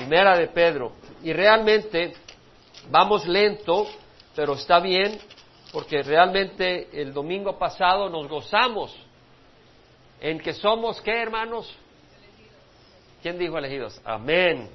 Primera 0.00 0.34
de 0.34 0.46
Pedro. 0.48 0.92
Y 1.22 1.30
realmente 1.34 2.14
vamos 2.90 3.26
lento, 3.28 3.86
pero 4.34 4.54
está 4.54 4.80
bien, 4.80 5.18
porque 5.72 6.02
realmente 6.02 6.88
el 6.98 7.12
domingo 7.12 7.58
pasado 7.58 8.08
nos 8.08 8.26
gozamos 8.26 8.96
en 10.18 10.38
que 10.38 10.54
somos, 10.54 11.02
¿qué 11.02 11.20
hermanos? 11.20 11.76
¿Quién 13.20 13.38
dijo 13.38 13.58
elegidos? 13.58 14.00
Amén. 14.02 14.70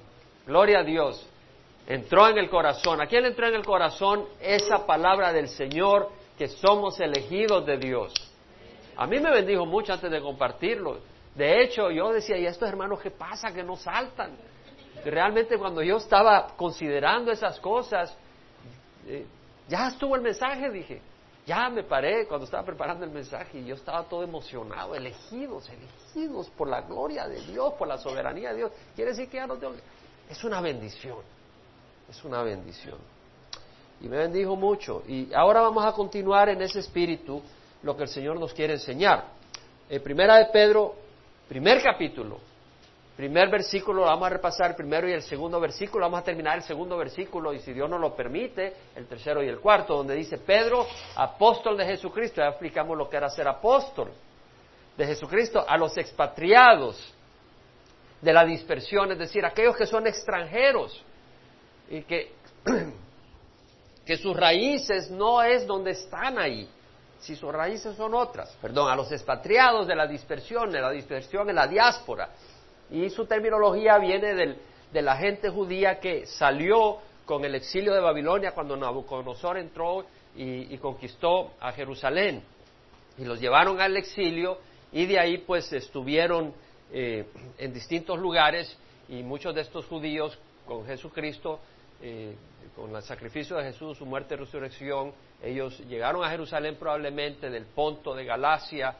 Gloria 0.45 0.81
a 0.81 0.83
Dios. 0.83 1.27
Entró 1.87 2.29
en 2.29 2.37
el 2.37 2.47
corazón. 2.47 3.01
¿A 3.01 3.07
quién 3.07 3.25
entró 3.25 3.47
en 3.47 3.55
el 3.55 3.65
corazón 3.65 4.25
esa 4.39 4.85
palabra 4.85 5.33
del 5.33 5.47
Señor 5.47 6.11
que 6.37 6.49
somos 6.49 6.99
elegidos 6.99 7.65
de 7.65 7.77
Dios? 7.77 8.13
A 8.95 9.07
mí 9.07 9.19
me 9.19 9.31
bendijo 9.31 9.65
mucho 9.65 9.91
antes 9.91 10.11
de 10.11 10.21
compartirlo. 10.21 10.99
De 11.33 11.63
hecho, 11.63 11.89
yo 11.89 12.13
decía, 12.13 12.37
¿y 12.37 12.45
estos 12.45 12.69
hermanos 12.69 13.01
qué 13.01 13.09
pasa? 13.09 13.51
Que 13.51 13.63
no 13.63 13.75
saltan. 13.75 14.37
Realmente 15.03 15.57
cuando 15.57 15.81
yo 15.83 15.97
estaba 15.97 16.47
considerando 16.55 17.31
esas 17.31 17.59
cosas, 17.59 18.15
eh, 19.07 19.25
ya 19.67 19.87
estuvo 19.87 20.15
el 20.15 20.21
mensaje, 20.21 20.69
dije. 20.69 21.01
Ya 21.45 21.69
me 21.69 21.83
paré 21.83 22.25
cuando 22.27 22.45
estaba 22.45 22.63
preparando 22.63 23.05
el 23.05 23.11
mensaje 23.11 23.59
y 23.59 23.65
yo 23.65 23.75
estaba 23.75 24.03
todo 24.03 24.23
emocionado, 24.23 24.95
elegidos, 24.95 25.69
elegidos 25.69 26.49
por 26.49 26.67
la 26.67 26.81
gloria 26.81 27.27
de 27.27 27.39
Dios, 27.41 27.73
por 27.73 27.87
la 27.87 27.99
soberanía 27.99 28.49
de 28.49 28.57
Dios. 28.57 28.71
Quiere 28.95 29.11
decir 29.11 29.29
que 29.29 29.37
ya 29.37 29.45
no. 29.45 29.55
Es 30.27 30.43
una 30.43 30.59
bendición, 30.59 31.19
es 32.09 32.23
una 32.23 32.41
bendición. 32.41 32.97
Y 34.01 34.07
me 34.07 34.17
bendijo 34.17 34.55
mucho. 34.55 35.03
Y 35.07 35.31
ahora 35.35 35.61
vamos 35.61 35.85
a 35.85 35.91
continuar 35.91 36.49
en 36.49 36.63
ese 36.63 36.79
espíritu 36.79 37.43
lo 37.83 37.95
que 37.95 38.03
el 38.03 38.09
Señor 38.09 38.39
nos 38.39 38.51
quiere 38.51 38.73
enseñar. 38.73 39.25
En 39.87 40.01
primera 40.01 40.37
de 40.37 40.45
Pedro, 40.45 40.95
primer 41.47 41.81
capítulo, 41.83 42.39
primer 43.15 43.49
versículo, 43.49 44.01
vamos 44.01 44.27
a 44.27 44.29
repasar 44.29 44.71
el 44.71 44.75
primero 44.75 45.07
y 45.07 45.13
el 45.13 45.21
segundo 45.21 45.59
versículo, 45.59 46.05
vamos 46.05 46.19
a 46.19 46.23
terminar 46.23 46.57
el 46.57 46.63
segundo 46.63 46.97
versículo 46.97 47.53
y 47.53 47.59
si 47.59 47.71
Dios 47.71 47.89
nos 47.89 47.99
lo 47.99 48.15
permite, 48.15 48.73
el 48.95 49.07
tercero 49.07 49.41
y 49.41 49.47
el 49.47 49.59
cuarto, 49.59 49.95
donde 49.95 50.15
dice 50.15 50.37
Pedro, 50.37 50.85
apóstol 51.15 51.77
de 51.77 51.85
Jesucristo, 51.85 52.41
ya 52.41 52.49
explicamos 52.49 52.97
lo 52.97 53.09
que 53.09 53.17
era 53.17 53.29
ser 53.29 53.47
apóstol 53.47 54.11
de 54.97 55.05
Jesucristo, 55.05 55.63
a 55.67 55.77
los 55.77 55.97
expatriados 55.97 57.13
de 58.21 58.33
la 58.33 58.43
dispersión, 58.43 59.11
es 59.11 59.19
decir, 59.19 59.45
aquellos 59.45 59.75
que 59.75 59.85
son 59.85 60.07
extranjeros 60.07 61.01
y 61.89 62.01
que, 62.01 62.33
que 64.05 64.17
sus 64.17 64.35
raíces 64.35 65.09
no 65.11 65.41
es 65.41 65.65
donde 65.65 65.91
están 65.91 66.39
ahí, 66.39 66.67
si 67.19 67.35
sus 67.35 67.51
raíces 67.53 67.95
son 67.95 68.13
otras, 68.13 68.55
perdón, 68.61 68.91
a 68.91 68.95
los 68.95 69.11
expatriados 69.11 69.87
de 69.87 69.95
la 69.95 70.05
dispersión, 70.05 70.69
de 70.69 70.81
la 70.81 70.91
dispersión 70.91 71.49
en 71.49 71.55
la 71.55 71.67
diáspora. 71.67 72.29
Y 72.91 73.09
su 73.09 73.25
terminología 73.25 73.97
viene 73.97 74.33
de 74.91 75.01
la 75.01 75.17
gente 75.17 75.49
judía 75.49 75.99
que 75.99 76.25
salió 76.25 76.99
con 77.25 77.43
el 77.43 77.55
exilio 77.55 77.93
de 77.93 77.99
Babilonia 77.99 78.51
cuando 78.51 78.77
Nabucodonosor 78.77 79.57
entró 79.57 80.05
y, 80.35 80.77
conquistó 80.77 81.53
a 81.59 81.71
Jerusalén. 81.71 82.43
Y 83.17 83.25
los 83.25 83.39
llevaron 83.39 83.79
al 83.79 83.97
exilio 83.97 84.59
y 84.91 85.05
de 85.05 85.19
ahí 85.19 85.37
pues 85.39 85.71
estuvieron 85.73 86.53
eh, 86.91 87.25
en 87.57 87.73
distintos 87.73 88.19
lugares 88.19 88.77
y 89.09 89.23
muchos 89.23 89.55
de 89.55 89.61
estos 89.61 89.85
judíos 89.85 90.37
con 90.65 90.85
Jesucristo, 90.85 91.59
eh, 92.01 92.35
con 92.75 92.95
el 92.95 93.01
sacrificio 93.01 93.57
de 93.57 93.63
Jesús, 93.63 93.97
su 93.97 94.05
muerte 94.05 94.35
y 94.35 94.37
resurrección, 94.37 95.13
ellos 95.41 95.79
llegaron 95.87 96.23
a 96.23 96.29
Jerusalén 96.29 96.75
probablemente 96.75 97.49
del 97.49 97.65
Ponto, 97.65 98.13
de 98.13 98.25
Galacia, 98.25 98.95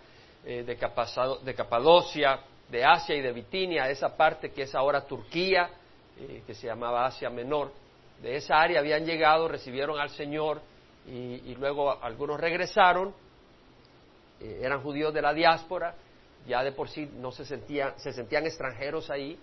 eh, 0.45 0.64
de, 0.64 1.55
Capadocia, 1.55 2.39
de 2.69 2.83
Asia 2.83 3.16
y 3.16 3.21
de 3.21 3.31
Bitinia, 3.31 3.89
esa 3.89 4.16
parte 4.16 4.52
que 4.52 4.63
es 4.63 4.75
ahora 4.75 5.05
Turquía, 5.05 5.69
eh, 6.19 6.44
que 6.45 6.53
se 6.53 6.67
llamaba 6.67 7.05
Asia 7.05 7.30
Menor. 7.30 7.71
De 8.21 8.35
esa 8.35 8.59
área 8.59 8.80
habían 8.80 9.05
llegado, 9.05 9.47
recibieron 9.47 9.99
al 9.99 10.09
Señor 10.09 10.61
y, 11.08 11.53
luego 11.55 12.02
algunos 12.03 12.39
regresaron, 12.39 13.13
eh, 14.39 14.61
eran 14.64 14.81
judíos 14.81 15.14
de 15.14 15.21
la 15.21 15.33
diáspora, 15.33 15.95
ya 16.48 16.64
de 16.64 16.71
por 16.71 16.89
sí 16.89 17.09
no 17.17 17.31
se 17.31 17.45
sentían, 17.45 17.93
se 17.99 18.11
sentían 18.14 18.45
extranjeros 18.45 19.09
ahí, 19.09 19.37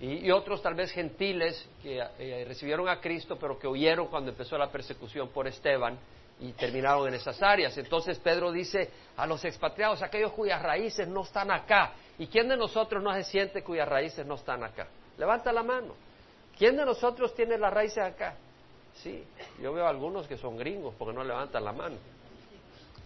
y, 0.00 0.30
otros 0.30 0.60
tal 0.62 0.74
vez 0.74 0.90
gentiles 0.92 1.68
que 1.82 2.04
recibieron 2.46 2.86
a 2.88 3.00
Cristo 3.00 3.38
pero 3.38 3.58
que 3.58 3.66
huyeron 3.66 4.08
cuando 4.08 4.30
empezó 4.30 4.58
la 4.58 4.70
persecución 4.70 5.28
por 5.28 5.46
Esteban 5.46 5.98
y 6.40 6.52
terminaron 6.52 7.08
en 7.08 7.14
esas 7.14 7.40
áreas. 7.42 7.76
Entonces 7.78 8.18
Pedro 8.18 8.52
dice 8.52 8.90
a 9.16 9.26
los 9.26 9.44
expatriados, 9.44 10.02
aquellos 10.02 10.32
cuyas 10.32 10.62
raíces 10.62 11.08
no 11.08 11.22
están 11.22 11.50
acá. 11.50 11.92
¿Y 12.18 12.26
quién 12.26 12.48
de 12.48 12.56
nosotros 12.56 13.02
no 13.02 13.12
se 13.14 13.24
siente 13.24 13.62
cuyas 13.62 13.88
raíces 13.88 14.26
no 14.26 14.34
están 14.34 14.64
acá? 14.64 14.88
Levanta 15.18 15.52
la 15.52 15.62
mano. 15.62 15.94
¿Quién 16.56 16.76
de 16.76 16.84
nosotros 16.84 17.34
tiene 17.34 17.58
las 17.58 17.72
raíces 17.72 17.98
acá? 17.98 18.36
Sí, 18.94 19.22
yo 19.60 19.72
veo 19.72 19.86
algunos 19.86 20.26
que 20.26 20.38
son 20.38 20.56
gringos 20.56 20.94
porque 20.98 21.14
no 21.14 21.22
levantan 21.22 21.64
la 21.64 21.72
mano. 21.72 21.96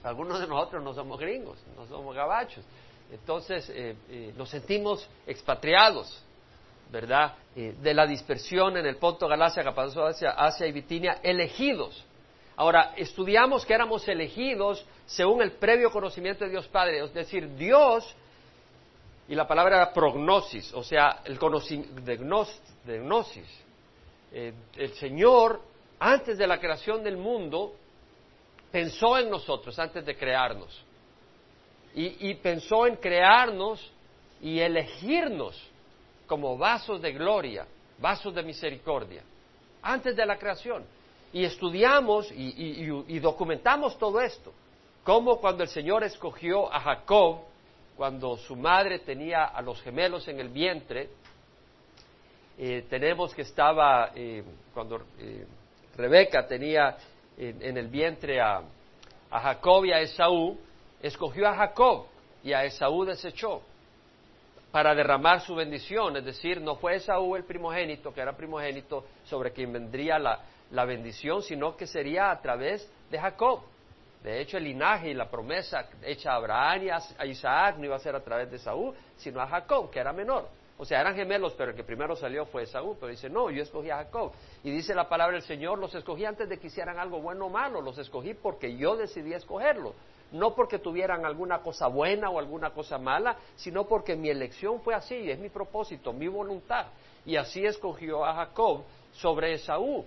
Algunos 0.04 0.40
de 0.40 0.46
nosotros 0.46 0.82
no 0.82 0.94
somos 0.94 1.18
gringos, 1.18 1.58
no 1.76 1.86
somos 1.86 2.14
gabachos. 2.14 2.64
Entonces 3.10 3.68
eh, 3.70 3.96
eh, 4.08 4.32
nos 4.36 4.48
sentimos 4.48 5.08
expatriados, 5.26 6.22
¿verdad? 6.92 7.34
Eh, 7.56 7.74
de 7.82 7.92
la 7.92 8.06
dispersión 8.06 8.76
en 8.76 8.86
el 8.86 8.96
Ponto, 8.96 9.26
Galacia, 9.26 9.64
Capadocia, 9.64 10.30
Asia 10.30 10.66
y 10.66 10.72
Bitinia, 10.72 11.18
elegidos 11.22 12.06
Ahora, 12.60 12.92
estudiamos 12.94 13.64
que 13.64 13.72
éramos 13.72 14.06
elegidos 14.06 14.84
según 15.06 15.40
el 15.40 15.52
previo 15.52 15.90
conocimiento 15.90 16.44
de 16.44 16.50
Dios 16.50 16.68
Padre, 16.68 17.02
es 17.02 17.14
decir, 17.14 17.56
Dios, 17.56 18.14
y 19.30 19.34
la 19.34 19.46
palabra 19.46 19.76
era 19.76 19.92
prognosis, 19.92 20.74
o 20.74 20.82
sea, 20.82 21.22
el 21.24 21.38
conocimiento 21.38 22.00
de, 22.02 22.16
gnosis. 22.98 23.48
Eh, 24.32 24.52
el 24.76 24.92
Señor, 24.94 25.62
antes 25.98 26.36
de 26.36 26.46
la 26.46 26.58
creación 26.58 27.02
del 27.02 27.16
mundo, 27.16 27.74
pensó 28.70 29.16
en 29.16 29.30
nosotros 29.30 29.78
antes 29.78 30.04
de 30.04 30.16
crearnos. 30.16 30.84
y 31.94 32.34
pensó 32.34 32.86
en 32.86 32.96
crearnos 32.96 33.90
y 34.40 34.60
elegirnos 34.60 35.60
como 36.26 36.56
vasos 36.56 37.02
de 37.02 37.12
gloria, 37.12 37.66
vasos 37.98 38.32
de 38.34 38.42
misericordia, 38.42 39.22
antes 39.82 40.14
de 40.14 40.26
la 40.26 40.38
creación. 40.38 40.84
Y 41.32 41.44
estudiamos 41.44 42.30
y, 42.32 43.18
documentamos 43.18 43.96
todo 43.98 44.20
esto. 44.20 44.52
Como 45.04 45.40
cuando 45.40 45.62
el 45.62 45.68
Señor 45.68 46.04
escogió 46.04 46.72
a 46.72 46.80
Jacob, 46.80 47.40
cuando 48.00 48.38
su 48.38 48.56
madre 48.56 49.00
tenía 49.00 49.44
a 49.44 49.60
los 49.60 49.82
gemelos 49.82 50.26
en 50.26 50.40
el 50.40 50.48
vientre, 50.48 51.10
eh, 52.56 52.86
tenemos 52.88 53.34
que 53.34 53.42
estaba, 53.42 54.12
eh, 54.14 54.42
cuando 54.72 55.02
eh, 55.18 55.46
Rebeca 55.98 56.46
tenía 56.46 56.96
en 57.36 57.76
el 57.76 57.88
vientre 57.88 58.40
a, 58.40 58.62
a 59.30 59.40
Jacob 59.40 59.84
y 59.84 59.92
a 59.92 60.00
Esaú, 60.00 60.58
escogió 61.02 61.46
a 61.46 61.54
Jacob 61.54 62.06
y 62.42 62.54
a 62.54 62.64
Esaú 62.64 63.04
desechó 63.04 63.60
para 64.70 64.94
derramar 64.94 65.42
su 65.42 65.54
bendición, 65.54 66.16
es 66.16 66.24
decir, 66.24 66.58
no 66.58 66.76
fue 66.76 66.96
Esaú 66.96 67.36
el 67.36 67.44
primogénito, 67.44 68.14
que 68.14 68.22
era 68.22 68.34
primogénito, 68.34 69.04
sobre 69.26 69.52
quien 69.52 69.74
vendría 69.74 70.18
la, 70.18 70.40
la 70.70 70.86
bendición, 70.86 71.42
sino 71.42 71.76
que 71.76 71.86
sería 71.86 72.30
a 72.30 72.40
través 72.40 72.90
de 73.10 73.18
Jacob. 73.18 73.60
De 74.22 74.40
hecho, 74.40 74.58
el 74.58 74.64
linaje 74.64 75.10
y 75.10 75.14
la 75.14 75.30
promesa 75.30 75.88
hecha 76.02 76.32
a 76.32 76.36
Abraham 76.36 76.82
y 76.84 76.90
a 76.90 77.26
Isaac 77.26 77.76
no 77.78 77.86
iba 77.86 77.96
a 77.96 78.00
ser 78.00 78.14
a 78.14 78.22
través 78.22 78.50
de 78.50 78.58
Saúl, 78.58 78.94
sino 79.16 79.40
a 79.40 79.46
Jacob, 79.46 79.90
que 79.90 79.98
era 79.98 80.12
menor. 80.12 80.46
O 80.80 80.84
sea, 80.86 81.00
eran 81.00 81.14
gemelos, 81.14 81.52
pero 81.58 81.72
el 81.72 81.76
que 81.76 81.84
primero 81.84 82.16
salió 82.16 82.46
fue 82.46 82.64
Saúl. 82.64 82.96
Pero 82.98 83.10
dice, 83.10 83.28
no, 83.28 83.50
yo 83.50 83.62
escogí 83.62 83.90
a 83.90 83.98
Jacob. 83.98 84.32
Y 84.64 84.70
dice 84.70 84.94
la 84.94 85.10
palabra 85.10 85.34
del 85.34 85.42
Señor, 85.42 85.78
los 85.78 85.94
escogí 85.94 86.24
antes 86.24 86.48
de 86.48 86.58
que 86.58 86.68
hicieran 86.68 86.98
algo 86.98 87.20
bueno 87.20 87.46
o 87.46 87.48
malo, 87.50 87.82
los 87.82 87.98
escogí 87.98 88.32
porque 88.32 88.74
yo 88.76 88.96
decidí 88.96 89.34
escogerlo. 89.34 89.94
No 90.32 90.54
porque 90.54 90.78
tuvieran 90.78 91.26
alguna 91.26 91.58
cosa 91.58 91.86
buena 91.86 92.30
o 92.30 92.38
alguna 92.38 92.70
cosa 92.70 92.96
mala, 92.96 93.36
sino 93.56 93.86
porque 93.86 94.16
mi 94.16 94.30
elección 94.30 94.80
fue 94.80 94.94
así, 94.94 95.30
es 95.30 95.38
mi 95.38 95.50
propósito, 95.50 96.14
mi 96.14 96.28
voluntad. 96.28 96.86
Y 97.26 97.36
así 97.36 97.62
escogió 97.62 98.24
a 98.24 98.34
Jacob 98.34 98.82
sobre 99.12 99.52
Esaú. 99.52 100.06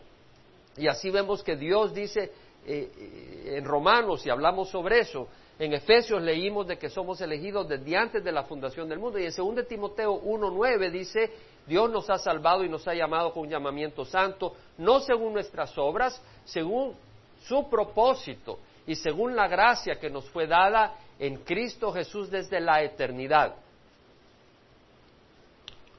Y 0.76 0.88
así 0.88 1.12
vemos 1.12 1.44
que 1.44 1.56
Dios 1.56 1.94
dice 1.94 2.32
eh, 2.66 2.92
eh, 2.98 3.58
en 3.58 3.66
Romanos, 3.66 4.26
y 4.26 4.30
hablamos 4.30 4.70
sobre 4.70 5.00
eso, 5.00 5.28
en 5.60 5.74
Efesios 5.74 6.22
leímos 6.22 6.68
de 6.68 6.78
que 6.78 6.90
somos 6.90 7.22
elegidos 7.22 7.68
desde 7.68 7.96
antes 7.96 8.24
de 8.24 8.32
la 8.32 8.44
fundación 8.44 8.90
del 8.90 9.00
mundo. 9.00 9.20
Y 9.20 9.26
en 9.26 9.34
2 9.36 9.68
Timoteo 9.68 10.22
1.9 10.22 10.92
dice, 10.92 11.32
Dios 11.68 11.90
nos 11.92 12.10
ha 12.10 12.18
salvado 12.18 12.64
y 12.64 12.70
nos 12.70 12.88
ha 12.88 12.94
llamado 12.94 13.32
con 13.32 13.44
un 13.44 13.50
llamamiento 13.50 14.04
santo, 14.04 14.56
no 14.78 15.00
según 15.00 15.34
nuestras 15.34 15.78
obras, 15.78 16.22
según 16.46 16.96
su 17.46 17.70
propósito 17.70 18.60
y 18.88 18.96
según 18.96 19.36
la 19.36 19.48
gracia 19.48 20.00
que 20.00 20.10
nos 20.10 20.30
fue 20.30 20.48
dada 20.48 20.96
en 21.20 21.38
Cristo 21.38 21.92
Jesús 21.92 22.30
desde 22.32 22.60
la 22.60 22.82
eternidad. 22.82 23.56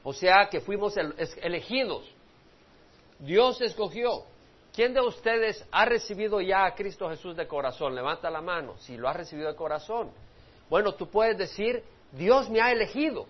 O 0.03 0.13
sea 0.13 0.47
que 0.51 0.61
fuimos 0.61 0.95
elegidos. 1.41 2.03
Dios 3.19 3.59
escogió. 3.61 4.23
¿Quién 4.75 4.93
de 4.93 4.99
ustedes 4.99 5.65
ha 5.71 5.85
recibido 5.85 6.41
ya 6.41 6.65
a 6.65 6.75
Cristo 6.75 7.09
Jesús 7.09 7.37
de 7.37 7.47
corazón? 7.47 7.95
Levanta 7.95 8.29
la 8.29 8.41
mano. 8.41 8.75
Si 8.79 8.97
lo 8.97 9.07
ha 9.07 9.13
recibido 9.13 9.47
de 9.47 9.55
corazón. 9.55 10.11
Bueno, 10.69 10.93
tú 10.95 11.07
puedes 11.07 11.37
decir, 11.37 11.81
Dios 12.11 12.49
me 12.49 12.59
ha 12.59 12.73
elegido. 12.73 13.25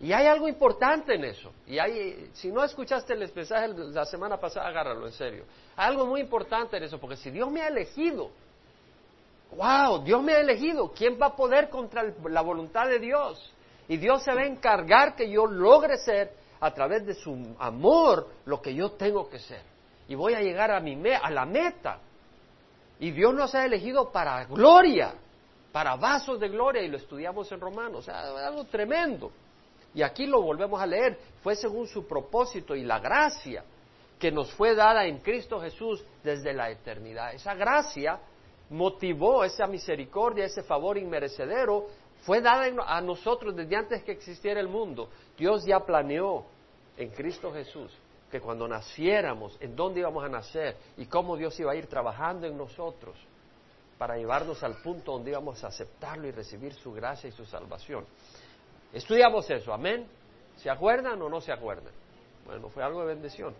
Y 0.00 0.12
hay 0.12 0.26
algo 0.26 0.48
importante 0.48 1.14
en 1.14 1.24
eso. 1.24 1.52
Y 1.68 1.78
hay, 1.78 2.30
si 2.32 2.50
no 2.50 2.64
escuchaste 2.64 3.12
el 3.12 3.32
mensaje 3.32 3.68
la 3.68 4.04
semana 4.04 4.38
pasada, 4.38 4.66
agárralo 4.66 5.06
en 5.06 5.12
serio. 5.12 5.44
Hay 5.76 5.90
algo 5.90 6.04
muy 6.04 6.20
importante 6.20 6.76
en 6.76 6.82
eso, 6.82 6.98
porque 6.98 7.16
si 7.16 7.30
Dios 7.30 7.48
me 7.48 7.62
ha 7.62 7.68
elegido, 7.68 8.32
wow, 9.56 10.02
Dios 10.02 10.20
me 10.20 10.32
ha 10.32 10.40
elegido, 10.40 10.90
¿quién 10.92 11.16
va 11.22 11.26
a 11.26 11.36
poder 11.36 11.68
contra 11.68 12.02
la 12.24 12.40
voluntad 12.40 12.88
de 12.88 12.98
Dios? 12.98 13.52
Y 13.86 13.98
Dios 13.98 14.24
se 14.24 14.34
va 14.34 14.40
a 14.40 14.46
encargar 14.46 15.14
que 15.14 15.30
yo 15.30 15.46
logre 15.46 15.96
ser 15.98 16.32
a 16.58 16.74
través 16.74 17.06
de 17.06 17.14
su 17.14 17.54
amor 17.60 18.26
lo 18.46 18.60
que 18.60 18.74
yo 18.74 18.90
tengo 18.90 19.28
que 19.28 19.38
ser. 19.38 19.71
Y 20.12 20.14
voy 20.14 20.34
a 20.34 20.42
llegar 20.42 20.70
a, 20.70 20.78
mi 20.78 20.94
a 21.10 21.30
la 21.30 21.46
meta. 21.46 21.98
Y 23.00 23.12
Dios 23.12 23.32
nos 23.32 23.54
ha 23.54 23.64
elegido 23.64 24.12
para 24.12 24.44
gloria, 24.44 25.14
para 25.72 25.96
vasos 25.96 26.38
de 26.38 26.50
gloria, 26.50 26.82
y 26.82 26.88
lo 26.88 26.98
estudiamos 26.98 27.50
en 27.50 27.58
Romanos. 27.58 28.00
O 28.00 28.02
sea, 28.02 28.20
algo 28.46 28.64
tremendo. 28.64 29.32
Y 29.94 30.02
aquí 30.02 30.26
lo 30.26 30.42
volvemos 30.42 30.78
a 30.82 30.84
leer, 30.84 31.18
fue 31.42 31.56
según 31.56 31.86
su 31.86 32.06
propósito 32.06 32.76
y 32.76 32.82
la 32.82 32.98
gracia 32.98 33.64
que 34.18 34.30
nos 34.30 34.52
fue 34.52 34.74
dada 34.74 35.06
en 35.06 35.20
Cristo 35.20 35.58
Jesús 35.62 36.04
desde 36.22 36.52
la 36.52 36.68
eternidad. 36.68 37.32
Esa 37.32 37.54
gracia 37.54 38.20
motivó 38.68 39.44
esa 39.44 39.66
misericordia, 39.66 40.44
ese 40.44 40.62
favor 40.62 40.98
inmerecedero, 40.98 41.86
fue 42.24 42.42
dada 42.42 42.66
a 42.86 43.00
nosotros 43.00 43.56
desde 43.56 43.76
antes 43.76 44.04
que 44.04 44.12
existiera 44.12 44.60
el 44.60 44.68
mundo. 44.68 45.08
Dios 45.38 45.64
ya 45.64 45.80
planeó 45.80 46.44
en 46.98 47.08
Cristo 47.12 47.50
Jesús 47.50 47.90
que 48.32 48.40
cuando 48.40 48.66
naciéramos, 48.66 49.58
en 49.60 49.76
dónde 49.76 50.00
íbamos 50.00 50.24
a 50.24 50.28
nacer 50.28 50.74
y 50.96 51.04
cómo 51.04 51.36
Dios 51.36 51.60
iba 51.60 51.72
a 51.72 51.76
ir 51.76 51.86
trabajando 51.86 52.46
en 52.46 52.56
nosotros 52.56 53.14
para 53.98 54.16
llevarnos 54.16 54.62
al 54.62 54.76
punto 54.76 55.12
donde 55.12 55.32
íbamos 55.32 55.62
a 55.62 55.66
aceptarlo 55.66 56.26
y 56.26 56.30
recibir 56.30 56.72
su 56.72 56.94
gracia 56.94 57.28
y 57.28 57.32
su 57.32 57.44
salvación. 57.44 58.06
Estudiamos 58.90 59.50
eso, 59.50 59.70
amén. 59.74 60.06
¿Se 60.56 60.70
acuerdan 60.70 61.20
o 61.20 61.28
no 61.28 61.42
se 61.42 61.52
acuerdan? 61.52 61.92
Bueno, 62.46 62.70
fue 62.70 62.82
algo 62.82 63.00
de 63.00 63.14
bendición. 63.14 63.54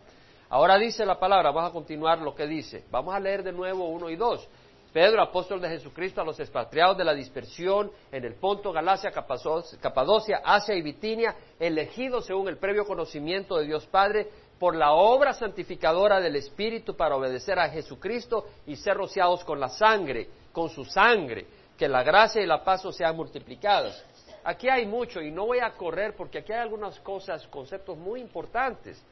Ahora 0.49 0.79
dice 0.79 1.05
la 1.05 1.21
palabra, 1.21 1.51
vamos 1.51 1.71
a 1.71 1.73
continuar 1.75 2.21
lo 2.21 2.35
que 2.35 2.47
dice. 2.47 2.83
Vamos 2.91 3.15
a 3.15 3.21
leer 3.21 3.43
de 3.43 3.53
nuevo 3.53 3.91
uno 3.91 4.09
y 4.09 4.17
dos. 4.17 4.49
Pedro, 4.93 5.23
apóstol 5.23 5.59
de 5.61 5.71
Jesucristo, 5.71 6.21
a 6.21 6.25
los 6.25 6.39
expatriados 6.39 6.99
de 6.99 7.05
la 7.05 7.15
dispersión 7.15 7.91
en 8.11 8.25
el 8.25 8.35
Ponto, 8.35 8.73
Galacia, 8.73 9.11
Capadocia, 9.11 10.43
Asia 10.45 10.75
y 10.75 10.83
Bitinia, 10.83 11.35
elegidos 11.59 12.27
según 12.27 12.49
el 12.49 12.59
previo 12.59 12.85
conocimiento 12.85 13.57
de 13.57 13.65
Dios 13.65 13.87
Padre, 13.87 14.29
por 14.63 14.77
la 14.77 14.93
obra 14.93 15.33
santificadora 15.33 16.21
del 16.21 16.37
Espíritu 16.37 16.95
para 16.95 17.17
obedecer 17.17 17.59
a 17.59 17.69
Jesucristo 17.69 18.47
y 18.65 18.77
ser 18.77 18.97
rociados 18.97 19.43
con 19.43 19.59
la 19.59 19.69
sangre, 19.69 20.29
con 20.53 20.71
su 20.71 20.85
sangre, 20.85 21.47
que 21.77 21.89
la 21.89 22.05
gracia 22.05 22.41
y 22.41 22.47
la 22.47 22.63
paz 22.63 22.85
sean 22.95 23.17
multiplicadas. 23.17 24.01
Aquí 24.45 24.69
hay 24.69 24.87
mucho 24.87 25.21
y 25.21 25.33
no 25.33 25.47
voy 25.47 25.59
a 25.59 25.73
correr 25.73 26.15
porque 26.15 26.39
aquí 26.39 26.53
hay 26.53 26.61
algunas 26.61 27.01
cosas, 27.01 27.45
conceptos 27.49 27.99
muy 27.99 28.21
importantes. 28.21 29.03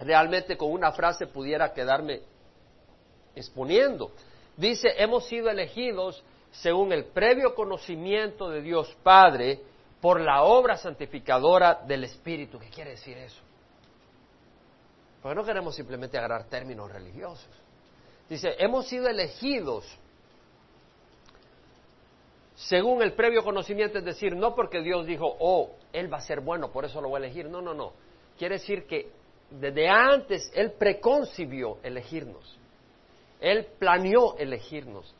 Realmente 0.00 0.58
con 0.58 0.70
una 0.70 0.92
frase 0.92 1.26
pudiera 1.26 1.72
quedarme 1.72 2.20
exponiendo. 3.34 4.10
Dice, 4.54 4.92
hemos 4.98 5.24
sido 5.24 5.48
elegidos 5.48 6.22
según 6.50 6.92
el 6.92 7.06
previo 7.06 7.54
conocimiento 7.54 8.50
de 8.50 8.60
Dios 8.60 8.94
Padre 9.02 9.62
por 10.00 10.20
la 10.20 10.42
obra 10.42 10.76
santificadora 10.76 11.82
del 11.86 12.04
Espíritu. 12.04 12.58
¿Qué 12.58 12.68
quiere 12.68 12.90
decir 12.90 13.16
eso? 13.18 13.40
Porque 15.22 15.34
no 15.34 15.44
queremos 15.44 15.74
simplemente 15.74 16.16
agarrar 16.16 16.44
términos 16.44 16.90
religiosos. 16.90 17.48
Dice, 18.28 18.54
hemos 18.58 18.86
sido 18.86 19.08
elegidos 19.08 19.84
según 22.54 23.02
el 23.02 23.14
previo 23.14 23.42
conocimiento, 23.42 23.98
es 23.98 24.04
decir, 24.04 24.36
no 24.36 24.54
porque 24.54 24.82
Dios 24.82 25.06
dijo, 25.06 25.34
oh, 25.40 25.70
Él 25.92 26.12
va 26.12 26.18
a 26.18 26.20
ser 26.20 26.40
bueno, 26.40 26.70
por 26.70 26.84
eso 26.84 27.00
lo 27.00 27.08
voy 27.08 27.22
a 27.22 27.24
elegir. 27.24 27.48
No, 27.48 27.62
no, 27.62 27.72
no. 27.72 27.92
Quiere 28.38 28.56
decir 28.56 28.86
que 28.86 29.10
desde 29.50 29.88
antes 29.88 30.50
Él 30.54 30.72
preconcibió 30.72 31.78
elegirnos. 31.82 32.58
Él 33.40 33.66
planeó 33.78 34.36
elegirnos. 34.36 35.14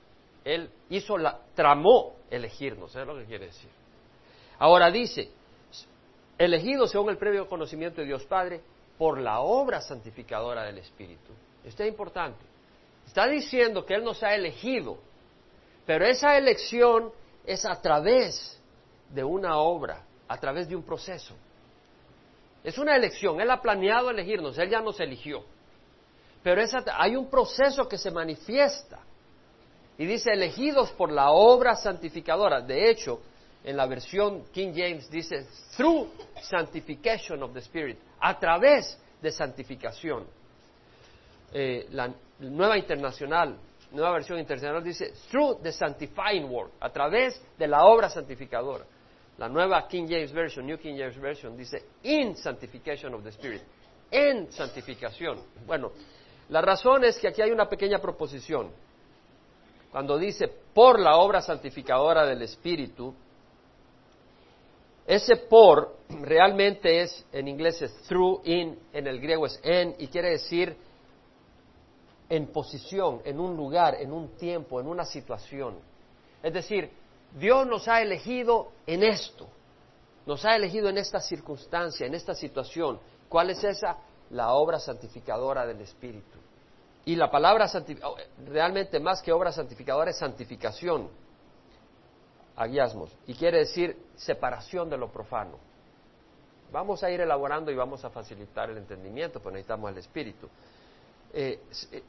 Él 0.45 0.71
hizo 0.91 1.17
la, 1.17 1.41
tramó 1.55 2.17
elegirnos, 2.31 2.95
es 2.95 3.07
lo 3.07 3.17
que 3.17 3.25
quiere 3.25 3.47
decir. 3.47 3.71
Ahora 4.61 4.91
dice, 4.91 5.31
elegidos 6.37 6.91
según 6.91 7.09
el 7.09 7.17
previo 7.17 7.49
conocimiento 7.49 8.03
de 8.03 8.07
Dios 8.07 8.25
Padre 8.27 8.61
por 8.99 9.19
la 9.19 9.41
obra 9.41 9.81
santificadora 9.81 10.65
del 10.65 10.77
Espíritu. 10.77 11.33
Esto 11.65 11.83
es 11.83 11.89
importante. 11.89 12.45
Está 13.07 13.27
diciendo 13.27 13.87
que 13.87 13.95
Él 13.95 14.05
nos 14.05 14.23
ha 14.23 14.35
elegido, 14.35 14.99
pero 15.87 16.05
esa 16.05 16.37
elección 16.37 17.11
es 17.47 17.65
a 17.65 17.81
través 17.81 18.61
de 19.09 19.25
una 19.25 19.57
obra, 19.57 20.05
a 20.29 20.37
través 20.37 20.69
de 20.69 20.77
un 20.77 20.83
proceso. 20.83 21.35
Es 22.63 22.77
una 22.77 22.95
elección, 22.95 23.41
Él 23.41 23.51
ha 23.51 23.63
planeado 23.63 24.11
elegirnos, 24.11 24.59
Él 24.59 24.69
ya 24.69 24.83
nos 24.83 25.01
eligió. 25.01 25.43
Pero 26.43 26.63
hay 26.99 27.17
un 27.17 27.31
proceso 27.31 27.89
que 27.89 27.97
se 27.97 28.11
manifiesta. 28.11 28.99
Y 29.97 30.05
dice, 30.05 30.33
elegidos 30.33 30.91
por 30.93 31.11
la 31.11 31.31
obra 31.31 31.77
santificadora. 31.77 32.61
De 32.61 32.91
hecho, 32.91 33.21
en 33.65 33.77
la 33.77 33.87
versión 33.87 34.45
King 34.53 34.73
James 34.75 35.11
dice, 35.11 35.47
through 35.77 36.09
sanctification 36.43 37.43
of 37.43 37.53
the 37.53 37.61
Spirit, 37.61 37.99
a 38.21 38.39
través 38.39 38.99
de 39.21 39.31
santificación. 39.31 40.27
Eh, 41.53 41.89
la 41.91 42.13
nueva 42.39 42.79
internacional 42.79 43.59
nueva 43.93 44.13
versión 44.13 44.39
internacional 44.39 44.83
dice 44.83 45.13
through 45.31 45.61
the 45.63 45.73
sanctifying 45.73 46.49
work, 46.49 46.73
a 46.81 46.91
través 46.91 47.41
de 47.59 47.67
la 47.67 47.85
obra 47.85 48.09
santificadora. 48.09 48.85
La 49.39 49.49
nueva 49.49 49.87
King 49.89 50.07
James 50.07 50.33
Version, 50.33 50.67
New 50.67 50.79
King 50.79 50.97
James 50.99 51.19
Version, 51.19 51.57
dice 51.57 51.83
in 52.03 52.37
sanctification 52.37 53.15
of 53.15 53.23
the 53.23 53.31
Spirit, 53.31 53.63
en 54.11 54.53
santificación. 54.53 55.41
Bueno, 55.67 55.93
la 56.51 56.61
razón 56.61 57.05
es 57.05 57.19
que 57.19 57.29
aquí 57.29 57.41
hay 57.41 57.51
una 57.51 57.69
pequeña 57.69 57.99
proposición. 57.99 58.71
Cuando 59.91 60.19
dice 60.19 60.49
por 60.75 61.01
la 61.01 61.17
obra 61.17 61.41
santificadora 61.41 62.27
del 62.27 62.43
Espíritu, 62.43 63.15
ese 65.11 65.35
por 65.35 65.97
realmente 66.21 67.03
es, 67.03 67.27
en 67.33 67.49
inglés 67.49 67.83
es 67.83 67.93
through, 68.03 68.43
in, 68.45 68.79
en 68.93 69.09
el 69.09 69.21
griego 69.21 69.45
es 69.45 69.59
en, 69.65 69.97
y 69.99 70.07
quiere 70.07 70.31
decir 70.31 70.77
en 72.29 72.47
posición, 72.53 73.21
en 73.25 73.41
un 73.41 73.57
lugar, 73.57 73.97
en 73.97 74.13
un 74.13 74.37
tiempo, 74.37 74.81
en 74.81 74.87
una 74.87 75.05
situación. 75.05 75.81
Es 76.41 76.53
decir, 76.53 76.93
Dios 77.37 77.67
nos 77.67 77.89
ha 77.89 78.01
elegido 78.01 78.71
en 78.87 79.03
esto, 79.03 79.49
nos 80.27 80.45
ha 80.45 80.55
elegido 80.55 80.89
en 80.89 80.99
esta 80.99 81.19
circunstancia, 81.19 82.07
en 82.07 82.15
esta 82.15 82.37
situación. 82.37 83.01
¿Cuál 83.29 83.51
es 83.51 83.65
esa? 83.65 83.97
La 84.31 84.53
obra 84.53 84.79
santificadora 84.79 85.67
del 85.67 85.81
Espíritu. 85.81 86.39
Y 87.05 87.17
la 87.17 87.29
palabra 87.33 87.69
oh, 88.05 88.17
realmente 88.47 89.01
más 89.01 89.23
que 89.23 89.33
obra 89.33 89.51
santificadora 89.51 90.13
es 90.13 90.19
santificación, 90.19 91.09
agiasmos, 92.57 93.17
y 93.27 93.35
quiere 93.35 93.59
decir 93.59 93.97
separación 94.17 94.91
de 94.91 94.97
lo 94.97 95.11
profano. 95.11 95.59
Vamos 96.73 97.03
a 97.03 97.11
ir 97.11 97.21
elaborando 97.21 97.71
y 97.71 97.75
vamos 97.75 98.05
a 98.05 98.11
facilitar 98.11 98.71
el 98.71 98.79
entendimiento, 98.79 99.41
pero 99.41 99.53
necesitamos 99.53 99.91
el 99.91 99.99
Espíritu. 99.99 100.49
Eh, 101.33 101.61
eh, 101.93 102.03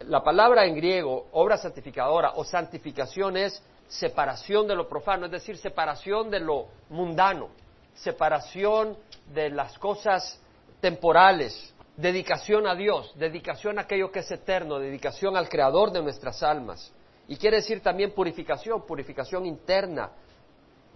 la 0.00 0.22
palabra 0.22 0.64
en 0.64 0.74
griego, 0.74 1.28
obra 1.32 1.56
santificadora 1.56 2.32
o 2.36 2.44
santificación 2.44 3.36
es 3.36 3.62
separación 3.88 4.66
de 4.66 4.74
lo 4.74 4.88
profano, 4.88 5.26
es 5.26 5.32
decir, 5.32 5.56
separación 5.56 6.30
de 6.30 6.40
lo 6.40 6.66
mundano, 6.90 7.48
separación 7.94 8.96
de 9.32 9.50
las 9.50 9.78
cosas 9.78 10.40
temporales, 10.80 11.74
dedicación 11.96 12.66
a 12.66 12.74
Dios, 12.74 13.12
dedicación 13.16 13.78
a 13.78 13.82
aquello 13.82 14.12
que 14.12 14.20
es 14.20 14.30
eterno, 14.30 14.78
dedicación 14.78 15.36
al 15.36 15.48
Creador 15.48 15.90
de 15.90 16.02
nuestras 16.02 16.42
almas. 16.42 16.92
Y 17.28 17.36
quiere 17.36 17.58
decir 17.58 17.82
también 17.82 18.12
purificación, 18.12 18.86
purificación 18.86 19.44
interna 19.44 20.10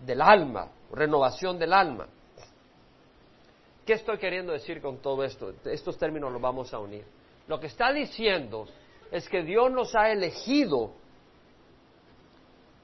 del 0.05 0.21
alma, 0.21 0.71
renovación 0.91 1.59
del 1.59 1.73
alma. 1.73 2.09
¿Qué 3.85 3.95
estoy 3.95 4.17
queriendo 4.19 4.53
decir 4.53 4.81
con 4.81 4.99
todo 4.99 5.23
esto? 5.25 5.53
Estos 5.65 5.99
términos 5.99 6.33
los 6.33 6.41
vamos 6.41 6.73
a 6.73 6.79
unir. 6.79 7.05
Lo 7.49 7.61
que 7.61 7.67
está 7.67 7.93
diciendo 7.93 8.67
es 9.11 9.29
que 9.29 9.43
Dios 9.43 9.71
nos 9.71 9.95
ha 9.95 10.11
elegido, 10.11 10.93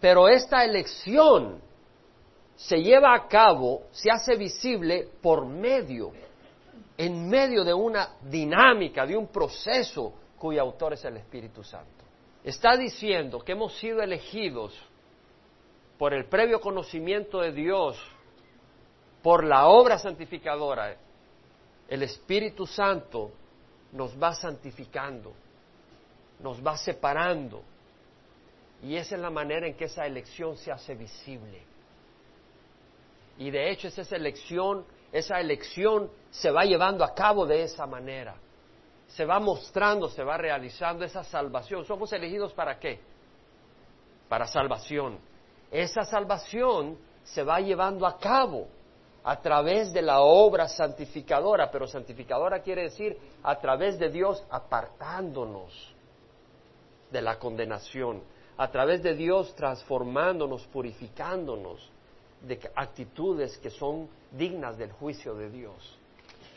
pero 0.00 0.28
esta 0.28 0.64
elección 0.64 1.60
se 2.54 2.82
lleva 2.82 3.14
a 3.14 3.28
cabo, 3.28 3.84
se 3.92 4.10
hace 4.10 4.36
visible 4.36 5.08
por 5.22 5.46
medio, 5.46 6.12
en 6.96 7.28
medio 7.28 7.64
de 7.64 7.72
una 7.72 8.16
dinámica, 8.22 9.06
de 9.06 9.16
un 9.16 9.28
proceso 9.28 10.12
cuyo 10.36 10.60
autor 10.60 10.94
es 10.94 11.04
el 11.04 11.16
Espíritu 11.16 11.62
Santo. 11.62 12.04
Está 12.44 12.76
diciendo 12.76 13.40
que 13.40 13.52
hemos 13.52 13.76
sido 13.78 14.00
elegidos 14.00 14.74
por 15.98 16.14
el 16.14 16.26
previo 16.26 16.60
conocimiento 16.60 17.40
de 17.40 17.52
Dios, 17.52 17.98
por 19.22 19.44
la 19.44 19.66
obra 19.66 19.98
santificadora. 19.98 20.96
El 21.88 22.02
Espíritu 22.02 22.66
Santo 22.66 23.32
nos 23.92 24.20
va 24.20 24.34
santificando, 24.34 25.32
nos 26.40 26.64
va 26.64 26.76
separando. 26.76 27.62
Y 28.82 28.94
esa 28.94 29.16
es 29.16 29.20
la 29.20 29.30
manera 29.30 29.66
en 29.66 29.74
que 29.74 29.86
esa 29.86 30.06
elección 30.06 30.56
se 30.56 30.70
hace 30.70 30.94
visible. 30.94 31.62
Y 33.38 33.50
de 33.50 33.70
hecho 33.70 33.88
esa 33.88 34.16
elección, 34.16 34.84
esa 35.10 35.40
elección 35.40 36.10
se 36.30 36.50
va 36.50 36.64
llevando 36.64 37.04
a 37.04 37.14
cabo 37.14 37.44
de 37.46 37.62
esa 37.62 37.86
manera. 37.86 38.36
Se 39.08 39.24
va 39.24 39.40
mostrando, 39.40 40.08
se 40.08 40.22
va 40.22 40.36
realizando 40.36 41.04
esa 41.04 41.24
salvación. 41.24 41.84
¿Somos 41.84 42.12
elegidos 42.12 42.52
para 42.52 42.78
qué? 42.78 43.00
Para 44.28 44.46
salvación. 44.46 45.18
Esa 45.70 46.04
salvación 46.04 46.98
se 47.24 47.42
va 47.42 47.60
llevando 47.60 48.06
a 48.06 48.18
cabo 48.18 48.68
a 49.24 49.40
través 49.40 49.92
de 49.92 50.02
la 50.02 50.20
obra 50.20 50.68
santificadora, 50.68 51.70
pero 51.70 51.86
santificadora 51.86 52.62
quiere 52.62 52.84
decir 52.84 53.18
a 53.42 53.58
través 53.58 53.98
de 53.98 54.08
Dios 54.08 54.42
apartándonos 54.50 55.94
de 57.10 57.22
la 57.22 57.38
condenación, 57.38 58.22
a 58.56 58.70
través 58.70 59.02
de 59.02 59.14
Dios 59.14 59.54
transformándonos, 59.54 60.66
purificándonos 60.68 61.90
de 62.42 62.58
actitudes 62.74 63.58
que 63.58 63.70
son 63.70 64.08
dignas 64.30 64.78
del 64.78 64.92
juicio 64.92 65.34
de 65.34 65.50
Dios. 65.50 65.97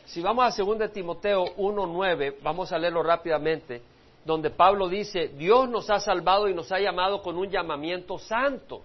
Si 0.06 0.22
vamos 0.22 0.60
a 0.60 0.64
2 0.64 0.92
Timoteo 0.92 1.46
1.9, 1.56 2.36
vamos 2.42 2.72
a 2.72 2.78
leerlo 2.78 3.04
rápidamente, 3.04 3.82
donde 4.26 4.50
Pablo 4.50 4.90
dice, 4.90 5.30
Dios 5.30 5.70
nos 5.70 5.90
ha 5.90 6.00
salvado 6.00 6.48
y 6.48 6.54
nos 6.54 6.72
ha 6.72 6.80
llamado 6.80 7.22
con 7.22 7.38
un 7.38 7.50
llamamiento 7.50 8.18
santo. 8.18 8.82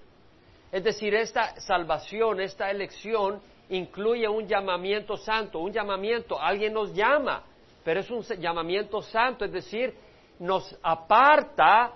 Es 0.71 0.85
decir, 0.85 1.15
esta 1.15 1.59
salvación, 1.61 2.41
esta 2.41 2.71
elección 2.71 3.41
incluye 3.71 4.29
un 4.29 4.47
llamamiento 4.47 5.17
santo, 5.17 5.59
un 5.59 5.73
llamamiento, 5.73 6.41
alguien 6.41 6.73
nos 6.73 6.95
llama, 6.95 7.43
pero 7.85 8.01
es 8.01 8.11
un 8.11 8.23
llamamiento 8.23 9.03
santo, 9.03 9.45
es 9.45 9.53
decir, 9.53 9.95
nos 10.39 10.77
aparta 10.83 11.93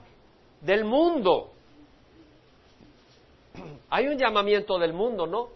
del 0.60 0.84
mundo. 0.84 1.50
Hay 3.90 4.06
un 4.06 4.18
llamamiento 4.18 4.78
del 4.78 4.92
mundo, 4.92 5.26
¿no? 5.26 5.48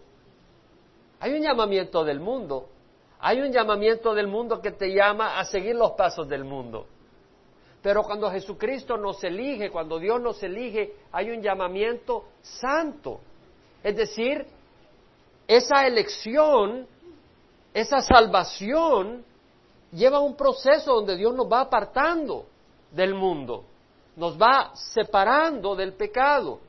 Hay 1.20 1.32
un 1.32 1.42
llamamiento 1.42 2.04
del 2.04 2.20
mundo. 2.20 2.68
Hay 3.26 3.40
un 3.40 3.50
llamamiento 3.50 4.14
del 4.14 4.26
mundo 4.26 4.60
que 4.60 4.70
te 4.70 4.92
llama 4.92 5.38
a 5.38 5.46
seguir 5.46 5.74
los 5.74 5.92
pasos 5.92 6.28
del 6.28 6.44
mundo. 6.44 6.86
Pero 7.80 8.02
cuando 8.02 8.30
Jesucristo 8.30 8.98
nos 8.98 9.24
elige, 9.24 9.70
cuando 9.70 9.98
Dios 9.98 10.20
nos 10.20 10.42
elige, 10.42 10.96
hay 11.10 11.30
un 11.30 11.40
llamamiento 11.40 12.26
santo. 12.42 13.20
Es 13.82 13.96
decir, 13.96 14.46
esa 15.48 15.86
elección, 15.86 16.86
esa 17.72 18.02
salvación, 18.02 19.24
lleva 19.90 20.20
un 20.20 20.36
proceso 20.36 20.92
donde 20.92 21.16
Dios 21.16 21.34
nos 21.34 21.50
va 21.50 21.60
apartando 21.60 22.44
del 22.90 23.14
mundo, 23.14 23.64
nos 24.16 24.36
va 24.36 24.72
separando 24.74 25.74
del 25.74 25.94
pecado. 25.94 26.60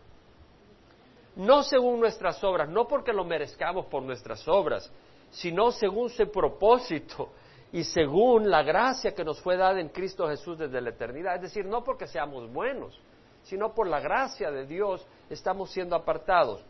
No 1.36 1.64
según 1.64 2.00
nuestras 2.00 2.42
obras, 2.46 2.70
no 2.70 2.88
porque 2.88 3.12
lo 3.12 3.26
merezcamos 3.26 3.88
por 3.88 4.04
nuestras 4.04 4.48
obras, 4.48 4.90
sino 5.36 5.72
según 5.72 6.10
su 6.10 6.32
propósito 6.32 7.30
y 7.72 7.84
según 7.84 8.50
la 8.50 8.64
gracia 8.64 9.14
que 9.14 9.26
nos 9.26 9.42
fue 9.42 9.58
dada 9.58 9.82
en 9.82 9.90
Cristo 9.90 10.30
Jesús 10.30 10.58
desde 10.58 10.80
la 10.80 10.92
eternidad. 10.92 11.36
Es 11.36 11.42
decir, 11.42 11.66
no 11.66 11.84
porque 11.84 12.08
seamos 12.08 12.52
buenos, 12.52 12.98
sino 13.44 13.74
por 13.74 13.88
la 13.88 14.00
gracia 14.00 14.50
de 14.50 14.66
Dios 14.66 15.06
estamos 15.30 15.72
siendo 15.72 15.96
apartados. 15.96 16.64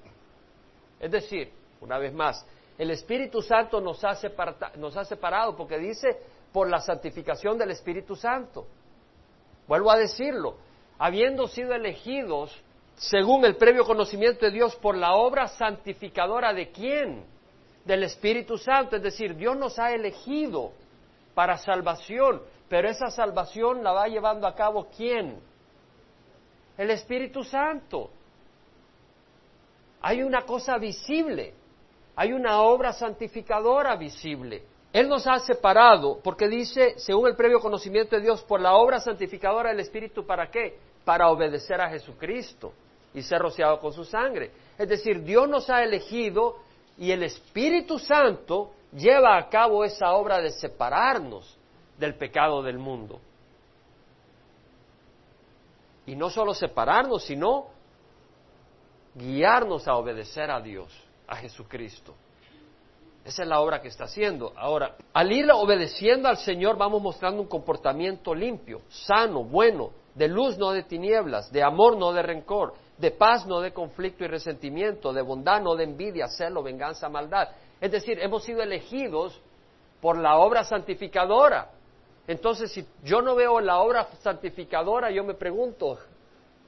Es 0.99 1.11
decir, 1.11 1.51
una 1.79 1.99
vez 1.99 2.11
más, 2.11 2.43
el 2.77 2.89
Espíritu 2.89 3.41
Santo 3.41 3.79
nos 3.79 4.03
ha, 4.03 4.17
nos 4.77 4.97
ha 4.97 5.05
separado 5.05 5.55
porque 5.55 5.77
dice 5.77 6.19
por 6.51 6.67
la 6.67 6.79
santificación 6.79 7.59
del 7.59 7.69
Espíritu 7.69 8.15
Santo. 8.15 8.65
Vuelvo 9.67 9.91
a 9.91 9.97
decirlo, 9.97 10.57
habiendo 10.97 11.47
sido 11.47 11.73
elegidos 11.73 12.51
según 12.95 13.45
el 13.45 13.57
previo 13.57 13.85
conocimiento 13.85 14.45
de 14.45 14.51
Dios 14.51 14.75
por 14.77 14.97
la 14.97 15.13
obra 15.13 15.47
santificadora 15.49 16.51
de 16.51 16.71
quién? 16.71 17.34
Del 17.85 18.03
Espíritu 18.03 18.57
Santo. 18.57 18.95
Es 18.97 19.03
decir, 19.03 19.35
Dios 19.35 19.55
nos 19.55 19.79
ha 19.79 19.93
elegido 19.93 20.73
para 21.33 21.57
salvación, 21.57 22.41
pero 22.67 22.89
esa 22.89 23.09
salvación 23.09 23.83
la 23.83 23.91
va 23.91 24.07
llevando 24.07 24.47
a 24.47 24.55
cabo 24.55 24.87
quién? 24.95 25.39
El 26.77 26.91
Espíritu 26.91 27.43
Santo. 27.43 28.09
Hay 30.01 30.21
una 30.21 30.41
cosa 30.41 30.77
visible 30.77 31.53
hay 32.15 32.31
una 32.31 32.61
obra 32.61 32.93
santificadora 32.93 33.95
visible. 33.95 34.63
Él 34.93 35.09
nos 35.09 35.27
ha 35.27 35.39
separado 35.39 36.19
porque 36.23 36.47
dice, 36.47 36.93
según 36.97 37.27
el 37.27 37.35
previo 37.35 37.59
conocimiento 37.59 38.15
de 38.15 38.21
Dios, 38.21 38.41
por 38.43 38.61
la 38.61 38.75
obra 38.75 38.99
santificadora 38.99 39.69
del 39.69 39.81
Espíritu, 39.81 40.25
¿para 40.25 40.49
qué? 40.49 40.77
Para 41.03 41.29
obedecer 41.29 41.81
a 41.81 41.89
Jesucristo 41.89 42.71
y 43.13 43.21
ser 43.21 43.39
rociado 43.39 43.79
con 43.79 43.91
su 43.91 44.05
sangre. 44.05 44.51
Es 44.77 44.87
decir, 44.87 45.23
Dios 45.23 45.49
nos 45.49 45.69
ha 45.69 45.83
elegido 45.83 46.59
y 46.97 47.11
el 47.11 47.23
Espíritu 47.23 47.99
Santo 47.99 48.71
lleva 48.93 49.37
a 49.37 49.49
cabo 49.49 49.83
esa 49.83 50.13
obra 50.13 50.39
de 50.39 50.51
separarnos 50.51 51.57
del 51.97 52.15
pecado 52.15 52.61
del 52.61 52.77
mundo. 52.77 53.19
Y 56.05 56.15
no 56.15 56.29
solo 56.29 56.53
separarnos, 56.53 57.23
sino 57.23 57.67
guiarnos 59.15 59.87
a 59.87 59.95
obedecer 59.95 60.51
a 60.51 60.61
Dios 60.61 60.91
a 61.27 61.35
Jesucristo. 61.37 62.13
Esa 63.25 63.41
es 63.41 63.49
la 63.49 63.59
obra 63.59 63.81
que 63.81 63.87
está 63.87 64.03
haciendo. 64.03 64.53
Ahora, 64.55 64.95
al 65.11 65.31
ir 65.31 65.49
obedeciendo 65.51 66.29
al 66.29 66.37
Señor, 66.37 66.77
vamos 66.77 67.01
mostrando 67.01 67.41
un 67.41 67.47
comportamiento 67.47 68.35
limpio, 68.35 68.81
sano, 68.87 69.43
bueno, 69.43 69.89
de 70.13 70.27
luz, 70.27 70.57
no 70.59 70.71
de 70.71 70.83
tinieblas, 70.83 71.51
de 71.51 71.63
amor, 71.63 71.97
no 71.97 72.13
de 72.13 72.21
rencor, 72.21 72.75
de 72.97 73.11
paz, 73.11 73.45
no 73.45 73.59
de 73.59 73.73
conflicto 73.73 74.23
y 74.23 74.27
resentimiento, 74.27 75.11
de 75.11 75.21
bondad, 75.21 75.61
no 75.61 75.75
de 75.75 75.83
envidia, 75.83 76.27
celo, 76.27 76.63
venganza, 76.63 77.09
maldad. 77.09 77.49
Es 77.81 77.91
decir, 77.91 78.19
hemos 78.19 78.43
sido 78.43 78.61
elegidos 78.61 79.41
por 80.01 80.17
la 80.17 80.37
obra 80.37 80.63
santificadora. 80.63 81.71
Entonces, 82.27 82.71
si 82.71 82.85
yo 83.03 83.21
no 83.21 83.35
veo 83.35 83.59
la 83.59 83.79
obra 83.79 84.07
santificadora, 84.21 85.11
yo 85.11 85.23
me 85.23 85.33
pregunto, 85.33 85.99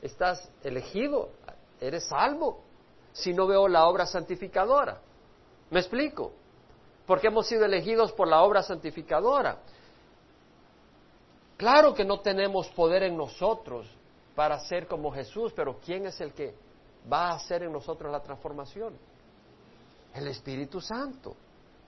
¿estás 0.02 0.52
elegido? 0.64 1.30
¿Eres 1.80 2.08
salvo? 2.08 2.68
si 3.18 3.34
no 3.34 3.48
veo 3.48 3.68
la 3.68 3.88
obra 3.88 4.06
santificadora? 4.06 5.02
¿Me 5.72 5.80
explico? 5.80 6.34
Porque 7.06 7.28
hemos 7.28 7.48
sido 7.48 7.66
elegidos 7.66 8.12
por 8.12 8.28
la 8.28 8.44
obra 8.44 8.62
santificadora. 8.62 9.58
Claro 11.58 11.96
que 11.96 12.06
no 12.06 12.20
tenemos 12.20 12.68
poder 12.70 13.04
en 13.04 13.18
nosotros 13.18 13.88
para 14.38 14.60
ser 14.60 14.86
como 14.86 15.12
Jesús, 15.12 15.52
pero 15.56 15.80
¿quién 15.84 16.06
es 16.06 16.22
el 16.22 16.32
que 16.32 16.54
va 17.12 17.30
a 17.30 17.36
hacer 17.38 17.64
en 17.64 17.72
nosotros 17.72 18.12
la 18.12 18.22
transformación? 18.22 18.96
El 20.14 20.28
Espíritu 20.28 20.80
Santo. 20.80 21.36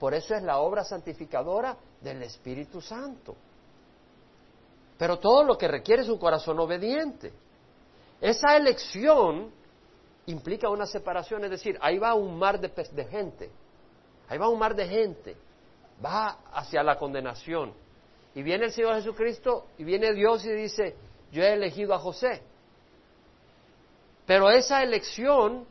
Por 0.00 0.14
eso 0.14 0.34
es 0.34 0.42
la 0.42 0.58
obra 0.58 0.82
santificadora 0.82 1.76
del 2.00 2.24
Espíritu 2.24 2.80
Santo. 2.80 3.36
Pero 4.98 5.20
todo 5.20 5.44
lo 5.44 5.56
que 5.56 5.68
requiere 5.68 6.02
es 6.02 6.08
un 6.08 6.18
corazón 6.18 6.58
obediente. 6.58 7.32
Esa 8.20 8.56
elección 8.56 9.52
implica 10.26 10.68
una 10.68 10.86
separación, 10.86 11.44
es 11.44 11.50
decir, 11.50 11.78
ahí 11.80 11.98
va 11.98 12.14
un 12.14 12.36
mar 12.36 12.58
de, 12.58 13.04
gente, 13.04 13.48
ahí 14.28 14.38
va 14.38 14.48
un 14.48 14.58
mar 14.58 14.74
de 14.74 14.88
gente, 14.88 15.36
va 16.04 16.40
hacia 16.52 16.82
la 16.82 16.98
condenación. 16.98 17.72
Y 18.34 18.42
viene 18.42 18.64
el 18.64 18.72
Señor 18.72 18.96
Jesucristo 18.96 19.68
y 19.78 19.84
viene 19.84 20.12
Dios 20.12 20.44
y 20.44 20.50
dice, 20.50 20.96
yo 21.32 21.42
he 21.42 21.52
elegido 21.52 21.94
a 21.94 21.98
José. 21.98 22.42
Pero 24.26 24.50
esa 24.50 24.82
elección 24.82 25.66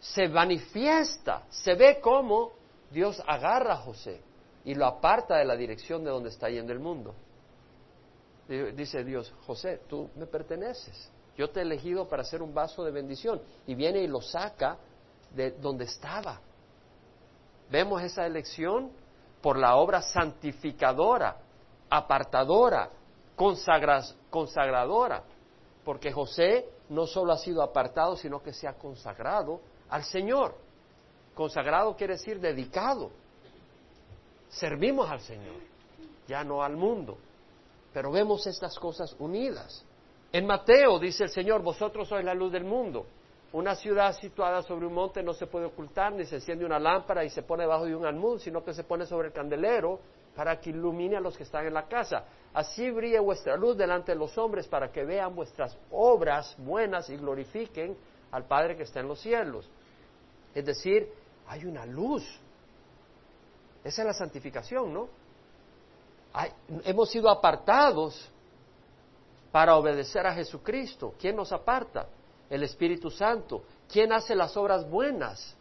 se 0.00 0.28
manifiesta, 0.28 1.44
se 1.50 1.74
ve 1.74 2.00
como 2.00 2.52
Dios 2.90 3.22
agarra 3.26 3.74
a 3.74 3.78
José 3.78 4.20
y 4.64 4.74
lo 4.74 4.86
aparta 4.86 5.36
de 5.36 5.44
la 5.44 5.56
dirección 5.56 6.04
de 6.04 6.10
donde 6.10 6.30
está 6.30 6.48
yendo 6.48 6.72
el 6.72 6.78
mundo. 6.78 7.14
Dice 8.48 9.04
Dios, 9.04 9.32
José, 9.46 9.82
tú 9.88 10.08
me 10.16 10.26
perteneces. 10.26 11.10
Yo 11.36 11.50
te 11.50 11.60
he 11.60 11.62
elegido 11.62 12.08
para 12.08 12.24
ser 12.24 12.42
un 12.42 12.54
vaso 12.54 12.82
de 12.82 12.90
bendición. 12.90 13.40
Y 13.66 13.74
viene 13.74 14.00
y 14.00 14.06
lo 14.06 14.22
saca 14.22 14.78
de 15.34 15.52
donde 15.52 15.84
estaba. 15.84 16.40
Vemos 17.70 18.02
esa 18.02 18.26
elección 18.26 18.90
por 19.42 19.58
la 19.58 19.76
obra 19.76 20.00
santificadora, 20.00 21.36
apartadora, 21.90 22.90
consagradora. 24.30 25.22
Porque 25.84 26.12
José 26.12 26.68
no 26.90 27.06
solo 27.06 27.32
ha 27.32 27.38
sido 27.38 27.62
apartado, 27.62 28.16
sino 28.16 28.42
que 28.42 28.52
se 28.52 28.68
ha 28.68 28.74
consagrado 28.74 29.60
al 29.88 30.04
Señor. 30.04 30.54
Consagrado 31.34 31.96
quiere 31.96 32.14
decir 32.14 32.40
dedicado. 32.40 33.10
Servimos 34.48 35.10
al 35.10 35.20
Señor, 35.20 35.56
ya 36.26 36.42
no 36.42 36.62
al 36.62 36.76
mundo. 36.76 37.16
Pero 37.92 38.10
vemos 38.10 38.46
estas 38.46 38.78
cosas 38.78 39.14
unidas. 39.18 39.84
En 40.32 40.46
Mateo 40.46 40.98
dice 40.98 41.24
el 41.24 41.30
Señor, 41.30 41.62
vosotros 41.62 42.08
sois 42.08 42.24
la 42.24 42.34
luz 42.34 42.52
del 42.52 42.64
mundo. 42.64 43.06
Una 43.52 43.74
ciudad 43.74 44.14
situada 44.14 44.62
sobre 44.62 44.86
un 44.86 44.92
monte 44.92 45.22
no 45.22 45.32
se 45.32 45.46
puede 45.46 45.66
ocultar, 45.66 46.12
ni 46.12 46.26
se 46.26 46.36
enciende 46.36 46.66
una 46.66 46.78
lámpara 46.78 47.24
y 47.24 47.30
se 47.30 47.42
pone 47.42 47.62
debajo 47.62 47.86
de 47.86 47.96
un 47.96 48.04
almud, 48.04 48.38
sino 48.38 48.62
que 48.62 48.74
se 48.74 48.84
pone 48.84 49.06
sobre 49.06 49.28
el 49.28 49.34
candelero 49.34 50.00
para 50.38 50.60
que 50.60 50.70
ilumine 50.70 51.16
a 51.16 51.20
los 51.20 51.36
que 51.36 51.42
están 51.42 51.66
en 51.66 51.74
la 51.74 51.88
casa. 51.88 52.22
Así 52.54 52.92
brille 52.92 53.18
vuestra 53.18 53.56
luz 53.56 53.76
delante 53.76 54.12
de 54.12 54.18
los 54.18 54.38
hombres 54.38 54.68
para 54.68 54.92
que 54.92 55.04
vean 55.04 55.34
vuestras 55.34 55.76
obras 55.90 56.54
buenas 56.58 57.10
y 57.10 57.16
glorifiquen 57.16 57.96
al 58.30 58.44
Padre 58.44 58.76
que 58.76 58.84
está 58.84 59.00
en 59.00 59.08
los 59.08 59.20
cielos. 59.20 59.68
Es 60.54 60.64
decir, 60.64 61.12
hay 61.48 61.64
una 61.64 61.84
luz. 61.84 62.22
Esa 63.82 64.02
es 64.02 64.06
la 64.06 64.14
santificación, 64.14 64.94
¿no? 64.94 65.08
hemos 66.84 67.10
sido 67.10 67.28
apartados 67.30 68.30
para 69.50 69.76
obedecer 69.76 70.24
a 70.24 70.34
Jesucristo. 70.34 71.14
¿Quién 71.18 71.34
nos 71.34 71.50
aparta? 71.50 72.06
El 72.48 72.62
Espíritu 72.62 73.10
Santo. 73.10 73.64
¿Quién 73.90 74.12
hace 74.12 74.36
las 74.36 74.56
obras 74.56 74.88
buenas? 74.88 75.56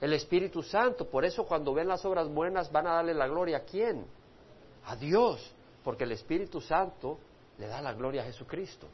El 0.00 0.12
Espíritu 0.12 0.62
Santo. 0.62 1.08
Por 1.08 1.24
eso 1.24 1.44
cuando 1.44 1.74
ven 1.74 1.88
las 1.88 2.04
obras 2.04 2.28
buenas 2.28 2.70
van 2.70 2.86
a 2.86 2.94
darle 2.94 3.14
la 3.14 3.26
gloria 3.26 3.58
a 3.58 3.60
quién? 3.64 4.06
A 4.84 4.96
Dios. 4.96 5.54
Porque 5.82 6.04
el 6.04 6.12
Espíritu 6.12 6.60
Santo 6.60 7.18
le 7.58 7.66
da 7.66 7.80
la 7.82 7.92
gloria 7.92 8.22
a 8.22 8.24
Jesucristo. 8.24 8.86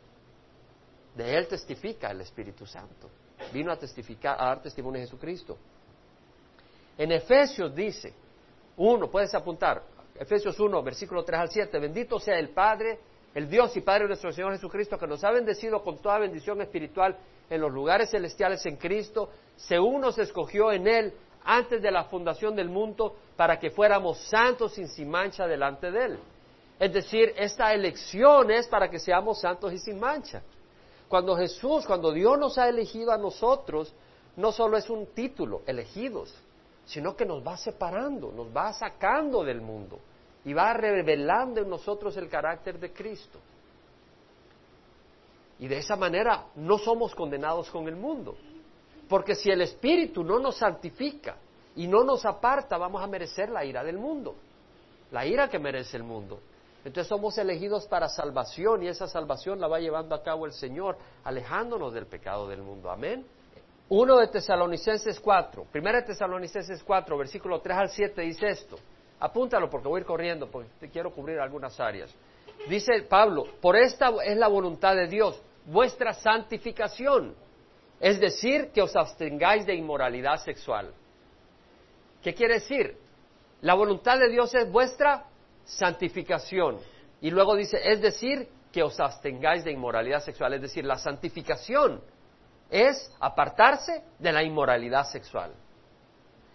De 1.15 1.37
Él 1.37 1.47
testifica 1.47 2.11
el 2.11 2.21
Espíritu 2.21 2.67
Santo. 2.67 3.11
Vino 3.53 3.71
a 3.71 3.77
testificar, 3.77 4.41
a 4.41 4.47
dar 4.47 4.63
testimonio 4.63 5.01
de 5.01 5.07
Jesucristo. 5.07 5.59
En 6.97 7.13
Efesios 7.13 7.75
dice, 7.75 8.13
uno, 8.77 9.11
puedes 9.11 9.35
apuntar, 9.35 9.83
Efesios 10.15 10.59
1, 10.59 10.83
versículo 10.83 11.25
3 11.25 11.41
al 11.41 11.51
7, 11.51 11.79
bendito 11.79 12.19
sea 12.21 12.39
el 12.39 12.51
Padre, 12.51 13.01
el 13.35 13.51
Dios 13.51 13.77
y 13.77 13.81
Padre 13.81 14.05
de 14.05 14.09
nuestro 14.09 14.33
Señor 14.33 14.53
Jesucristo, 14.53 14.97
que 14.97 15.09
nos 15.09 15.25
ha 15.25 15.31
bendecido 15.33 15.83
con 15.83 15.99
toda 15.99 16.19
bendición 16.19 16.61
espiritual 16.61 17.17
en 17.51 17.61
los 17.61 17.73
lugares 17.73 18.11
celestiales 18.11 18.65
en 18.67 18.77
Cristo, 18.77 19.29
según 19.57 20.01
nos 20.01 20.17
escogió 20.19 20.71
en 20.71 20.87
Él 20.87 21.13
antes 21.45 21.83
de 21.83 21.91
la 21.91 22.05
fundación 22.05 22.55
del 22.55 22.69
mundo, 22.69 23.17
para 23.37 23.59
que 23.59 23.71
fuéramos 23.71 24.19
santos 24.29 24.79
y 24.79 24.87
sin 24.87 25.11
mancha 25.11 25.47
delante 25.47 25.91
de 25.91 26.05
Él. 26.05 26.19
Es 26.79 26.93
decir, 26.93 27.35
esta 27.37 27.75
elección 27.75 28.51
es 28.51 28.69
para 28.69 28.89
que 28.89 29.01
seamos 29.01 29.41
santos 29.41 29.73
y 29.73 29.79
sin 29.79 29.99
mancha. 29.99 30.43
Cuando 31.09 31.37
Jesús, 31.37 31.87
cuando 31.87 32.13
Dios 32.13 32.39
nos 32.39 32.57
ha 32.57 32.69
elegido 32.69 33.13
a 33.13 33.19
nosotros, 33.19 33.93
no 34.37 34.53
solo 34.53 34.77
es 34.77 34.89
un 34.89 35.07
título, 35.07 35.63
elegidos, 35.67 36.35
sino 36.85 37.17
que 37.17 37.27
nos 37.27 37.47
va 37.47 37.57
separando, 37.57 38.33
nos 38.33 38.57
va 38.57 38.73
sacando 38.73 39.43
del 39.43 39.61
mundo 39.61 39.99
y 40.45 40.53
va 40.53 40.73
revelando 40.75 41.61
en 41.61 41.69
nosotros 41.69 42.17
el 42.17 42.29
carácter 42.29 42.79
de 42.79 42.93
Cristo. 42.93 43.39
Y 45.59 45.69
de 45.69 45.79
esa 45.79 45.97
manera 45.97 46.47
no 46.57 46.79
somos 46.79 47.15
condenados 47.15 47.71
con 47.71 47.89
el 47.89 47.97
mundo. 47.97 48.37
Porque 49.09 49.35
si 49.35 49.51
el 49.51 49.63
Espíritu 49.63 50.25
no 50.25 50.39
nos 50.39 50.57
santifica 50.57 51.37
y 51.77 51.87
no 51.87 52.05
nos 52.05 52.25
aparta, 52.25 52.77
vamos 52.77 53.03
a 53.03 53.07
merecer 53.07 53.51
la 53.51 53.65
ira 53.65 53.83
del 53.85 53.99
mundo. 53.99 54.35
La 55.11 55.27
ira 55.27 55.49
que 55.49 55.59
merece 55.59 55.97
el 55.97 56.03
mundo. 56.03 56.41
Entonces 56.85 57.09
somos 57.09 57.39
elegidos 57.39 57.87
para 57.87 58.09
salvación 58.09 58.83
y 58.83 58.89
esa 58.89 59.07
salvación 59.07 59.59
la 59.59 59.69
va 59.69 59.79
llevando 59.79 60.15
a 60.15 60.23
cabo 60.23 60.45
el 60.45 60.53
Señor, 60.53 60.99
alejándonos 61.23 61.95
del 61.95 62.07
pecado 62.07 62.47
del 62.47 62.61
mundo. 62.61 62.91
Amén. 62.91 63.25
1 63.89 64.19
de 64.19 64.29
Tesalonicenses 64.29 65.21
4, 65.21 65.67
1 65.75 65.93
de 65.93 66.03
Tesalonicenses 66.03 66.83
4, 66.83 67.19
versículo 67.19 67.61
3 67.61 67.77
al 67.77 67.89
7 67.89 68.23
dice 68.23 68.49
esto. 68.49 68.77
Apúntalo 69.21 69.71
porque 69.71 69.89
voy 69.89 69.99
a 69.99 70.01
ir 70.01 70.07
corriendo, 70.07 70.51
porque 70.51 70.91
quiero 70.91 71.13
cubrir 71.13 71.39
algunas 71.39 71.79
áreas. 71.81 72.15
Dice 72.69 73.03
Pablo, 73.09 73.47
por 73.61 73.77
esta 73.77 74.11
es 74.25 74.37
la 74.37 74.49
voluntad 74.49 74.95
de 74.97 75.07
Dios, 75.07 75.41
vuestra 75.67 76.15
santificación, 76.15 77.35
es 78.01 78.21
decir, 78.21 78.71
que 78.73 78.83
os 78.83 78.95
abstengáis 78.97 79.67
de 79.67 79.75
inmoralidad 79.75 80.37
sexual. 80.39 80.93
¿Qué 82.23 82.35
quiere 82.35 82.55
decir? 82.55 82.97
La 83.61 83.75
voluntad 83.75 84.19
de 84.19 84.29
Dios 84.29 84.55
es 84.55 84.71
vuestra 84.71 85.25
santificación. 85.65 86.79
Y 87.21 87.31
luego 87.31 87.55
dice, 87.55 87.81
es 87.83 88.01
decir, 88.01 88.49
que 88.73 88.83
os 88.83 88.99
abstengáis 88.99 89.65
de 89.65 89.73
inmoralidad 89.73 90.21
sexual. 90.21 90.53
Es 90.55 90.63
decir, 90.63 90.85
la 90.85 90.99
santificación 90.99 92.03
es 92.71 93.11
apartarse 93.21 94.03
de 94.19 94.33
la 94.33 94.43
inmoralidad 94.43 95.05
sexual. 95.05 95.53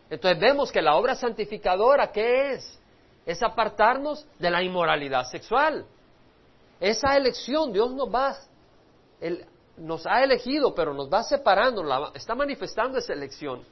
Entonces 0.09 0.39
vemos 0.39 0.71
que 0.71 0.81
la 0.81 0.95
obra 0.95 1.15
santificadora, 1.15 2.11
¿qué 2.11 2.53
es? 2.53 2.79
Es 3.25 3.43
apartarnos 3.43 4.25
de 4.39 4.49
la 4.49 4.63
inmoralidad 4.63 5.25
sexual. 5.25 5.85
Esa 6.79 7.15
elección, 7.15 7.71
Dios 7.71 7.93
nos 7.93 8.13
va, 8.13 8.36
nos 9.77 10.07
ha 10.07 10.23
elegido, 10.23 10.73
pero 10.73 10.93
nos 10.93 11.12
va 11.12 11.23
separando, 11.23 12.12
está 12.15 12.34
manifestando 12.34 12.97
esa 12.97 13.13
elección 13.13 13.63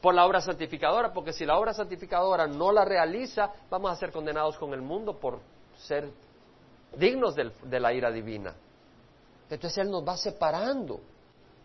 por 0.00 0.14
la 0.14 0.26
obra 0.26 0.40
santificadora, 0.40 1.12
porque 1.12 1.32
si 1.32 1.46
la 1.46 1.56
obra 1.56 1.72
santificadora 1.72 2.48
no 2.48 2.72
la 2.72 2.84
realiza, 2.84 3.52
vamos 3.70 3.92
a 3.92 3.96
ser 3.96 4.10
condenados 4.10 4.58
con 4.58 4.74
el 4.74 4.82
mundo 4.82 5.16
por 5.18 5.38
ser 5.76 6.10
dignos 6.96 7.36
de 7.36 7.80
la 7.80 7.92
ira 7.92 8.10
divina. 8.10 8.52
Entonces 9.48 9.78
Él 9.78 9.90
nos 9.90 10.06
va 10.06 10.16
separando, 10.16 11.00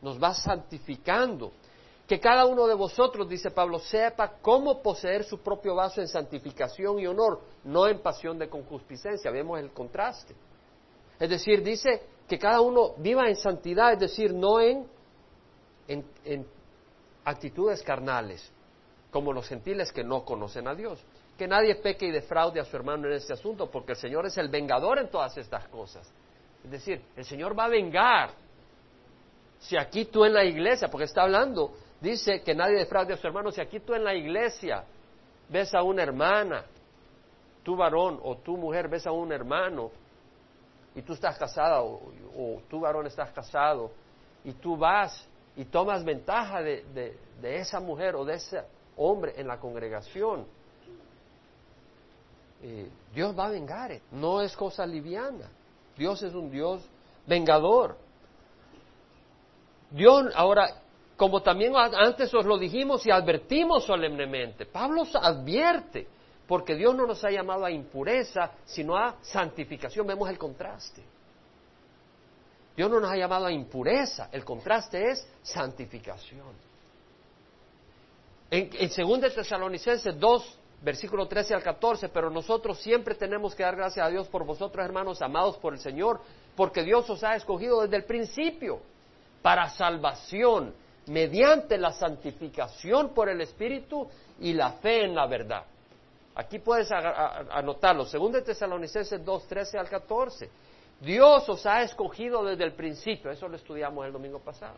nos 0.01 0.21
va 0.21 0.33
santificando. 0.33 1.51
Que 2.07 2.21
cada 2.21 2.45
uno 2.45 2.67
de 2.67 2.73
vosotros, 2.73 3.27
dice 3.27 3.51
Pablo, 3.51 3.79
sepa 3.79 4.37
cómo 4.41 4.81
poseer 4.81 5.25
su 5.25 5.39
propio 5.39 5.75
vaso 5.75 5.99
en 5.99 6.07
santificación 6.07 6.99
y 6.99 7.05
honor, 7.05 7.41
no 7.65 7.85
en 7.87 8.01
pasión 8.01 8.39
de 8.39 8.47
concupiscencia. 8.47 9.29
Vemos 9.29 9.59
el 9.59 9.71
contraste. 9.71 10.33
Es 11.19 11.29
decir, 11.29 11.61
dice 11.61 12.01
que 12.27 12.39
cada 12.39 12.61
uno 12.61 12.93
viva 12.97 13.27
en 13.27 13.35
santidad, 13.35 13.91
es 13.91 13.99
decir, 13.99 14.33
no 14.33 14.61
en, 14.61 14.87
en, 15.87 16.05
en 16.23 16.47
actitudes 17.25 17.83
carnales, 17.83 18.51
como 19.11 19.33
los 19.33 19.45
gentiles 19.47 19.91
que 19.91 20.03
no 20.03 20.23
conocen 20.23 20.67
a 20.69 20.75
Dios. 20.75 21.03
Que 21.37 21.45
nadie 21.45 21.75
peque 21.75 22.07
y 22.07 22.11
defraude 22.11 22.61
a 22.61 22.65
su 22.65 22.75
hermano 22.77 23.07
en 23.07 23.13
este 23.13 23.33
asunto, 23.33 23.69
porque 23.69 23.91
el 23.91 23.97
Señor 23.97 24.25
es 24.25 24.37
el 24.37 24.47
vengador 24.47 24.99
en 24.99 25.09
todas 25.09 25.37
estas 25.37 25.67
cosas. 25.67 26.09
Es 26.63 26.71
decir, 26.71 27.01
el 27.17 27.25
Señor 27.25 27.57
va 27.57 27.65
a 27.65 27.69
vengar. 27.69 28.31
Si 29.59 29.77
aquí 29.77 30.05
tú 30.05 30.23
en 30.23 30.33
la 30.33 30.45
iglesia, 30.45 30.87
porque 30.87 31.05
está 31.05 31.23
hablando, 31.23 31.73
dice 32.01 32.41
que 32.41 32.53
nadie 32.53 32.77
defraude 32.77 33.13
a 33.13 33.17
su 33.17 33.27
hermano, 33.27 33.51
si 33.51 33.61
aquí 33.61 33.79
tú 33.79 33.93
en 33.93 34.03
la 34.03 34.13
iglesia 34.13 34.83
ves 35.49 35.73
a 35.73 35.83
una 35.83 36.03
hermana, 36.03 36.65
tu 37.63 37.75
varón 37.75 38.19
o 38.23 38.37
tu 38.37 38.57
mujer 38.57 38.87
ves 38.87 39.05
a 39.07 39.11
un 39.11 39.31
hermano, 39.31 39.91
y 40.95 41.01
tú 41.01 41.13
estás 41.13 41.37
casada 41.37 41.81
o, 41.81 42.11
o 42.37 42.61
tu 42.69 42.79
varón 42.79 43.05
estás 43.05 43.31
casado, 43.31 43.91
y 44.43 44.53
tú 44.53 44.77
vas 44.77 45.27
y 45.57 45.65
tomas 45.65 46.05
ventaja 46.05 46.61
de, 46.61 47.17
esa 47.41 47.79
mujer 47.79 48.15
o 48.15 48.23
de 48.23 48.35
ese 48.35 48.61
hombre 48.95 49.33
en 49.35 49.47
la 49.47 49.59
congregación, 49.59 50.45
eh, 52.61 52.89
Dios 53.13 53.37
va 53.37 53.47
a 53.47 53.49
vengar. 53.49 53.99
No 54.11 54.41
es 54.41 54.55
cosa 54.55 54.85
liviana. 54.85 55.49
Dios 55.97 56.21
es 56.21 56.33
un 56.35 56.51
Dios 56.51 56.87
vengador. 57.25 57.97
Dios, 59.89 60.31
ahora, 60.35 60.81
como 61.17 61.41
también 61.41 61.73
antes 61.75 62.31
os 62.33 62.45
lo 62.45 62.57
dijimos 62.57 63.05
y 63.05 63.11
advertimos 63.11 63.83
solemnemente, 63.85 64.67
Pablo 64.67 65.03
advierte, 65.19 66.07
porque 66.47 66.75
Dios 66.75 66.95
no 66.95 67.07
nos 67.07 67.23
ha 67.23 67.31
llamado 67.31 67.65
a 67.65 67.71
impureza, 67.71 68.51
sino 68.63 68.95
a 68.95 69.17
santificación. 69.21 70.05
Vemos 70.07 70.29
el 70.29 70.37
contraste. 70.37 71.03
Dios 72.75 72.89
no 72.91 72.99
nos 72.99 73.09
ha 73.09 73.17
llamado 73.17 73.47
a 73.47 73.51
impureza, 73.51 74.29
el 74.31 74.45
contraste 74.45 75.09
es 75.09 75.27
santificación. 75.41 76.53
En, 78.51 78.69
en 78.73 79.19
2 79.19 79.33
Tesalonicenses 79.33 80.17
2, 80.19 80.59
versículo 80.83 81.27
13 81.27 81.55
al 81.55 81.63
14, 81.63 82.09
pero 82.09 82.29
nosotros 82.29 82.79
siempre 82.79 83.15
tenemos 83.15 83.55
que 83.55 83.63
dar 83.63 83.75
gracias 83.75 84.05
a 84.05 84.09
Dios 84.09 84.27
por 84.27 84.45
vosotros, 84.45 84.85
hermanos 84.85 85.23
amados 85.23 85.57
por 85.57 85.73
el 85.73 85.79
Señor, 85.79 86.21
porque 86.55 86.83
Dios 86.83 87.09
os 87.09 87.23
ha 87.23 87.35
escogido 87.35 87.81
desde 87.81 87.97
el 87.97 88.03
principio 88.05 88.79
para 89.41 89.69
salvación, 89.69 90.73
mediante 91.07 91.77
la 91.77 91.91
santificación 91.91 93.13
por 93.13 93.29
el 93.29 93.41
Espíritu 93.41 94.07
y 94.39 94.53
la 94.53 94.73
fe 94.73 95.05
en 95.05 95.15
la 95.15 95.27
verdad. 95.27 95.63
Aquí 96.35 96.59
puedes 96.59 96.91
anotarlo, 96.91 98.05
2 98.05 98.43
Tesalonicenses 98.43 99.23
2, 99.23 99.47
13 99.47 99.79
al 99.79 99.89
14. 99.89 100.49
Dios 101.01 101.47
os 101.49 101.65
ha 101.65 101.81
escogido 101.81 102.43
desde 102.43 102.63
el 102.63 102.73
principio, 102.73 103.31
eso 103.31 103.47
lo 103.47 103.55
estudiamos 103.55 104.05
el 104.05 104.11
domingo 104.11 104.39
pasado. 104.39 104.75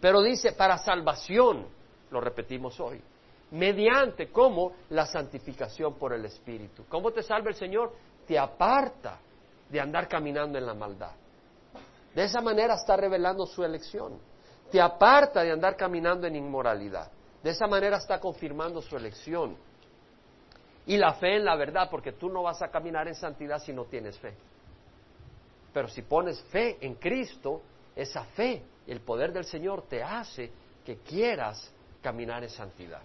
Pero 0.00 0.22
dice, 0.22 0.52
para 0.52 0.78
salvación, 0.78 1.66
lo 2.10 2.20
repetimos 2.20 2.78
hoy, 2.80 3.00
mediante 3.50 4.28
como 4.28 4.72
la 4.90 5.06
santificación 5.06 5.94
por 5.94 6.12
el 6.12 6.24
Espíritu. 6.24 6.84
¿Cómo 6.88 7.10
te 7.10 7.22
salva 7.22 7.50
el 7.50 7.56
Señor? 7.56 7.92
Te 8.26 8.38
aparta 8.38 9.18
de 9.68 9.80
andar 9.80 10.08
caminando 10.08 10.56
en 10.58 10.66
la 10.66 10.74
maldad. 10.74 11.12
De 12.14 12.24
esa 12.24 12.40
manera 12.40 12.74
está 12.74 12.96
revelando 12.96 13.46
su 13.46 13.62
elección. 13.62 14.18
Te 14.70 14.80
aparta 14.80 15.42
de 15.42 15.52
andar 15.52 15.76
caminando 15.76 16.26
en 16.26 16.36
inmoralidad. 16.36 17.10
De 17.42 17.50
esa 17.50 17.66
manera 17.66 17.96
está 17.96 18.20
confirmando 18.20 18.82
su 18.82 18.96
elección. 18.96 19.56
Y 20.86 20.96
la 20.96 21.14
fe 21.14 21.36
en 21.36 21.44
la 21.44 21.56
verdad, 21.56 21.88
porque 21.90 22.12
tú 22.12 22.28
no 22.28 22.42
vas 22.42 22.60
a 22.62 22.68
caminar 22.68 23.08
en 23.08 23.14
santidad 23.14 23.58
si 23.58 23.72
no 23.72 23.84
tienes 23.84 24.18
fe. 24.18 24.34
Pero 25.72 25.88
si 25.88 26.02
pones 26.02 26.40
fe 26.44 26.78
en 26.80 26.94
Cristo, 26.94 27.62
esa 27.94 28.24
fe, 28.24 28.62
el 28.86 29.00
poder 29.00 29.32
del 29.32 29.44
Señor 29.44 29.82
te 29.88 30.02
hace 30.02 30.50
que 30.84 30.96
quieras 30.98 31.72
caminar 32.02 32.42
en 32.42 32.50
santidad. 32.50 33.02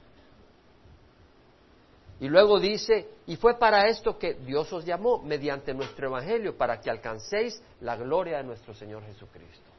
Y 2.19 2.30
luego 2.30 2.60
dice, 2.60 3.10
y 3.28 3.36
fue 3.36 3.58
para 3.60 3.88
esto 3.88 4.17
que 4.17 4.36
Dios 4.36 4.71
os 4.71 4.86
llamó 4.86 5.21
mediante 5.21 5.73
nuestro 5.73 6.08
Evangelio, 6.08 6.58
para 6.58 6.80
que 6.80 6.89
alcancéis 6.89 7.62
la 7.82 7.97
gloria 7.97 8.38
de 8.38 8.43
nuestro 8.43 8.73
Señor 8.73 9.04
Jesucristo. 9.04 9.69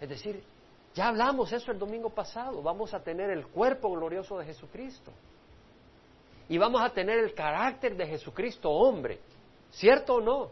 Es 0.00 0.08
decir, 0.08 0.42
Ya 0.96 1.08
hablamos 1.08 1.52
eso 1.52 1.70
el 1.70 1.78
domingo 1.78 2.08
pasado. 2.08 2.62
Vamos 2.62 2.94
a 2.94 3.00
tener 3.00 3.28
el 3.28 3.46
cuerpo 3.48 3.90
glorioso 3.90 4.38
de 4.38 4.46
Jesucristo. 4.46 5.12
Y 6.48 6.56
vamos 6.56 6.80
a 6.80 6.88
tener 6.88 7.18
el 7.18 7.34
carácter 7.34 7.94
de 7.94 8.06
Jesucristo 8.06 8.70
hombre. 8.70 9.20
¿Cierto 9.72 10.14
o 10.14 10.20
no? 10.22 10.48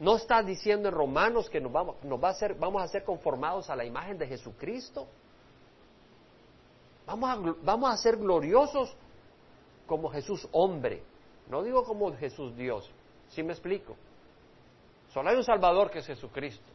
¿No 0.00 0.16
está 0.16 0.42
diciendo 0.42 0.88
en 0.88 0.94
Romanos 0.94 1.50
que 1.50 1.60
nos, 1.60 1.70
vamos, 1.70 1.96
va 2.02 2.30
a 2.30 2.34
ser, 2.34 2.54
vamos 2.54 2.82
a 2.82 2.88
ser 2.88 3.04
conformados 3.04 3.68
a 3.68 3.76
la 3.76 3.84
imagen 3.84 4.16
de 4.16 4.26
Jesucristo? 4.26 5.06
Vamos 7.04 7.28
a, 7.28 7.54
vamos 7.62 7.92
a 7.92 7.96
ser 7.98 8.16
gloriosos 8.16 8.96
como 9.86 10.08
Jesús 10.08 10.48
hombre. 10.52 11.02
No 11.50 11.62
digo 11.62 11.84
como 11.84 12.10
Jesús 12.16 12.56
Dios. 12.56 12.90
¿Sí 13.28 13.42
me 13.42 13.52
explico? 13.52 13.96
Solo 15.12 15.28
hay 15.28 15.36
un 15.36 15.44
Salvador 15.44 15.90
que 15.90 15.98
es 15.98 16.06
Jesucristo. 16.06 16.71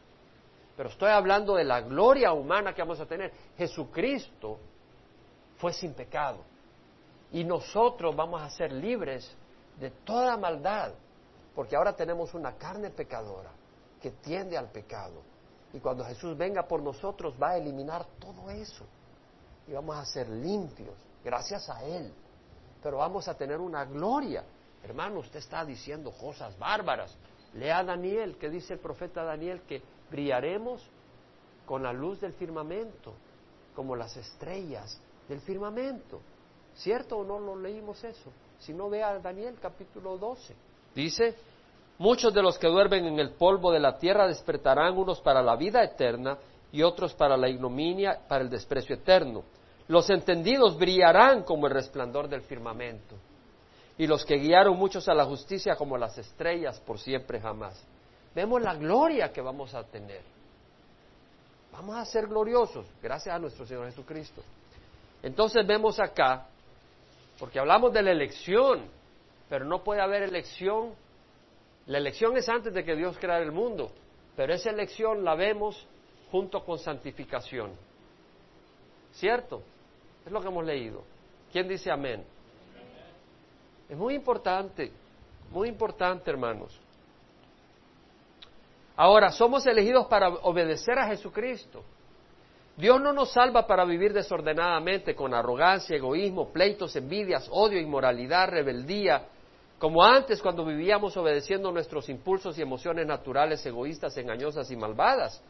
Pero 0.78 0.90
estoy 0.90 1.10
hablando 1.10 1.56
de 1.56 1.64
la 1.64 1.80
gloria 1.80 2.32
humana 2.32 2.72
que 2.72 2.80
vamos 2.80 3.00
a 3.00 3.06
tener. 3.06 3.32
Jesucristo 3.56 4.60
fue 5.56 5.72
sin 5.72 5.92
pecado. 5.92 6.38
Y 7.32 7.42
nosotros 7.42 8.14
vamos 8.14 8.40
a 8.40 8.48
ser 8.48 8.70
libres 8.72 9.28
de 9.80 9.90
toda 9.90 10.36
maldad. 10.36 10.92
Porque 11.52 11.74
ahora 11.74 11.96
tenemos 11.96 12.32
una 12.32 12.52
carne 12.52 12.90
pecadora 12.90 13.50
que 14.00 14.12
tiende 14.12 14.56
al 14.56 14.70
pecado. 14.70 15.20
Y 15.72 15.80
cuando 15.80 16.04
Jesús 16.04 16.38
venga 16.38 16.62
por 16.68 16.80
nosotros 16.80 17.34
va 17.42 17.50
a 17.50 17.56
eliminar 17.56 18.06
todo 18.20 18.48
eso. 18.48 18.84
Y 19.66 19.72
vamos 19.72 19.96
a 19.96 20.04
ser 20.04 20.28
limpios, 20.28 20.94
gracias 21.24 21.68
a 21.70 21.82
Él. 21.82 22.14
Pero 22.80 22.98
vamos 22.98 23.26
a 23.26 23.34
tener 23.34 23.58
una 23.58 23.84
gloria. 23.84 24.44
Hermano, 24.84 25.18
usted 25.18 25.40
está 25.40 25.64
diciendo 25.64 26.12
cosas 26.12 26.56
bárbaras. 26.56 27.12
Lea 27.54 27.78
a 27.78 27.84
Daniel, 27.84 28.36
que 28.38 28.48
dice 28.48 28.74
el 28.74 28.78
profeta 28.78 29.24
Daniel 29.24 29.62
que 29.62 29.82
brillaremos 30.10 30.82
con 31.66 31.82
la 31.82 31.92
luz 31.92 32.20
del 32.20 32.32
firmamento, 32.32 33.14
como 33.74 33.94
las 33.94 34.16
estrellas 34.16 35.00
del 35.28 35.40
firmamento. 35.40 36.20
¿Cierto 36.74 37.18
o 37.18 37.24
no 37.24 37.38
lo 37.38 37.56
leímos 37.56 38.02
eso? 38.04 38.30
Si 38.58 38.72
no, 38.72 38.88
vea 38.88 39.18
Daniel 39.18 39.56
capítulo 39.60 40.16
12. 40.16 40.54
Dice, 40.94 41.34
muchos 41.98 42.32
de 42.32 42.42
los 42.42 42.58
que 42.58 42.68
duermen 42.68 43.06
en 43.06 43.18
el 43.18 43.30
polvo 43.30 43.70
de 43.70 43.80
la 43.80 43.98
tierra 43.98 44.26
despertarán 44.26 44.96
unos 44.96 45.20
para 45.20 45.42
la 45.42 45.56
vida 45.56 45.82
eterna 45.82 46.38
y 46.72 46.82
otros 46.82 47.14
para 47.14 47.36
la 47.36 47.48
ignominia, 47.48 48.20
para 48.28 48.42
el 48.42 48.50
desprecio 48.50 48.94
eterno. 48.94 49.42
Los 49.88 50.10
entendidos 50.10 50.76
brillarán 50.76 51.42
como 51.42 51.66
el 51.66 51.72
resplandor 51.72 52.28
del 52.28 52.42
firmamento 52.42 53.16
y 53.96 54.06
los 54.06 54.24
que 54.24 54.36
guiaron 54.36 54.76
muchos 54.76 55.08
a 55.08 55.14
la 55.14 55.24
justicia 55.24 55.76
como 55.76 55.98
las 55.98 56.16
estrellas 56.16 56.80
por 56.80 56.98
siempre 56.98 57.40
jamás. 57.40 57.84
Vemos 58.34 58.62
la 58.62 58.74
gloria 58.74 59.32
que 59.32 59.40
vamos 59.40 59.74
a 59.74 59.84
tener. 59.84 60.22
Vamos 61.72 61.96
a 61.96 62.04
ser 62.04 62.26
gloriosos 62.26 62.86
gracias 63.02 63.34
a 63.34 63.38
nuestro 63.38 63.66
Señor 63.66 63.86
Jesucristo. 63.86 64.42
Entonces 65.22 65.66
vemos 65.66 65.98
acá, 66.00 66.46
porque 67.38 67.58
hablamos 67.58 67.92
de 67.92 68.02
la 68.02 68.10
elección, 68.10 68.84
pero 69.48 69.64
no 69.64 69.82
puede 69.82 70.00
haber 70.00 70.22
elección. 70.22 70.94
La 71.86 71.98
elección 71.98 72.36
es 72.36 72.48
antes 72.48 72.72
de 72.72 72.84
que 72.84 72.96
Dios 72.96 73.16
crea 73.18 73.38
el 73.38 73.52
mundo, 73.52 73.90
pero 74.36 74.52
esa 74.52 74.70
elección 74.70 75.24
la 75.24 75.34
vemos 75.34 75.86
junto 76.30 76.64
con 76.64 76.78
santificación. 76.78 77.72
¿Cierto? 79.12 79.62
Es 80.24 80.32
lo 80.32 80.40
que 80.40 80.48
hemos 80.48 80.64
leído. 80.64 81.02
¿Quién 81.50 81.66
dice 81.66 81.90
amén? 81.90 82.24
Es 83.88 83.96
muy 83.96 84.14
importante, 84.14 84.92
muy 85.50 85.68
importante, 85.68 86.30
hermanos. 86.30 86.78
Ahora, 89.00 89.30
somos 89.30 89.64
elegidos 89.64 90.06
para 90.06 90.28
obedecer 90.28 90.98
a 90.98 91.06
Jesucristo. 91.06 91.84
Dios 92.76 93.00
no 93.00 93.12
nos 93.12 93.30
salva 93.30 93.64
para 93.64 93.84
vivir 93.84 94.12
desordenadamente, 94.12 95.14
con 95.14 95.32
arrogancia, 95.34 95.94
egoísmo, 95.94 96.52
pleitos, 96.52 96.96
envidias, 96.96 97.48
odio, 97.52 97.78
inmoralidad, 97.78 98.48
rebeldía, 98.48 99.28
como 99.78 100.02
antes 100.02 100.42
cuando 100.42 100.64
vivíamos 100.64 101.16
obedeciendo 101.16 101.70
nuestros 101.70 102.08
impulsos 102.08 102.58
y 102.58 102.62
emociones 102.62 103.06
naturales, 103.06 103.64
egoístas, 103.64 104.16
engañosas 104.16 104.68
y 104.72 104.76
malvadas. 104.76 105.40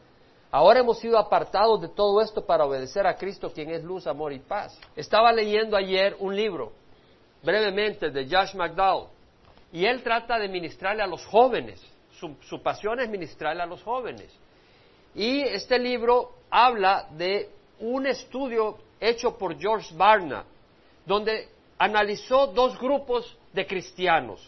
Ahora 0.51 0.81
hemos 0.81 0.99
sido 0.99 1.17
apartados 1.17 1.81
de 1.81 1.89
todo 1.89 2.21
esto 2.21 2.45
para 2.45 2.65
obedecer 2.65 3.07
a 3.07 3.15
Cristo, 3.15 3.51
quien 3.51 3.71
es 3.71 3.83
luz, 3.83 4.05
amor 4.05 4.31
y 4.31 4.39
paz. 4.41 4.79
Estaba 4.95 5.33
leyendo 5.33 5.75
ayer 5.75 6.15
un 6.19 6.35
libro, 6.35 6.71
brevemente, 7.41 8.11
de 8.11 8.27
Josh 8.29 8.53
McDowell, 8.53 9.07
y 9.71 9.85
él 9.85 10.03
trata 10.03 10.37
de 10.37 10.47
ministrarle 10.47 11.01
a 11.01 11.07
los 11.07 11.25
jóvenes 11.25 11.83
su, 12.19 12.61
pasión 12.61 12.99
es 12.99 13.09
ministrarle 13.09 13.63
a 13.63 13.65
los 13.65 13.81
jóvenes. 13.83 14.31
Y 15.15 15.41
este 15.41 15.79
libro 15.79 16.33
habla 16.49 17.07
de 17.11 17.49
un 17.79 18.05
estudio 18.07 18.77
hecho 18.99 19.37
por 19.37 19.57
George 19.57 19.93
Barna, 19.95 20.43
donde 21.05 21.49
analizó 21.77 22.47
dos 22.47 22.79
grupos 22.79 23.37
de 23.53 23.65
cristianos. 23.65 24.47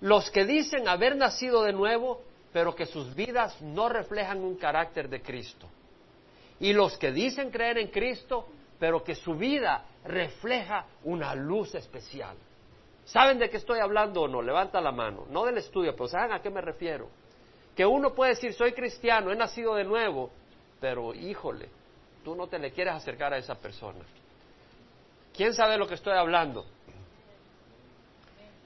Los 0.00 0.30
que 0.30 0.44
dicen 0.44 0.88
haber 0.88 1.16
nacido 1.16 1.62
de 1.62 1.72
nuevo, 1.72 2.22
pero 2.52 2.74
que 2.74 2.86
sus 2.86 3.14
vidas 3.14 3.60
no 3.62 3.88
reflejan 3.88 4.42
un 4.42 4.56
carácter 4.56 5.08
de 5.08 5.22
Cristo. 5.22 5.68
Y 6.60 6.72
los 6.72 6.98
que 6.98 7.12
dicen 7.12 7.50
creer 7.50 7.78
en 7.78 7.88
Cristo, 7.88 8.46
pero 8.78 9.02
que 9.02 9.14
su 9.14 9.34
vida 9.34 9.84
refleja 10.04 10.86
una 11.04 11.34
luz 11.34 11.74
especial. 11.74 12.36
¿Saben 13.08 13.38
de 13.38 13.48
qué 13.48 13.56
estoy 13.56 13.80
hablando 13.80 14.22
o 14.22 14.28
no? 14.28 14.42
Levanta 14.42 14.82
la 14.82 14.92
mano. 14.92 15.26
No 15.30 15.46
del 15.46 15.56
estudio, 15.56 15.92
pero 15.96 16.08
¿saben 16.08 16.32
a 16.32 16.42
qué 16.42 16.50
me 16.50 16.60
refiero? 16.60 17.08
Que 17.74 17.86
uno 17.86 18.14
puede 18.14 18.32
decir, 18.32 18.52
soy 18.52 18.72
cristiano, 18.72 19.32
he 19.32 19.36
nacido 19.36 19.74
de 19.74 19.84
nuevo, 19.84 20.30
pero 20.78 21.14
híjole, 21.14 21.70
tú 22.22 22.34
no 22.34 22.48
te 22.48 22.58
le 22.58 22.70
quieres 22.70 22.94
acercar 22.94 23.32
a 23.32 23.38
esa 23.38 23.54
persona. 23.54 24.04
¿Quién 25.34 25.54
sabe 25.54 25.78
lo 25.78 25.86
que 25.86 25.94
estoy 25.94 26.12
hablando? 26.12 26.66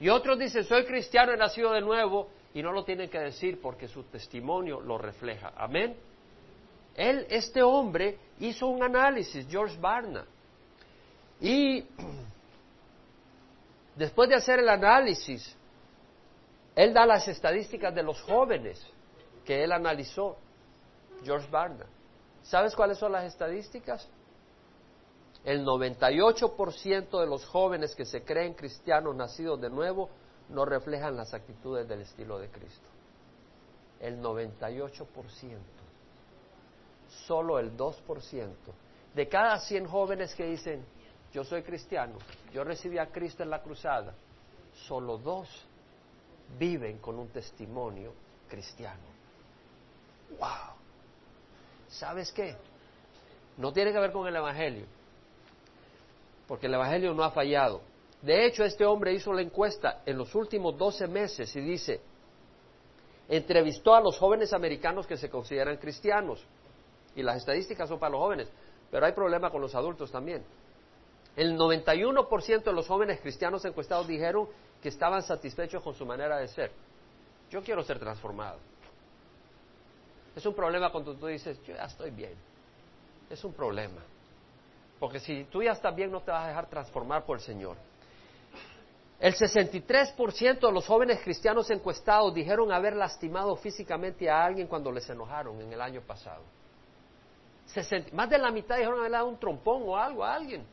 Y 0.01 0.09
otros 0.09 0.37
dicen, 0.37 0.65
soy 0.65 0.83
cristiano, 0.83 1.31
he 1.31 1.37
nacido 1.37 1.71
de 1.71 1.79
nuevo, 1.79 2.27
y 2.53 2.61
no 2.61 2.73
lo 2.73 2.83
tienen 2.83 3.09
que 3.09 3.19
decir 3.19 3.61
porque 3.61 3.87
su 3.87 4.03
testimonio 4.03 4.81
lo 4.81 4.97
refleja. 4.97 5.53
Amén. 5.55 5.95
Él, 6.95 7.25
este 7.29 7.63
hombre, 7.63 8.17
hizo 8.39 8.67
un 8.67 8.83
análisis, 8.83 9.47
George 9.49 9.77
Barna, 9.79 10.25
y 11.39 11.85
Después 13.95 14.29
de 14.29 14.35
hacer 14.35 14.59
el 14.59 14.69
análisis, 14.69 15.55
él 16.75 16.93
da 16.93 17.05
las 17.05 17.27
estadísticas 17.27 17.93
de 17.93 18.03
los 18.03 18.21
jóvenes 18.21 18.83
que 19.45 19.63
él 19.63 19.71
analizó, 19.71 20.37
George 21.23 21.47
Barna. 21.49 21.85
¿Sabes 22.41 22.75
cuáles 22.75 22.97
son 22.97 23.11
las 23.11 23.25
estadísticas? 23.25 24.07
El 25.43 25.65
98% 25.65 27.19
de 27.19 27.27
los 27.27 27.45
jóvenes 27.45 27.95
que 27.95 28.05
se 28.05 28.23
creen 28.23 28.53
cristianos 28.53 29.15
nacidos 29.15 29.59
de 29.59 29.69
nuevo 29.69 30.09
no 30.49 30.65
reflejan 30.65 31.15
las 31.15 31.33
actitudes 31.33 31.87
del 31.87 32.01
estilo 32.01 32.39
de 32.39 32.49
Cristo. 32.49 32.87
El 33.99 34.21
98%. 34.21 35.07
Solo 37.27 37.59
el 37.59 37.77
2%. 37.77 38.53
De 39.13 39.27
cada 39.27 39.59
100 39.59 39.85
jóvenes 39.85 40.33
que 40.33 40.45
dicen, 40.45 40.83
yo 41.33 41.43
soy 41.43 41.63
cristiano, 41.63 42.13
yo 42.53 42.63
recibí 42.63 42.99
a 42.99 43.07
Cristo 43.07 43.41
en 43.41 43.49
la 43.49 43.61
cruzada, 43.61 44.13
solo 44.87 45.17
dos 45.17 45.49
viven 46.59 46.99
con 46.99 47.17
un 47.17 47.29
testimonio 47.29 48.13
cristiano. 48.47 49.01
¡Wow! 50.39 50.75
¿Sabes 51.89 52.31
qué? 52.31 52.55
No 53.57 53.73
tiene 53.73 53.91
que 53.91 53.99
ver 53.99 54.11
con 54.11 54.27
el 54.27 54.35
Evangelio, 54.35 54.85
porque 56.47 56.67
el 56.67 56.75
Evangelio 56.75 57.13
no 57.13 57.23
ha 57.23 57.31
fallado. 57.31 57.81
De 58.21 58.45
hecho, 58.45 58.63
este 58.63 58.85
hombre 58.85 59.13
hizo 59.13 59.33
la 59.33 59.41
encuesta 59.41 60.03
en 60.05 60.17
los 60.19 60.33
últimos 60.35 60.77
12 60.77 61.07
meses 61.07 61.55
y 61.55 61.61
dice, 61.61 61.99
entrevistó 63.27 63.95
a 63.95 64.01
los 64.01 64.17
jóvenes 64.19 64.53
americanos 64.53 65.07
que 65.07 65.17
se 65.17 65.31
consideran 65.31 65.77
cristianos, 65.77 66.45
y 67.15 67.23
las 67.23 67.37
estadísticas 67.37 67.89
son 67.89 67.99
para 67.99 68.11
los 68.11 68.21
jóvenes, 68.21 68.51
pero 68.91 69.05
hay 69.07 69.13
problema 69.13 69.49
con 69.49 69.61
los 69.61 69.73
adultos 69.73 70.11
también. 70.11 70.43
El 71.35 71.57
91% 71.57 72.63
de 72.63 72.73
los 72.73 72.87
jóvenes 72.87 73.19
cristianos 73.19 73.65
encuestados 73.65 74.07
dijeron 74.07 74.47
que 74.81 74.89
estaban 74.89 75.23
satisfechos 75.23 75.81
con 75.81 75.95
su 75.95 76.05
manera 76.05 76.37
de 76.37 76.47
ser. 76.47 76.71
Yo 77.49 77.63
quiero 77.63 77.83
ser 77.83 77.99
transformado. 77.99 78.59
Es 80.35 80.45
un 80.45 80.53
problema 80.53 80.91
cuando 80.91 81.15
tú 81.15 81.27
dices, 81.27 81.59
yo 81.63 81.75
ya 81.75 81.85
estoy 81.85 82.11
bien. 82.11 82.33
Es 83.29 83.43
un 83.43 83.53
problema. 83.53 84.01
Porque 84.99 85.19
si 85.19 85.45
tú 85.45 85.63
ya 85.63 85.71
estás 85.71 85.95
bien, 85.95 86.11
no 86.11 86.21
te 86.21 86.31
vas 86.31 86.45
a 86.45 86.47
dejar 86.49 86.67
transformar 86.67 87.25
por 87.25 87.37
el 87.37 87.43
Señor. 87.43 87.77
El 89.19 89.33
63% 89.35 90.59
de 90.59 90.71
los 90.71 90.85
jóvenes 90.85 91.21
cristianos 91.23 91.69
encuestados 91.71 92.33
dijeron 92.33 92.71
haber 92.71 92.95
lastimado 92.95 93.55
físicamente 93.55 94.29
a 94.29 94.43
alguien 94.43 94.67
cuando 94.67 94.91
les 94.91 95.09
enojaron 95.09 95.59
en 95.61 95.71
el 95.73 95.81
año 95.81 96.01
pasado. 96.01 96.43
más 98.11 98.29
de 98.29 98.37
la 98.37 98.51
mitad 98.51 98.75
dijeron 98.75 98.99
haber 98.99 99.11
dado 99.11 99.27
un 99.27 99.39
trompón 99.39 99.83
o 99.85 99.97
algo 99.97 100.23
a 100.23 100.35
alguien 100.35 100.65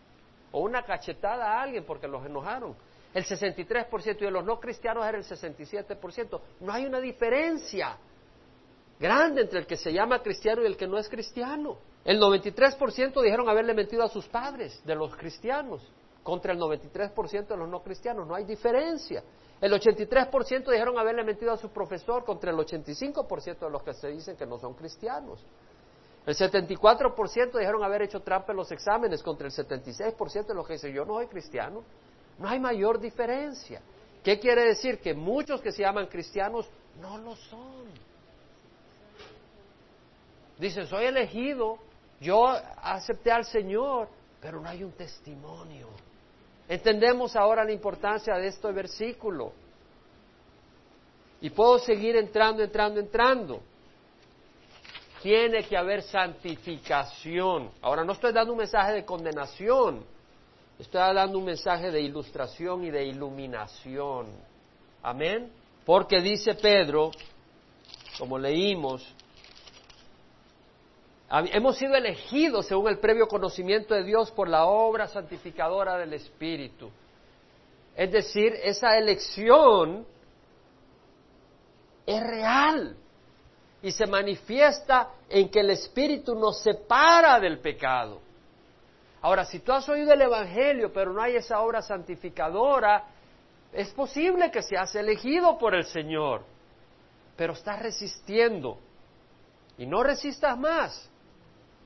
o 0.52 0.60
una 0.60 0.82
cachetada 0.82 1.52
a 1.52 1.62
alguien 1.62 1.84
porque 1.84 2.08
los 2.08 2.24
enojaron. 2.24 2.76
El 3.12 3.24
63% 3.24 4.16
y 4.20 4.24
de 4.24 4.30
los 4.30 4.44
no 4.44 4.60
cristianos 4.60 5.04
era 5.04 5.18
el 5.18 5.24
67%. 5.24 6.40
No 6.60 6.72
hay 6.72 6.86
una 6.86 7.00
diferencia 7.00 7.96
grande 8.98 9.42
entre 9.42 9.60
el 9.60 9.66
que 9.66 9.76
se 9.76 9.92
llama 9.92 10.22
cristiano 10.22 10.62
y 10.62 10.66
el 10.66 10.76
que 10.76 10.86
no 10.86 10.98
es 10.98 11.08
cristiano. 11.08 11.78
El 12.04 12.20
93% 12.20 13.20
dijeron 13.22 13.48
haberle 13.48 13.74
mentido 13.74 14.02
a 14.04 14.08
sus 14.08 14.26
padres, 14.28 14.80
de 14.84 14.94
los 14.94 15.14
cristianos, 15.16 15.82
contra 16.22 16.52
el 16.52 16.58
93% 16.58 17.48
de 17.48 17.56
los 17.56 17.68
no 17.68 17.82
cristianos. 17.82 18.26
No 18.26 18.34
hay 18.34 18.44
diferencia. 18.44 19.22
El 19.60 19.72
83% 19.72 20.70
dijeron 20.70 20.98
haberle 20.98 21.24
mentido 21.24 21.52
a 21.52 21.56
su 21.56 21.70
profesor 21.70 22.24
contra 22.24 22.50
el 22.50 22.56
85% 22.56 23.58
de 23.58 23.70
los 23.70 23.82
que 23.82 23.92
se 23.94 24.08
dicen 24.08 24.36
que 24.36 24.46
no 24.46 24.58
son 24.58 24.74
cristianos. 24.74 25.44
El 26.26 26.36
74% 26.36 27.58
dijeron 27.58 27.82
haber 27.82 28.02
hecho 28.02 28.20
trampa 28.20 28.52
en 28.52 28.58
los 28.58 28.70
exámenes 28.70 29.22
contra 29.22 29.46
el 29.46 29.52
76% 29.52 30.46
de 30.46 30.54
los 30.54 30.66
que 30.66 30.74
dicen 30.74 30.92
yo 30.92 31.04
no 31.04 31.14
soy 31.14 31.26
cristiano. 31.26 31.82
No 32.38 32.48
hay 32.48 32.60
mayor 32.60 33.00
diferencia. 33.00 33.82
¿Qué 34.22 34.38
quiere 34.38 34.64
decir? 34.64 35.00
Que 35.00 35.14
muchos 35.14 35.60
que 35.60 35.72
se 35.72 35.82
llaman 35.82 36.06
cristianos 36.06 36.68
no 37.00 37.18
lo 37.18 37.34
son. 37.36 37.88
Dicen, 40.58 40.86
soy 40.86 41.06
elegido, 41.06 41.78
yo 42.20 42.46
acepté 42.46 43.32
al 43.32 43.46
Señor, 43.46 44.08
pero 44.42 44.60
no 44.60 44.68
hay 44.68 44.84
un 44.84 44.92
testimonio. 44.92 45.88
Entendemos 46.68 47.34
ahora 47.34 47.64
la 47.64 47.72
importancia 47.72 48.34
de 48.34 48.48
este 48.48 48.70
versículo. 48.70 49.52
Y 51.40 51.48
puedo 51.48 51.78
seguir 51.78 52.14
entrando, 52.16 52.62
entrando, 52.62 53.00
entrando. 53.00 53.62
Tiene 55.22 55.64
que 55.64 55.76
haber 55.76 56.02
santificación. 56.02 57.70
Ahora 57.82 58.04
no 58.04 58.12
estoy 58.12 58.32
dando 58.32 58.52
un 58.52 58.58
mensaje 58.58 58.92
de 58.92 59.04
condenación, 59.04 60.04
estoy 60.78 61.14
dando 61.14 61.38
un 61.38 61.44
mensaje 61.44 61.90
de 61.90 62.00
ilustración 62.00 62.84
y 62.84 62.90
de 62.90 63.04
iluminación. 63.04 64.28
Amén. 65.02 65.52
Porque 65.84 66.20
dice 66.20 66.54
Pedro, 66.54 67.10
como 68.18 68.38
leímos, 68.38 69.14
hemos 71.30 71.76
sido 71.76 71.94
elegidos 71.94 72.66
según 72.66 72.88
el 72.88 72.98
previo 72.98 73.28
conocimiento 73.28 73.94
de 73.94 74.04
Dios 74.04 74.30
por 74.30 74.48
la 74.48 74.64
obra 74.64 75.06
santificadora 75.06 75.98
del 75.98 76.14
Espíritu. 76.14 76.90
Es 77.94 78.10
decir, 78.10 78.54
esa 78.62 78.96
elección 78.96 80.06
es 82.06 82.22
real 82.22 82.96
y 83.82 83.92
se 83.92 84.06
manifiesta 84.06 85.10
en 85.28 85.48
que 85.48 85.60
el 85.60 85.70
Espíritu 85.70 86.34
nos 86.34 86.62
separa 86.62 87.40
del 87.40 87.60
pecado. 87.60 88.20
Ahora, 89.22 89.44
si 89.44 89.60
tú 89.60 89.72
has 89.72 89.88
oído 89.88 90.12
el 90.12 90.22
Evangelio, 90.22 90.92
pero 90.92 91.12
no 91.12 91.22
hay 91.22 91.36
esa 91.36 91.60
obra 91.60 91.82
santificadora, 91.82 93.04
es 93.72 93.90
posible 93.92 94.50
que 94.50 94.62
seas 94.62 94.94
elegido 94.94 95.58
por 95.58 95.74
el 95.74 95.84
Señor, 95.84 96.42
pero 97.36 97.52
estás 97.52 97.80
resistiendo. 97.80 98.78
Y 99.78 99.86
no 99.86 100.02
resistas 100.02 100.58
más, 100.58 101.10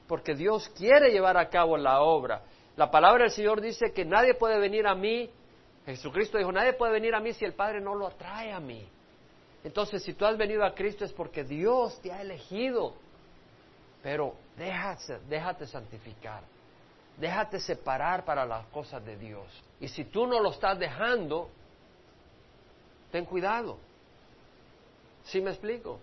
porque 0.08 0.34
Dios 0.34 0.68
quiere 0.76 1.10
llevar 1.10 1.36
a 1.36 1.48
cabo 1.48 1.76
la 1.76 2.00
obra. 2.00 2.42
La 2.76 2.90
palabra 2.90 3.24
del 3.24 3.32
Señor 3.32 3.60
dice 3.60 3.92
que 3.92 4.04
nadie 4.04 4.34
puede 4.34 4.58
venir 4.58 4.86
a 4.86 4.94
mí, 4.94 5.30
Jesucristo 5.86 6.38
dijo, 6.38 6.50
nadie 6.50 6.72
puede 6.72 6.92
venir 6.92 7.14
a 7.14 7.20
mí 7.20 7.32
si 7.34 7.44
el 7.44 7.52
Padre 7.52 7.80
no 7.80 7.94
lo 7.94 8.06
atrae 8.06 8.52
a 8.52 8.60
mí. 8.60 8.88
Entonces, 9.64 10.02
si 10.02 10.12
tú 10.12 10.26
has 10.26 10.36
venido 10.36 10.62
a 10.62 10.74
Cristo 10.74 11.06
es 11.06 11.12
porque 11.12 11.42
Dios 11.42 11.98
te 12.02 12.12
ha 12.12 12.20
elegido. 12.20 12.94
Pero 14.02 14.34
déjate, 14.56 15.18
déjate 15.28 15.66
santificar. 15.66 16.42
Déjate 17.16 17.58
separar 17.58 18.24
para 18.24 18.44
las 18.44 18.66
cosas 18.66 19.02
de 19.04 19.16
Dios. 19.16 19.46
Y 19.80 19.88
si 19.88 20.04
tú 20.04 20.26
no 20.26 20.40
lo 20.40 20.50
estás 20.50 20.78
dejando, 20.78 21.48
ten 23.10 23.24
cuidado. 23.24 23.78
¿Sí 25.24 25.40
me 25.40 25.50
explico? 25.50 25.98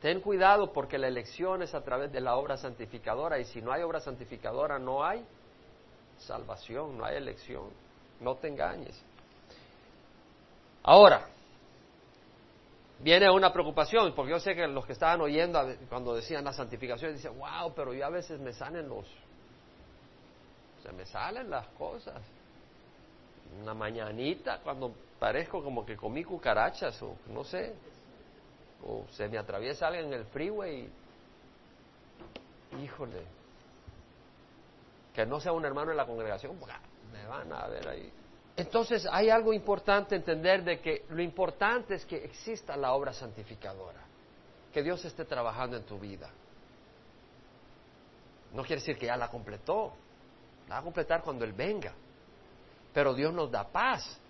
Ten 0.00 0.20
cuidado 0.20 0.72
porque 0.72 0.98
la 0.98 1.06
elección 1.06 1.62
es 1.62 1.74
a 1.74 1.84
través 1.84 2.10
de 2.10 2.20
la 2.20 2.34
obra 2.34 2.56
santificadora 2.56 3.38
y 3.38 3.44
si 3.44 3.62
no 3.62 3.70
hay 3.70 3.82
obra 3.82 4.00
santificadora 4.00 4.80
no 4.80 5.04
hay 5.04 5.24
salvación, 6.18 6.98
no 6.98 7.04
hay 7.04 7.16
elección. 7.16 7.70
No 8.18 8.34
te 8.34 8.48
engañes. 8.48 9.00
Ahora, 10.82 11.28
viene 13.02 13.30
una 13.30 13.52
preocupación, 13.52 14.14
porque 14.14 14.30
yo 14.30 14.38
sé 14.38 14.54
que 14.54 14.66
los 14.66 14.86
que 14.86 14.92
estaban 14.92 15.20
oyendo 15.20 15.60
cuando 15.88 16.14
decían 16.14 16.44
la 16.44 16.52
santificación, 16.52 17.12
dicen, 17.12 17.36
wow, 17.36 17.72
pero 17.74 17.92
yo 17.92 18.06
a 18.06 18.10
veces 18.10 18.40
me 18.40 18.52
salen 18.52 18.88
los, 18.88 19.06
se 20.82 20.92
me 20.92 21.04
salen 21.04 21.50
las 21.50 21.66
cosas. 21.68 22.22
Una 23.60 23.74
mañanita, 23.74 24.60
cuando 24.60 24.94
parezco 25.18 25.62
como 25.62 25.84
que 25.84 25.96
comí 25.96 26.24
cucarachas 26.24 27.02
o 27.02 27.16
no 27.28 27.44
sé, 27.44 27.74
o 28.84 29.04
se 29.10 29.28
me 29.28 29.36
atraviesa 29.36 29.88
alguien 29.88 30.06
en 30.06 30.14
el 30.14 30.24
freeway 30.26 30.88
híjole, 32.82 33.22
que 35.12 35.26
no 35.26 35.40
sea 35.40 35.52
un 35.52 35.64
hermano 35.64 35.90
en 35.90 35.96
la 35.96 36.06
congregación, 36.06 36.58
me 37.12 37.26
van 37.26 37.52
a 37.52 37.66
ver 37.66 37.86
ahí 37.88 38.12
entonces 38.56 39.06
hay 39.10 39.30
algo 39.30 39.52
importante 39.52 40.14
entender 40.14 40.62
de 40.62 40.80
que 40.80 41.04
lo 41.08 41.22
importante 41.22 41.94
es 41.94 42.04
que 42.04 42.24
exista 42.24 42.76
la 42.76 42.92
obra 42.92 43.12
santificadora, 43.12 44.00
que 44.72 44.82
Dios 44.82 45.04
esté 45.04 45.24
trabajando 45.24 45.76
en 45.76 45.84
tu 45.84 45.98
vida. 45.98 46.30
No 48.52 48.62
quiere 48.62 48.80
decir 48.80 48.98
que 48.98 49.06
ya 49.06 49.16
la 49.16 49.28
completó, 49.28 49.94
la 50.68 50.74
va 50.74 50.80
a 50.80 50.84
completar 50.84 51.22
cuando 51.22 51.44
Él 51.44 51.52
venga. 51.52 51.94
Pero 52.92 53.14
Dios 53.14 53.32
nos 53.32 53.50
da 53.50 53.66
paz, 53.66 54.20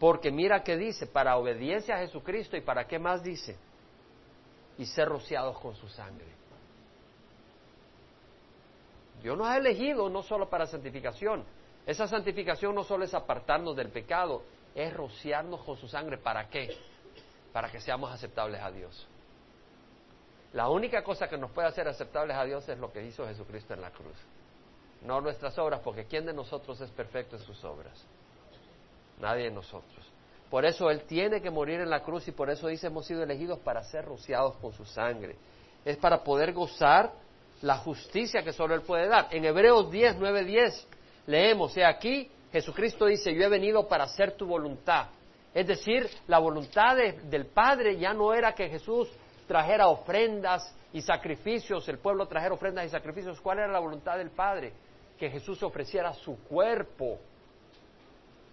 porque 0.00 0.32
mira 0.32 0.64
que 0.64 0.76
dice, 0.76 1.06
para 1.06 1.36
obediencia 1.36 1.94
a 1.94 1.98
Jesucristo 1.98 2.56
y 2.56 2.62
para 2.62 2.88
qué 2.88 2.98
más 2.98 3.22
dice, 3.22 3.56
y 4.78 4.86
ser 4.86 5.08
rociados 5.08 5.60
con 5.60 5.76
su 5.76 5.88
sangre. 5.88 6.26
Dios 9.22 9.38
nos 9.38 9.46
ha 9.46 9.58
elegido 9.58 10.08
no 10.08 10.22
solo 10.22 10.48
para 10.48 10.66
santificación, 10.66 11.44
esa 11.86 12.06
santificación 12.06 12.74
no 12.74 12.84
solo 12.84 13.04
es 13.04 13.14
apartarnos 13.14 13.74
del 13.76 13.88
pecado, 13.88 14.42
es 14.74 14.92
rociarnos 14.92 15.62
con 15.62 15.76
su 15.76 15.88
sangre. 15.88 16.18
¿Para 16.18 16.48
qué? 16.48 16.76
Para 17.52 17.70
que 17.70 17.80
seamos 17.80 18.12
aceptables 18.12 18.60
a 18.60 18.70
Dios. 18.70 19.06
La 20.52 20.68
única 20.68 21.02
cosa 21.02 21.28
que 21.28 21.38
nos 21.38 21.50
puede 21.52 21.68
hacer 21.68 21.86
aceptables 21.88 22.36
a 22.36 22.44
Dios 22.44 22.68
es 22.68 22.78
lo 22.78 22.92
que 22.92 23.04
hizo 23.04 23.26
Jesucristo 23.26 23.74
en 23.74 23.80
la 23.80 23.90
cruz. 23.90 24.16
No 25.02 25.20
nuestras 25.20 25.56
obras, 25.58 25.80
porque 25.82 26.04
¿quién 26.04 26.26
de 26.26 26.32
nosotros 26.32 26.80
es 26.80 26.90
perfecto 26.90 27.36
en 27.36 27.42
sus 27.42 27.64
obras? 27.64 28.04
Nadie 29.18 29.44
de 29.44 29.50
nosotros. 29.50 30.06
Por 30.50 30.64
eso 30.64 30.90
Él 30.90 31.02
tiene 31.02 31.40
que 31.40 31.50
morir 31.50 31.80
en 31.80 31.88
la 31.88 32.02
cruz 32.02 32.26
y 32.26 32.32
por 32.32 32.50
eso 32.50 32.66
dice 32.66 32.88
hemos 32.88 33.06
sido 33.06 33.22
elegidos 33.22 33.60
para 33.60 33.84
ser 33.84 34.04
rociados 34.04 34.56
con 34.56 34.72
su 34.72 34.84
sangre. 34.84 35.36
Es 35.84 35.96
para 35.96 36.22
poder 36.24 36.52
gozar 36.52 37.12
la 37.62 37.76
justicia 37.78 38.42
que 38.42 38.52
solo 38.52 38.74
Él 38.74 38.82
puede 38.82 39.06
dar. 39.06 39.28
En 39.30 39.44
Hebreos 39.44 39.90
10, 39.90 40.16
9, 40.18 40.44
10 40.44 40.88
leemos, 41.26 41.76
he 41.76 41.84
aquí, 41.84 42.30
Jesucristo 42.52 43.06
dice, 43.06 43.34
yo 43.34 43.42
he 43.42 43.48
venido 43.48 43.86
para 43.88 44.04
hacer 44.04 44.32
tu 44.32 44.46
voluntad. 44.46 45.08
Es 45.54 45.66
decir, 45.66 46.08
la 46.26 46.38
voluntad 46.38 46.96
del 46.96 47.46
Padre 47.46 47.96
ya 47.98 48.12
no 48.12 48.32
era 48.32 48.54
que 48.54 48.68
Jesús 48.68 49.08
trajera 49.46 49.88
ofrendas 49.88 50.74
y 50.92 51.02
sacrificios, 51.02 51.88
el 51.88 51.98
pueblo 51.98 52.26
trajera 52.26 52.54
ofrendas 52.54 52.86
y 52.86 52.88
sacrificios. 52.88 53.40
¿Cuál 53.40 53.58
era 53.58 53.68
la 53.68 53.80
voluntad 53.80 54.16
del 54.16 54.30
Padre? 54.30 54.72
Que 55.18 55.30
Jesús 55.30 55.62
ofreciera 55.62 56.12
su 56.14 56.36
cuerpo 56.44 57.18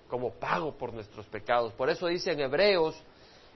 como 0.07 0.31
pago 0.31 0.73
por 0.73 0.93
nuestros 0.93 1.25
pecados. 1.27 1.73
Por 1.73 1.89
eso 1.89 2.07
dice 2.07 2.31
en 2.31 2.39
Hebreos, 2.39 3.01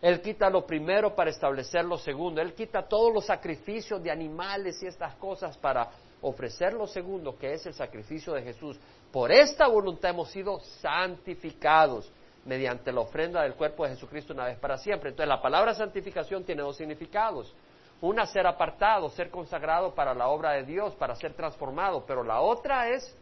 Él 0.02 0.20
quita 0.20 0.50
lo 0.50 0.66
primero 0.66 1.16
para 1.16 1.30
establecer 1.30 1.86
lo 1.86 1.98
segundo. 1.98 2.42
Él 2.42 2.54
quita 2.54 2.88
todos 2.88 3.14
los 3.14 3.26
sacrificios 3.26 4.02
de 4.02 4.10
animales 4.10 4.82
y 4.82 4.88
estas 4.88 5.16
cosas 5.16 5.58
para 5.58 5.90
ofrecer 6.22 6.74
lo 6.74 6.88
segundo, 6.88 7.38
que 7.38 7.54
es 7.54 7.66
el 7.68 7.74
sacrificio 7.74 8.34
de 8.34 8.42
Jesús. 8.42 8.80
Por 9.12 9.32
esta 9.32 9.68
voluntad 9.68 10.12
hemos 10.12 10.32
sido 10.32 10.60
santificados 10.82 12.12
mediante 12.46 12.92
la 12.92 13.02
ofrenda 13.02 13.44
del 13.44 13.54
cuerpo 13.54 13.84
de 13.84 13.92
Jesucristo 13.92 14.34
una 14.34 14.46
vez 14.46 14.58
para 14.58 14.78
siempre. 14.78 15.10
Entonces 15.10 15.30
la 15.30 15.42
palabra 15.42 15.76
santificación 15.76 16.44
tiene 16.44 16.64
dos 16.64 16.78
significados. 16.78 17.54
Una, 18.02 18.26
ser 18.26 18.48
apartado, 18.48 19.10
ser 19.10 19.30
consagrado 19.30 19.94
para 19.94 20.16
la 20.16 20.28
obra 20.30 20.54
de 20.54 20.64
Dios, 20.64 20.96
para 20.96 21.16
ser 21.16 21.34
transformado, 21.36 22.04
pero 22.08 22.24
la 22.24 22.42
otra 22.42 22.90
es 22.90 23.16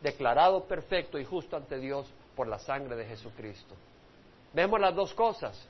declarado 0.00 0.64
perfecto 0.64 1.18
y 1.18 1.24
justo 1.24 1.56
ante 1.56 1.78
Dios 1.78 2.08
por 2.36 2.46
la 2.46 2.60
sangre 2.60 2.94
de 2.94 3.06
Jesucristo. 3.06 3.74
Vemos 4.52 4.80
las 4.80 4.94
dos 4.94 5.12
cosas. 5.14 5.68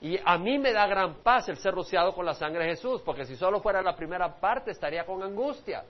Y 0.00 0.18
a 0.24 0.38
mí 0.38 0.58
me 0.58 0.72
da 0.72 0.86
gran 0.86 1.16
paz 1.16 1.48
el 1.48 1.56
ser 1.56 1.74
rociado 1.74 2.14
con 2.14 2.24
la 2.24 2.34
sangre 2.34 2.64
de 2.64 2.70
Jesús, 2.70 3.02
porque 3.04 3.24
si 3.24 3.34
solo 3.34 3.60
fuera 3.60 3.82
la 3.82 3.96
primera 3.96 4.32
parte 4.38 4.70
estaría 4.70 5.04
con 5.04 5.22
angustia. 5.22 5.84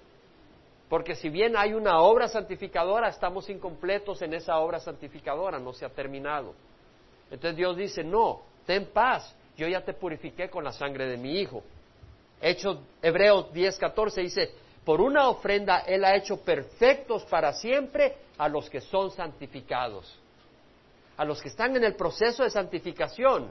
Porque 0.89 1.15
si 1.15 1.29
bien 1.29 1.57
hay 1.57 1.75
una 1.75 2.01
obra 2.01 2.29
santificadora, 2.29 3.09
estamos 3.09 3.51
incompletos 3.51 4.23
en 4.23 4.33
esa 4.33 4.59
obra 4.59 4.81
santificadora, 4.81 5.59
no 5.59 5.75
se 5.75 5.85
ha 5.85 5.91
terminado. 5.91 6.55
Entonces 7.31 7.57
Dios 7.57 7.77
dice, 7.77 8.03
no, 8.03 8.41
ten 8.65 8.87
paz, 8.87 9.35
yo 9.57 9.69
ya 9.69 9.85
te 9.85 9.93
purifiqué 9.93 10.49
con 10.49 10.65
la 10.65 10.73
sangre 10.73 11.07
de 11.07 11.19
mi 11.19 11.41
Hijo. 11.41 11.63
Hechos 12.41 12.79
Hebreos 13.03 13.53
10, 13.53 13.77
14 13.79 14.21
dice, 14.23 14.51
por 14.85 15.03
una 15.03 15.29
ofrenda 15.29 15.81
Él 15.81 16.03
ha 16.05 16.17
hecho 16.17 16.39
perfectos 16.39 17.25
para 17.27 17.53
siempre 17.53 18.17
a 18.39 18.49
los 18.49 18.71
que 18.71 18.81
son 18.81 19.11
santificados, 19.11 20.19
a 21.19 21.25
los 21.27 21.43
que 21.43 21.49
están 21.49 21.77
en 21.77 21.85
el 21.85 21.95
proceso 21.95 22.45
de 22.45 22.51
santificación. 22.51 23.51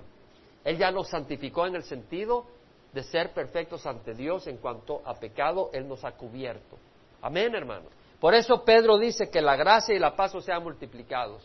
Él 0.68 0.78
ya 0.78 0.92
los 0.92 1.08
santificó 1.08 1.66
en 1.66 1.78
el 1.78 1.84
sentido 1.84 2.46
de 2.92 3.02
ser 3.02 3.32
perfectos 3.32 3.86
ante 3.86 4.14
Dios 4.14 4.48
en 4.48 4.58
cuanto 4.58 5.02
a 5.06 5.14
pecado, 5.14 5.70
Él 5.72 5.88
nos 5.88 6.04
ha 6.04 6.12
cubierto. 6.12 6.78
Amén, 7.22 7.56
hermanos. 7.56 7.88
Por 8.20 8.36
eso 8.36 8.66
Pedro 8.66 8.98
dice 8.98 9.30
que 9.30 9.40
la 9.42 9.56
gracia 9.56 9.96
y 9.96 10.00
la 10.00 10.14
paz 10.14 10.34
sean 10.44 10.64
multiplicados. 10.64 11.42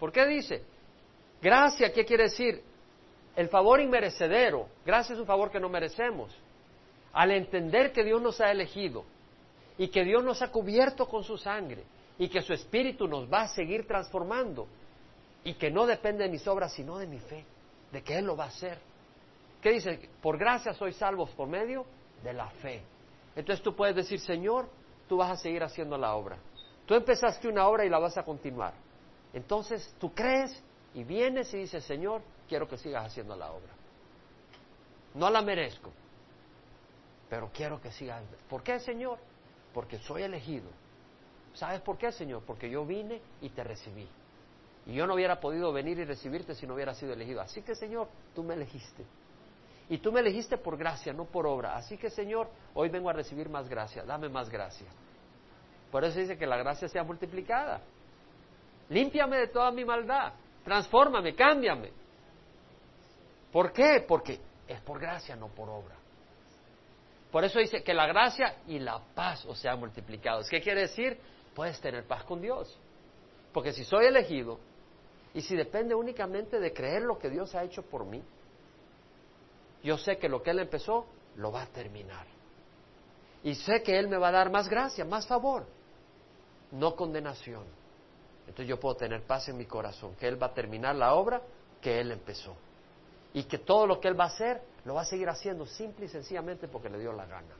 ¿Por 0.00 0.10
qué 0.10 0.26
dice? 0.26 0.64
Gracia, 1.40 1.92
¿qué 1.92 2.04
quiere 2.04 2.24
decir? 2.24 2.60
El 3.36 3.48
favor 3.50 3.80
inmerecedero. 3.80 4.66
Gracia 4.84 5.12
es 5.12 5.20
un 5.20 5.26
favor 5.26 5.52
que 5.52 5.60
no 5.60 5.68
merecemos. 5.68 6.36
Al 7.12 7.30
entender 7.30 7.92
que 7.92 8.02
Dios 8.02 8.20
nos 8.20 8.40
ha 8.40 8.50
elegido 8.50 9.04
y 9.78 9.86
que 9.90 10.02
Dios 10.02 10.24
nos 10.24 10.42
ha 10.42 10.50
cubierto 10.50 11.06
con 11.06 11.22
su 11.22 11.38
sangre 11.38 11.84
y 12.18 12.28
que 12.28 12.42
su 12.42 12.52
espíritu 12.52 13.06
nos 13.06 13.32
va 13.32 13.42
a 13.42 13.48
seguir 13.48 13.86
transformando 13.86 14.66
y 15.44 15.54
que 15.54 15.70
no 15.70 15.86
depende 15.86 16.24
de 16.24 16.30
mis 16.30 16.48
obras 16.48 16.72
sino 16.72 16.98
de 16.98 17.06
mi 17.06 17.20
fe, 17.20 17.44
de 17.92 18.02
que 18.02 18.18
Él 18.18 18.26
lo 18.26 18.36
va 18.36 18.44
a 18.44 18.48
hacer. 18.48 18.78
¿Qué 19.60 19.70
dice? 19.72 20.08
Por 20.22 20.38
gracia 20.38 20.72
sois 20.72 20.96
salvos 20.96 21.30
por 21.30 21.48
medio 21.48 21.84
de 22.22 22.32
la 22.32 22.48
fe. 22.48 22.82
Entonces 23.36 23.62
tú 23.62 23.74
puedes 23.76 23.94
decir, 23.94 24.20
Señor, 24.20 24.68
tú 25.08 25.18
vas 25.18 25.30
a 25.30 25.36
seguir 25.36 25.62
haciendo 25.62 25.98
la 25.98 26.14
obra. 26.14 26.38
Tú 26.86 26.94
empezaste 26.94 27.48
una 27.48 27.66
obra 27.68 27.84
y 27.84 27.88
la 27.88 27.98
vas 27.98 28.16
a 28.16 28.24
continuar. 28.24 28.74
Entonces 29.32 29.94
tú 29.98 30.12
crees 30.14 30.62
y 30.94 31.04
vienes 31.04 31.52
y 31.54 31.58
dices, 31.58 31.84
Señor, 31.84 32.22
quiero 32.48 32.66
que 32.68 32.76
sigas 32.76 33.06
haciendo 33.06 33.36
la 33.36 33.52
obra. 33.52 33.72
No 35.14 35.30
la 35.30 35.42
merezco, 35.42 35.90
pero 37.28 37.50
quiero 37.52 37.80
que 37.80 37.92
sigas. 37.92 38.22
¿Por 38.48 38.62
qué, 38.62 38.80
Señor? 38.80 39.18
Porque 39.72 39.98
soy 39.98 40.22
elegido. 40.22 40.68
¿Sabes 41.54 41.80
por 41.80 41.98
qué, 41.98 42.12
Señor? 42.12 42.42
Porque 42.46 42.70
yo 42.70 42.84
vine 42.84 43.20
y 43.40 43.50
te 43.50 43.62
recibí. 43.62 44.08
Y 44.86 44.94
yo 44.94 45.06
no 45.06 45.14
hubiera 45.14 45.40
podido 45.40 45.72
venir 45.72 45.98
y 45.98 46.04
recibirte 46.04 46.54
si 46.54 46.66
no 46.66 46.74
hubiera 46.74 46.94
sido 46.94 47.12
elegido. 47.12 47.40
Así 47.40 47.62
que, 47.62 47.74
Señor, 47.74 48.08
tú 48.34 48.42
me 48.42 48.54
elegiste. 48.54 49.04
Y 49.88 49.98
tú 49.98 50.12
me 50.12 50.20
elegiste 50.20 50.56
por 50.56 50.76
gracia, 50.76 51.12
no 51.12 51.24
por 51.24 51.46
obra. 51.46 51.76
Así 51.76 51.96
que, 51.96 52.10
Señor, 52.10 52.48
hoy 52.74 52.88
vengo 52.88 53.10
a 53.10 53.12
recibir 53.12 53.48
más 53.48 53.68
gracia. 53.68 54.04
Dame 54.04 54.28
más 54.28 54.48
gracia. 54.48 54.86
Por 55.90 56.04
eso 56.04 56.18
dice 56.18 56.38
que 56.38 56.46
la 56.46 56.56
gracia 56.56 56.88
sea 56.88 57.02
multiplicada. 57.02 57.80
Límpiame 58.88 59.38
de 59.38 59.48
toda 59.48 59.70
mi 59.72 59.84
maldad. 59.84 60.32
Transfórmame, 60.64 61.34
cámbiame. 61.34 61.90
¿Por 63.52 63.72
qué? 63.72 64.04
Porque 64.06 64.40
es 64.68 64.80
por 64.82 65.00
gracia, 65.00 65.34
no 65.34 65.48
por 65.48 65.68
obra. 65.68 65.96
Por 67.30 67.44
eso 67.44 67.58
dice 67.58 67.82
que 67.82 67.94
la 67.94 68.06
gracia 68.06 68.56
y 68.66 68.78
la 68.78 69.00
paz 69.14 69.44
os 69.44 69.58
sean 69.58 69.78
multiplicados. 69.78 70.48
¿Qué 70.48 70.60
quiere 70.60 70.82
decir? 70.82 71.18
Puedes 71.54 71.80
tener 71.80 72.04
paz 72.06 72.24
con 72.24 72.40
Dios. 72.40 72.78
Porque 73.52 73.72
si 73.72 73.84
soy 73.84 74.06
elegido 74.06 74.58
y 75.34 75.42
si 75.42 75.54
depende 75.54 75.94
únicamente 75.94 76.58
de 76.58 76.72
creer 76.72 77.02
lo 77.02 77.18
que 77.18 77.30
Dios 77.30 77.54
ha 77.54 77.62
hecho 77.62 77.82
por 77.82 78.04
mí, 78.04 78.22
yo 79.82 79.96
sé 79.96 80.18
que 80.18 80.28
lo 80.28 80.42
que 80.42 80.50
Él 80.50 80.58
empezó, 80.58 81.06
lo 81.36 81.52
va 81.52 81.62
a 81.62 81.66
terminar. 81.66 82.26
Y 83.42 83.54
sé 83.54 83.82
que 83.82 83.98
Él 83.98 84.08
me 84.08 84.18
va 84.18 84.28
a 84.28 84.32
dar 84.32 84.50
más 84.50 84.68
gracia, 84.68 85.04
más 85.04 85.26
favor, 85.26 85.66
no 86.72 86.94
condenación. 86.96 87.64
Entonces 88.40 88.68
yo 88.68 88.80
puedo 88.80 88.96
tener 88.96 89.22
paz 89.22 89.48
en 89.48 89.56
mi 89.56 89.66
corazón, 89.66 90.16
que 90.16 90.26
Él 90.26 90.42
va 90.42 90.48
a 90.48 90.54
terminar 90.54 90.96
la 90.96 91.14
obra 91.14 91.40
que 91.80 92.00
Él 92.00 92.10
empezó. 92.10 92.56
Y 93.32 93.44
que 93.44 93.58
todo 93.58 93.86
lo 93.86 94.00
que 94.00 94.08
Él 94.08 94.18
va 94.18 94.24
a 94.24 94.28
hacer, 94.28 94.60
lo 94.84 94.94
va 94.94 95.02
a 95.02 95.04
seguir 95.04 95.28
haciendo 95.28 95.64
simple 95.64 96.06
y 96.06 96.08
sencillamente 96.08 96.66
porque 96.66 96.90
le 96.90 96.98
dio 96.98 97.12
la 97.12 97.26
gana. 97.26 97.54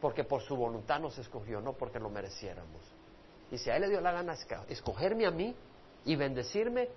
Porque 0.00 0.24
por 0.24 0.42
su 0.42 0.54
voluntad 0.54 1.00
nos 1.00 1.16
escogió, 1.16 1.62
no 1.62 1.72
porque 1.72 1.98
lo 1.98 2.10
mereciéramos. 2.10 2.82
Y 3.50 3.58
si 3.58 3.70
a 3.70 3.76
Él 3.76 3.82
le 3.82 3.88
dio 3.88 4.00
la 4.02 4.12
gana 4.12 4.36
escogerme 4.68 5.26
a 5.26 5.30
mí 5.30 5.56
y 6.06 6.16
bendecirme, 6.16 6.88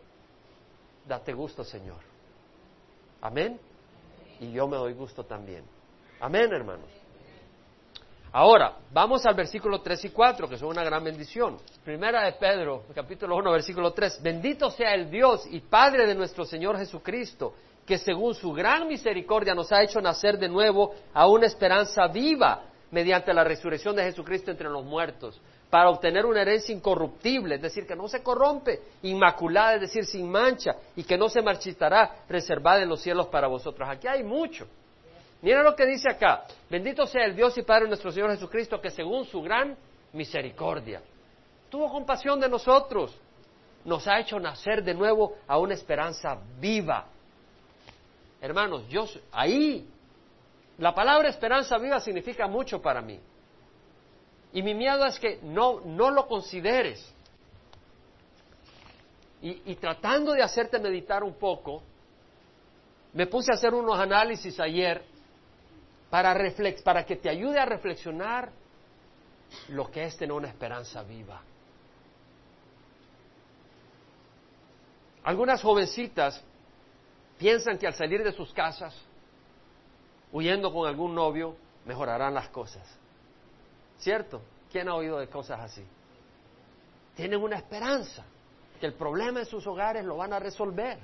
date 1.05 1.33
gusto, 1.33 1.63
Señor. 1.63 1.99
Amén 3.21 3.59
y 4.39 4.51
yo 4.51 4.67
me 4.67 4.77
doy 4.77 4.93
gusto 4.93 5.23
también. 5.23 5.63
Amén, 6.19 6.51
hermanos. 6.53 6.87
Ahora, 8.31 8.77
vamos 8.91 9.25
al 9.25 9.33
versículo 9.33 9.81
3 9.81 10.05
y 10.05 10.09
4, 10.09 10.47
que 10.47 10.57
son 10.57 10.69
una 10.69 10.83
gran 10.83 11.03
bendición. 11.03 11.57
Primera 11.83 12.23
de 12.25 12.33
Pedro, 12.33 12.83
capítulo 12.93 13.35
1, 13.37 13.51
versículo 13.51 13.91
3. 13.91 14.21
Bendito 14.21 14.69
sea 14.69 14.93
el 14.93 15.09
Dios 15.09 15.47
y 15.49 15.61
Padre 15.61 16.05
de 16.05 16.13
nuestro 16.13 16.45
Señor 16.45 16.77
Jesucristo, 16.77 17.55
que 17.85 17.97
según 17.97 18.35
su 18.35 18.53
gran 18.53 18.87
misericordia 18.87 19.55
nos 19.55 19.71
ha 19.71 19.81
hecho 19.81 19.99
nacer 19.99 20.37
de 20.37 20.47
nuevo 20.47 20.93
a 21.13 21.27
una 21.27 21.47
esperanza 21.47 22.07
viva 22.07 22.65
mediante 22.91 23.33
la 23.33 23.43
resurrección 23.43 23.95
de 23.95 24.03
Jesucristo 24.03 24.51
entre 24.51 24.69
los 24.69 24.85
muertos, 24.85 25.41
para 25.69 25.89
obtener 25.89 26.25
una 26.25 26.41
herencia 26.41 26.73
incorruptible, 26.73 27.55
es 27.55 27.61
decir, 27.61 27.85
que 27.85 27.95
no 27.95 28.07
se 28.07 28.23
corrompe, 28.23 28.81
inmaculada, 29.03 29.75
es 29.75 29.81
decir, 29.81 30.05
sin 30.05 30.29
mancha, 30.29 30.75
y 30.95 31.03
que 31.03 31.17
no 31.17 31.29
se 31.29 31.41
marchitará, 31.41 32.23
reservada 32.27 32.81
en 32.81 32.89
los 32.89 33.01
cielos 33.01 33.27
para 33.27 33.47
vosotros. 33.47 33.87
Aquí 33.87 34.07
hay 34.07 34.23
mucho. 34.23 34.67
Mira 35.41 35.61
lo 35.61 35.75
que 35.75 35.85
dice 35.85 36.09
acá. 36.09 36.45
Bendito 36.69 37.05
sea 37.05 37.25
el 37.25 37.35
Dios 37.35 37.57
y 37.57 37.61
Padre 37.61 37.87
nuestro 37.87 38.11
Señor 38.11 38.31
Jesucristo, 38.31 38.81
que 38.81 38.89
según 38.89 39.25
su 39.25 39.41
gran 39.41 39.77
misericordia 40.11 41.01
tuvo 41.69 41.89
compasión 41.89 42.39
de 42.39 42.49
nosotros, 42.49 43.15
nos 43.85 44.07
ha 44.07 44.19
hecho 44.19 44.39
nacer 44.39 44.83
de 44.83 44.93
nuevo 44.93 45.35
a 45.47 45.57
una 45.57 45.73
esperanza 45.73 46.37
viva. 46.59 47.05
Hermanos, 48.41 48.87
yo 48.89 49.05
ahí 49.31 49.87
la 50.77 50.93
palabra 50.93 51.29
esperanza 51.29 51.77
viva 51.77 51.99
significa 51.99 52.47
mucho 52.47 52.81
para 52.81 53.01
mí. 53.01 53.19
Y 54.51 54.63
mi 54.63 54.73
miedo 54.73 55.05
es 55.05 55.19
que 55.19 55.39
no, 55.43 55.81
no 55.81 56.09
lo 56.09 56.27
consideres. 56.27 57.13
Y, 59.41 59.75
tratando 59.75 60.33
de 60.33 60.43
hacerte 60.43 60.79
meditar 60.79 61.23
un 61.23 61.33
poco, 61.35 61.81
me 63.13 63.25
puse 63.25 63.51
a 63.53 63.55
hacer 63.55 63.73
unos 63.73 63.97
análisis 63.97 64.59
ayer 64.59 65.01
para, 66.09 66.33
reflex, 66.33 66.81
para 66.81 67.05
que 67.05 67.15
te 67.15 67.29
ayude 67.29 67.57
a 67.57 67.65
reflexionar 67.65 68.51
lo 69.69 69.89
que 69.89 70.03
es 70.03 70.17
tener 70.17 70.33
una 70.33 70.49
esperanza 70.49 71.03
viva. 71.03 71.41
Algunas 75.23 75.61
jovencitas 75.61 76.43
piensan 77.37 77.77
que 77.77 77.87
al 77.87 77.93
salir 77.93 78.23
de 78.25 78.33
sus 78.33 78.53
casas, 78.53 78.93
huyendo 80.33 80.73
con 80.73 80.85
algún 80.85 81.15
novio, 81.15 81.55
mejorarán 81.85 82.33
las 82.33 82.49
cosas. 82.49 82.98
¿Cierto? 83.99 84.41
¿Quién 84.71 84.87
ha 84.89 84.95
oído 84.95 85.19
de 85.19 85.27
cosas 85.27 85.59
así? 85.59 85.85
Tienen 87.15 87.41
una 87.41 87.57
esperanza, 87.57 88.23
que 88.79 88.85
el 88.85 88.93
problema 88.93 89.41
en 89.41 89.45
sus 89.45 89.65
hogares 89.67 90.05
lo 90.05 90.17
van 90.17 90.33
a 90.33 90.39
resolver, 90.39 90.97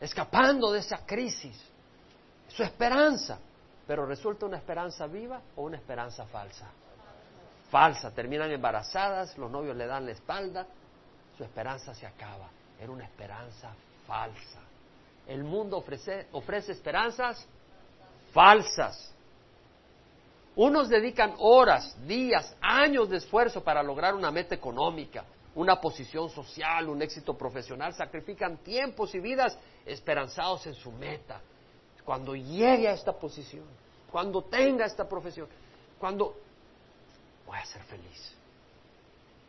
escapando 0.00 0.72
de 0.72 0.80
esa 0.80 1.06
crisis. 1.06 1.58
Su 2.48 2.62
esperanza, 2.62 3.38
pero 3.86 4.04
resulta 4.04 4.46
una 4.46 4.58
esperanza 4.58 5.06
viva 5.06 5.40
o 5.56 5.62
una 5.62 5.78
esperanza 5.78 6.26
falsa. 6.26 6.68
Falsa, 7.70 8.12
terminan 8.12 8.50
embarazadas, 8.50 9.36
los 9.38 9.50
novios 9.50 9.76
le 9.76 9.86
dan 9.86 10.04
la 10.04 10.12
espalda, 10.12 10.66
su 11.36 11.44
esperanza 11.44 11.94
se 11.94 12.06
acaba. 12.06 12.48
Era 12.78 12.92
una 12.92 13.04
esperanza 13.04 13.70
falsa. 14.06 14.60
El 15.26 15.44
mundo 15.44 15.78
ofrece, 15.78 16.28
ofrece 16.32 16.72
esperanzas 16.72 17.46
falsas. 18.32 19.12
Unos 20.56 20.88
dedican 20.88 21.34
horas, 21.38 21.94
días, 22.06 22.56
años 22.62 23.10
de 23.10 23.18
esfuerzo 23.18 23.62
para 23.62 23.82
lograr 23.82 24.14
una 24.14 24.30
meta 24.30 24.54
económica, 24.54 25.22
una 25.54 25.78
posición 25.78 26.30
social, 26.30 26.88
un 26.88 27.02
éxito 27.02 27.36
profesional, 27.36 27.92
sacrifican 27.92 28.56
tiempos 28.58 29.14
y 29.14 29.20
vidas 29.20 29.58
esperanzados 29.84 30.66
en 30.66 30.74
su 30.74 30.90
meta. 30.92 31.42
Cuando 32.06 32.34
llegue 32.34 32.88
a 32.88 32.92
esta 32.92 33.12
posición, 33.12 33.66
cuando 34.10 34.44
tenga 34.44 34.86
esta 34.86 35.06
profesión, 35.06 35.46
cuando 35.98 36.34
voy 37.44 37.58
a 37.58 37.64
ser 37.66 37.82
feliz. 37.82 38.34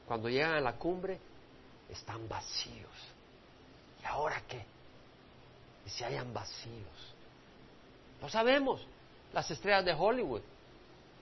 Cuando 0.05 0.27
llegan 0.27 0.55
a 0.55 0.59
la 0.59 0.73
cumbre, 0.73 1.19
están 1.89 2.27
vacíos. 2.27 3.13
¿Y 4.03 4.05
ahora 4.05 4.41
qué? 4.45 4.61
¿Y 5.85 5.89
si 5.89 6.03
hayan 6.03 6.33
vacíos? 6.33 7.15
Lo 8.21 8.27
sabemos, 8.27 8.85
las 9.31 9.49
estrellas 9.49 9.85
de 9.85 9.93
Hollywood 9.93 10.41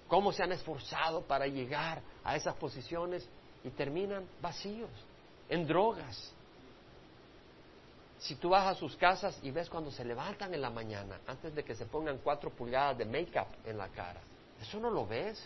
cómo 0.08 0.32
se 0.32 0.44
han 0.44 0.52
esforzado 0.52 1.22
para 1.22 1.47
llegar 1.47 2.01
a 2.24 2.36
esas 2.36 2.56
posiciones 2.56 3.28
y 3.64 3.70
terminan 3.70 4.28
vacíos, 4.41 4.89
en 5.49 5.66
drogas. 5.66 6.32
Si 8.20 8.36
tú 8.36 8.49
vas 8.49 8.68
a 8.68 8.76
sus 8.76 8.95
casas 8.95 9.39
y 9.43 9.51
ves 9.51 9.70
cuando 9.70 9.91
se 9.91 10.06
levantan 10.06 10.53
en 10.53 10.62
la 10.62 10.70
mañana, 10.70 11.20
antes 11.28 11.53
de 11.53 11.64
que 11.64 11.76
se 11.76 11.86
pongan 11.86 12.20
cuatro 12.20 12.49
pulgadas 12.49 12.97
de 12.97 13.06
make-up 13.06 13.47
en 13.66 13.78
la 13.78 13.89
cara, 13.89 14.22
eso 14.62 14.80
no 14.80 14.89
lo 14.89 15.06
ves. 15.06 15.43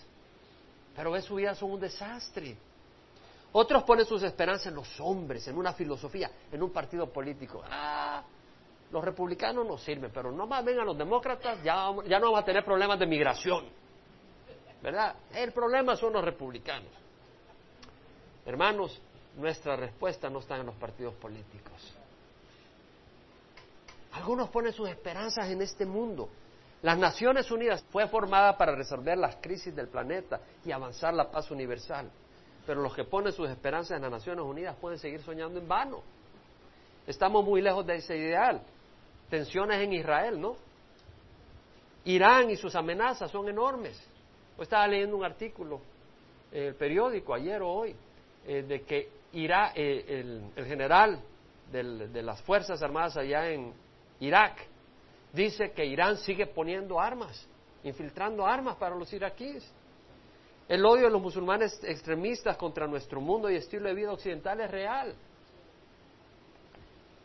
Pero 0.95 1.11
ves 1.11 1.25
su 1.25 1.35
vida 1.35 1.55
son 1.55 1.71
un 1.71 1.79
desastre. 1.79 2.57
Otros 3.51 3.83
ponen 3.83 4.05
sus 4.05 4.21
esperanzas 4.21 4.67
en 4.67 4.75
los 4.75 4.99
hombres, 4.99 5.47
en 5.47 5.57
una 5.57 5.73
filosofía, 5.73 6.29
en 6.51 6.61
un 6.61 6.71
partido 6.71 7.11
político. 7.11 7.63
Ah, 7.69 8.23
los 8.91 9.03
republicanos 9.03 9.65
no 9.65 9.77
sirven, 9.77 10.11
pero 10.13 10.31
no 10.31 10.45
más 10.45 10.63
vengan 10.63 10.85
los 10.85 10.97
demócratas, 10.97 11.63
ya, 11.63 11.91
ya 12.05 12.19
no 12.19 12.27
vamos 12.27 12.41
a 12.41 12.45
tener 12.45 12.63
problemas 12.63 12.99
de 12.99 13.07
migración. 13.07 13.78
¿Verdad? 14.81 15.15
El 15.33 15.51
problema 15.51 15.95
son 15.95 16.13
los 16.13 16.23
republicanos. 16.23 16.91
Hermanos, 18.45 19.01
nuestra 19.35 19.75
respuesta 19.75 20.29
no 20.29 20.39
está 20.39 20.57
en 20.57 20.65
los 20.65 20.75
partidos 20.75 21.13
políticos. 21.15 21.95
Algunos 24.13 24.49
ponen 24.49 24.73
sus 24.73 24.89
esperanzas 24.89 25.47
en 25.49 25.61
este 25.61 25.85
mundo. 25.85 26.29
Las 26.81 26.97
Naciones 26.97 27.51
Unidas 27.51 27.83
fue 27.91 28.07
formada 28.07 28.57
para 28.57 28.73
resolver 28.75 29.17
las 29.17 29.35
crisis 29.37 29.75
del 29.75 29.87
planeta 29.87 30.39
y 30.65 30.71
avanzar 30.71 31.13
la 31.13 31.29
paz 31.29 31.51
universal. 31.51 32.09
Pero 32.65 32.81
los 32.81 32.95
que 32.95 33.03
ponen 33.03 33.33
sus 33.33 33.49
esperanzas 33.49 33.97
en 33.97 34.03
las 34.03 34.11
Naciones 34.11 34.43
Unidas 34.45 34.75
pueden 34.79 34.97
seguir 34.97 35.21
soñando 35.21 35.59
en 35.59 35.67
vano. 35.67 36.01
Estamos 37.05 37.43
muy 37.43 37.61
lejos 37.61 37.85
de 37.85 37.95
ese 37.95 38.17
ideal. 38.17 38.61
Tensiones 39.29 39.81
en 39.81 39.93
Israel, 39.93 40.39
¿no? 40.39 40.55
Irán 42.05 42.49
y 42.49 42.55
sus 42.55 42.75
amenazas 42.75 43.29
son 43.29 43.49
enormes. 43.49 44.01
Hoy 44.59 44.63
estaba 44.63 44.85
leyendo 44.89 45.15
un 45.15 45.23
artículo 45.23 45.79
en 46.51 46.63
el 46.63 46.75
periódico, 46.75 47.33
ayer 47.33 47.61
o 47.61 47.69
hoy, 47.71 47.95
eh, 48.45 48.61
de 48.63 48.81
que 48.81 49.09
Irá, 49.31 49.71
eh, 49.73 50.51
el, 50.53 50.65
general 50.65 51.21
de 51.71 52.21
las 52.21 52.41
Fuerzas 52.41 52.81
Armadas 52.81 53.15
allá 53.15 53.49
en 53.51 53.71
Irak 54.19 54.57
dice 55.31 55.71
que 55.71 55.85
Irán 55.85 56.17
sigue 56.17 56.45
poniendo 56.45 56.99
armas, 56.99 57.47
infiltrando 57.85 58.45
armas 58.45 58.75
para 58.75 58.97
los 58.97 59.13
iraquíes. 59.13 59.63
El 60.67 60.85
odio 60.85 61.05
de 61.05 61.11
los 61.11 61.21
musulmanes 61.21 61.81
extremistas 61.85 62.57
contra 62.57 62.85
nuestro 62.85 63.21
mundo 63.21 63.49
y 63.49 63.55
estilo 63.55 63.87
de 63.87 63.93
vida 63.93 64.11
occidental 64.11 64.59
es 64.59 64.69
real. 64.69 65.15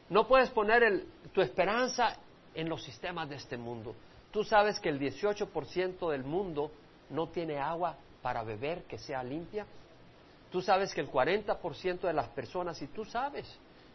No 0.08 0.28
puedes 0.28 0.50
poner 0.50 1.04
tu 1.32 1.40
esperanza 1.40 2.16
en 2.54 2.68
los 2.68 2.80
sistemas 2.84 3.28
de 3.28 3.34
este 3.34 3.56
mundo. 3.56 3.96
Tú 4.30 4.44
sabes 4.44 4.78
que 4.78 4.88
el 4.88 5.00
18% 5.00 6.10
del 6.12 6.22
mundo 6.22 6.70
no 7.10 7.28
tiene 7.28 7.58
agua 7.58 7.96
para 8.22 8.42
beber 8.42 8.84
que 8.84 8.98
sea 8.98 9.22
limpia. 9.22 9.66
Tú 10.50 10.60
sabes 10.62 10.94
que 10.94 11.00
el 11.00 11.10
40% 11.10 12.00
de 12.00 12.12
las 12.12 12.28
personas, 12.28 12.80
y 12.80 12.86
tú 12.86 13.04
sabes, 13.04 13.46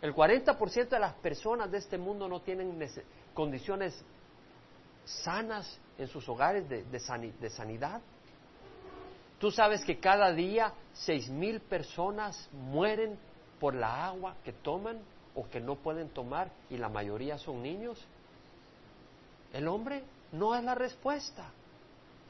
el 0.02 0.14
40% 0.14 0.90
de 0.90 1.00
las 1.00 1.14
personas 1.16 1.72
de 1.72 1.78
este 1.78 1.98
mundo 1.98 2.28
no 2.28 2.42
tienen 2.42 2.80
condiciones 3.34 4.04
sanas 5.04 5.80
en 5.98 6.08
sus 6.08 6.28
hogares 6.30 6.68
de, 6.70 7.50
sanidad. 7.50 8.02
Tú 9.40 9.52
sabes 9.52 9.84
que 9.84 10.00
cada 10.00 10.32
día 10.32 10.74
seis 10.94 11.30
mil 11.30 11.60
personas 11.62 12.50
mueren 12.52 13.18
por 13.60 13.74
la 13.74 14.06
agua 14.06 14.36
que 14.44 14.54
toman 14.54 15.00
o 15.36 15.50
que 15.50 15.60
no 15.60 15.76
pueden 15.76 16.10
tomar 16.10 16.52
y 16.70 16.78
la 16.78 16.90
mayoría 16.90 17.38
son 17.38 17.62
niños. 17.62 18.06
El 19.54 19.68
hombre 19.68 20.04
no 20.32 20.56
es 20.56 20.64
la 20.64 20.76
respuesta. 20.76 21.52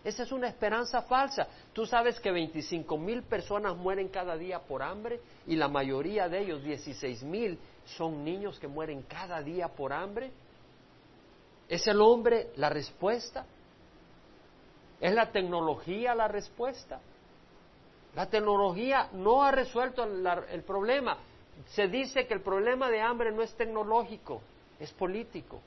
Esa 0.04 0.24
es 0.24 0.32
una 0.32 0.48
esperanza 0.48 1.02
falsa. 1.02 1.48
Tú 1.74 1.86
sabes 1.86 2.20
que 2.20 2.32
25 2.32 2.98
mil 2.98 3.24
personas 3.24 3.76
mueren 3.76 4.08
cada 4.08 4.38
día 4.38 4.60
por 4.60 4.82
hambre 4.82 5.20
y 5.46 5.56
la 5.56 5.68
mayoría 5.68 6.30
de 6.30 6.40
ellos, 6.40 6.64
16 6.64 7.24
mil, 7.24 7.60
son 7.98 8.24
niños 8.24 8.60
que 8.60 8.68
mueren 8.68 9.04
cada 9.04 9.42
día 9.42 9.68
por 9.68 9.92
hambre. 9.92 10.32
¿Es 11.68 11.86
el 11.88 12.00
hombre 12.02 12.52
la 12.56 12.70
respuesta? 12.70 13.46
¿Es 15.02 15.14
la 15.14 15.32
tecnología 15.32 16.16
la 16.16 16.28
respuesta? 16.28 17.00
La 18.16 18.28
tecnología 18.28 19.10
no 19.14 19.44
ha 19.44 19.52
resuelto 19.52 20.04
el 20.04 20.64
problema. 20.64 21.18
Se 21.68 21.88
dice 21.88 22.26
que 22.26 22.34
el 22.34 22.42
problema 22.42 22.90
de 22.90 23.02
hambre 23.02 23.32
no 23.32 23.42
es 23.42 23.54
tecnológico, 23.56 24.42
es 24.80 24.92
político. 24.94 25.62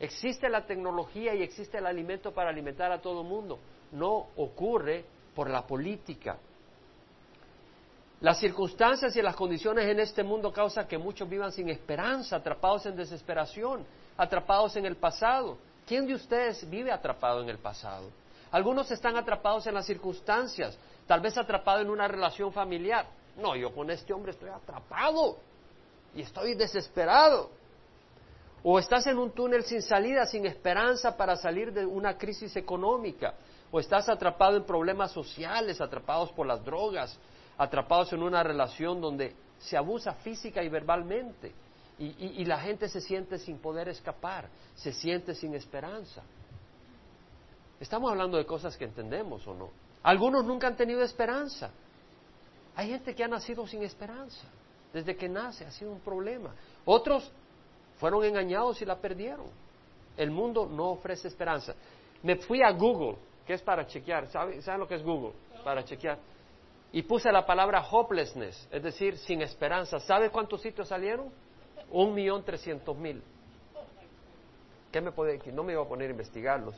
Existe 0.00 0.48
la 0.48 0.64
tecnología 0.64 1.34
y 1.34 1.42
existe 1.42 1.78
el 1.78 1.86
alimento 1.86 2.32
para 2.32 2.50
alimentar 2.50 2.92
a 2.92 3.00
todo 3.00 3.22
el 3.22 3.28
mundo. 3.28 3.58
No 3.92 4.28
ocurre 4.36 5.04
por 5.34 5.50
la 5.50 5.66
política. 5.66 6.38
Las 8.20 8.40
circunstancias 8.40 9.14
y 9.16 9.22
las 9.22 9.36
condiciones 9.36 9.86
en 9.86 10.00
este 10.00 10.24
mundo 10.24 10.52
causan 10.52 10.88
que 10.88 10.98
muchos 10.98 11.28
vivan 11.28 11.52
sin 11.52 11.68
esperanza, 11.68 12.36
atrapados 12.36 12.86
en 12.86 12.96
desesperación, 12.96 13.84
atrapados 14.16 14.76
en 14.76 14.86
el 14.86 14.96
pasado. 14.96 15.58
¿Quién 15.86 16.06
de 16.06 16.14
ustedes 16.14 16.68
vive 16.68 16.90
atrapado 16.90 17.42
en 17.42 17.48
el 17.48 17.58
pasado? 17.58 18.10
Algunos 18.50 18.90
están 18.90 19.16
atrapados 19.16 19.66
en 19.66 19.74
las 19.74 19.86
circunstancias, 19.86 20.76
tal 21.06 21.20
vez 21.20 21.36
atrapado 21.38 21.80
en 21.80 21.90
una 21.90 22.08
relación 22.08 22.52
familiar. 22.52 23.06
No, 23.36 23.54
yo 23.54 23.72
con 23.72 23.90
este 23.90 24.12
hombre 24.12 24.32
estoy 24.32 24.48
atrapado 24.48 25.38
y 26.14 26.22
estoy 26.22 26.54
desesperado. 26.54 27.50
O 28.62 28.78
estás 28.78 29.06
en 29.06 29.18
un 29.18 29.30
túnel 29.30 29.64
sin 29.64 29.82
salida, 29.82 30.26
sin 30.26 30.46
esperanza 30.46 31.16
para 31.16 31.36
salir 31.36 31.72
de 31.72 31.86
una 31.86 32.16
crisis 32.16 32.56
económica. 32.56 33.34
O 33.70 33.78
estás 33.78 34.08
atrapado 34.08 34.56
en 34.56 34.64
problemas 34.64 35.12
sociales, 35.12 35.80
atrapados 35.80 36.32
por 36.32 36.46
las 36.46 36.64
drogas, 36.64 37.18
atrapados 37.56 38.12
en 38.12 38.22
una 38.22 38.42
relación 38.42 39.00
donde 39.00 39.34
se 39.58 39.76
abusa 39.76 40.14
física 40.14 40.62
y 40.62 40.68
verbalmente. 40.68 41.52
Y, 41.98 42.44
la 42.44 42.60
gente 42.60 42.88
se 42.88 43.00
siente 43.00 43.38
sin 43.38 43.58
poder 43.58 43.88
escapar, 43.88 44.48
se 44.76 44.92
siente 44.92 45.34
sin 45.34 45.54
esperanza. 45.54 46.22
Estamos 47.80 48.10
hablando 48.10 48.38
de 48.38 48.46
cosas 48.46 48.76
que 48.76 48.84
entendemos 48.84 49.44
o 49.48 49.54
no. 49.54 49.70
Algunos 50.04 50.44
nunca 50.44 50.68
han 50.68 50.76
tenido 50.76 51.02
esperanza. 51.02 51.70
Hay 52.76 52.90
gente 52.90 53.16
que 53.16 53.24
ha 53.24 53.28
nacido 53.28 53.66
sin 53.66 53.82
esperanza. 53.82 54.46
Desde 54.92 55.16
que 55.16 55.28
nace 55.28 55.64
ha 55.64 55.72
sido 55.72 55.90
un 55.90 55.98
problema. 55.98 56.54
Otros 56.84 57.32
fueron 57.98 58.24
engañados 58.24 58.80
y 58.80 58.84
la 58.84 58.96
perdieron. 58.96 59.46
El 60.16 60.30
mundo 60.30 60.66
no 60.66 60.90
ofrece 60.90 61.28
esperanza. 61.28 61.74
Me 62.22 62.36
fui 62.36 62.62
a 62.62 62.70
Google, 62.70 63.16
que 63.46 63.54
es 63.54 63.62
para 63.62 63.86
chequear. 63.86 64.28
¿Saben, 64.28 64.60
lo 64.78 64.88
que 64.88 64.96
es 64.96 65.02
Google? 65.02 65.32
Para 65.64 65.84
chequear. 65.84 66.18
Y 66.90 67.02
puse 67.02 67.30
la 67.30 67.44
palabra 67.44 67.84
hopelessness, 67.88 68.68
es 68.72 68.82
decir, 68.82 69.18
sin 69.18 69.42
esperanza. 69.42 70.00
¿Sabe 70.00 70.30
cuántos 70.30 70.62
sitios 70.62 70.88
salieron? 70.88 71.30
Un 71.90 72.14
millón 72.14 72.44
trescientos 72.44 72.96
mil. 72.96 73.22
¿Qué 74.90 75.00
me 75.00 75.12
puede? 75.12 75.38
No 75.52 75.62
me 75.62 75.72
iba 75.72 75.82
a 75.82 75.88
poner 75.88 76.08
a 76.08 76.12
investigarlos. 76.12 76.74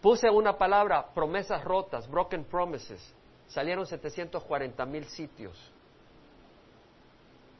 Puse 0.00 0.30
una 0.30 0.56
palabra, 0.56 1.12
promesas 1.14 1.62
rotas, 1.62 2.10
broken 2.10 2.44
promises. 2.44 3.14
Salieron 3.48 3.86
740 3.86 4.86
mil 4.86 5.04
sitios. 5.04 5.72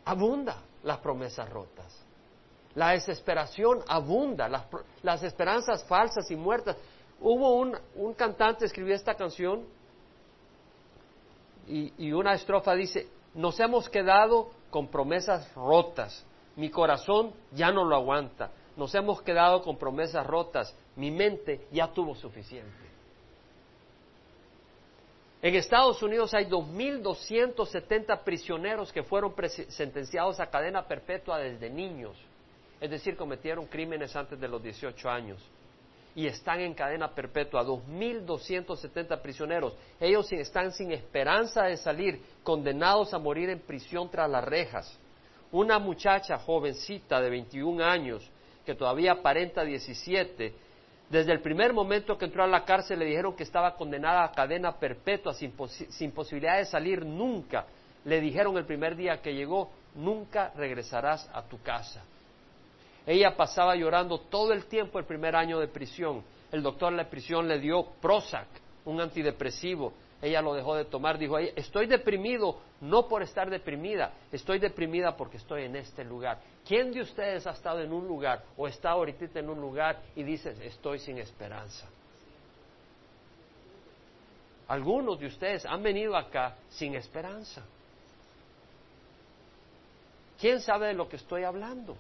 Abunda 0.05 0.57
las 0.85 0.99
promesas 0.99 1.49
rotas. 1.51 2.05
La 2.75 2.91
desesperación 2.91 3.81
abunda, 3.87 4.49
las, 5.03 5.23
esperanzas 5.23 5.85
falsas 5.85 6.31
y 6.31 6.37
muertas. 6.37 6.77
Hubo 7.21 7.57
un, 7.57 7.77
un 7.95 8.15
cantante 8.15 8.65
escribió 8.65 8.95
esta 8.95 9.15
canción 9.15 9.65
y 11.67 12.13
una 12.13 12.35
estrofa 12.35 12.75
dice, 12.75 13.09
nos 13.35 13.59
hemos 13.61 13.89
quedado 13.89 14.51
con 14.71 14.89
promesas 14.89 15.55
rotas, 15.55 16.25
mi 16.57 16.71
corazón 16.71 17.33
ya 17.53 17.71
no 17.71 17.85
lo 17.85 17.97
aguanta, 17.97 18.51
nos 18.77 18.95
hemos 18.95 19.23
quedado 19.23 19.63
con 19.63 19.77
promesas 19.77 20.27
rotas, 20.27 20.75
mi 20.97 21.11
mente 21.11 21.67
ya 21.71 21.93
tuvo 21.93 22.15
suficiente. 22.15 22.92
En 25.43 25.57
Estados 25.57 26.01
Unidos 26.05 26.33
hay 26.35 26.45
2.270 26.45 28.23
prisioneros 28.23 28.93
que 28.93 29.03
fueron 29.03 29.35
sentenciados 29.71 30.39
a 30.39 30.47
cadena 30.47 30.87
perpetua 30.87 31.39
desde 31.39 31.69
niños, 31.69 32.17
es 32.81 32.89
decir, 32.89 33.17
cometieron 33.17 33.67
crímenes 33.67 34.15
antes 34.15 34.39
de 34.39 34.47
los 34.47 34.63
18 34.63 35.11
años 35.11 35.43
y 36.15 36.27
están 36.27 36.61
en 36.61 36.75
cadena 36.75 37.13
perpetua, 37.13 37.65
2.270 37.65 39.21
prisioneros. 39.21 39.75
Ellos 39.99 40.31
están 40.33 40.71
sin 40.73 40.93
esperanza 40.93 41.65
de 41.65 41.77
salir, 41.77 42.21
condenados 42.43 43.15
a 43.15 43.19
morir 43.19 43.49
en 43.49 43.61
prisión 43.61 44.11
tras 44.11 44.31
las 44.31 44.45
rejas. 44.45 44.99
Una 45.51 45.79
muchacha 45.79 46.39
jovencita 46.39 47.21
de 47.21 47.31
21 47.31 47.83
años, 47.85 48.31
que 48.65 48.75
todavía 48.75 49.13
aparenta 49.13 49.65
17, 49.65 50.55
desde 51.13 51.33
el 51.33 51.43
primer 51.43 51.75
momento 51.75 52.17
que 52.17 52.25
entró 52.25 52.43
a 52.43 52.47
la 52.47 52.65
cárcel 52.65 53.01
le 53.01 53.05
dijeron 53.05 53.37
que 53.37 53.43
estaba 53.43 53.77
condenada 53.77 54.25
a 54.25 54.33
cadena 54.33 54.79
perpetua 54.79 55.35
sin, 55.35 55.53
posibilidad 56.11 56.57
de 56.57 56.65
salir 56.65 57.05
nunca. 57.05 57.67
Le 58.07 58.19
dijeron 58.19 58.57
el 58.57 58.65
primer 58.65 58.97
día 58.97 59.21
que 59.21 59.35
llegó, 59.35 59.71
nunca 59.95 60.53
regresarás 60.57 61.29
a 61.35 61.43
tu 61.43 61.61
casa. 61.61 62.03
Ella 63.07 63.37
pasaba 63.37 63.77
llorando 63.77 64.21
todo 64.21 64.55
el 64.55 64.65
tiempo 64.65 64.99
el 64.99 65.05
primer 65.05 65.37
año 65.37 65.61
de 65.61 65.69
prisión. 65.69 66.25
El 66.51 66.63
doctor 66.63 66.91
en 66.91 66.97
la 66.97 67.11
prisión 67.11 67.47
le 67.47 67.59
dio 67.59 67.89
Prozac, 68.01 68.49
un 68.87 68.99
antidepresivo. 68.99 69.93
Ella 70.23 70.41
lo 70.41 70.55
dejó 70.55 70.77
de 70.77 70.85
tomar, 70.85 71.19
dijo, 71.19 71.37
estoy 71.37 71.87
deprimido 71.87 72.61
no 72.81 73.09
por 73.09 73.25
estar 73.25 73.51
deprimida, 73.51 74.13
estoy 74.31 74.61
deprimida 74.61 75.17
porque 75.17 75.37
estoy 75.37 75.65
en 75.65 75.75
este 75.75 76.05
lugar. 76.05 76.39
¿Quién 76.65 76.93
de 76.93 77.01
ustedes 77.01 77.45
ha 77.49 77.51
estado 77.51 77.81
en 77.81 77.93
un 77.93 78.07
lugar 78.07 78.45
o 78.57 78.69
está 78.69 78.91
ahorita 78.91 79.41
en 79.41 79.51
un 79.51 79.61
lugar 79.61 80.01
y 80.15 80.23
dice, 80.23 80.55
estoy 80.65 81.01
sin 81.01 81.19
esperanza? 81.19 81.89
Algunos 84.69 85.19
de 85.19 85.27
ustedes 85.27 85.67
han 85.67 85.83
venido 85.83 86.17
acá 86.17 86.55
sin 86.69 86.95
esperanza. 86.95 87.65
¿Quién 90.39 90.61
sabe 90.61 90.87
de 90.87 90.95
lo 90.95 91.09
que 91.09 91.17
estoy 91.17 91.43
hablando? 91.43 91.97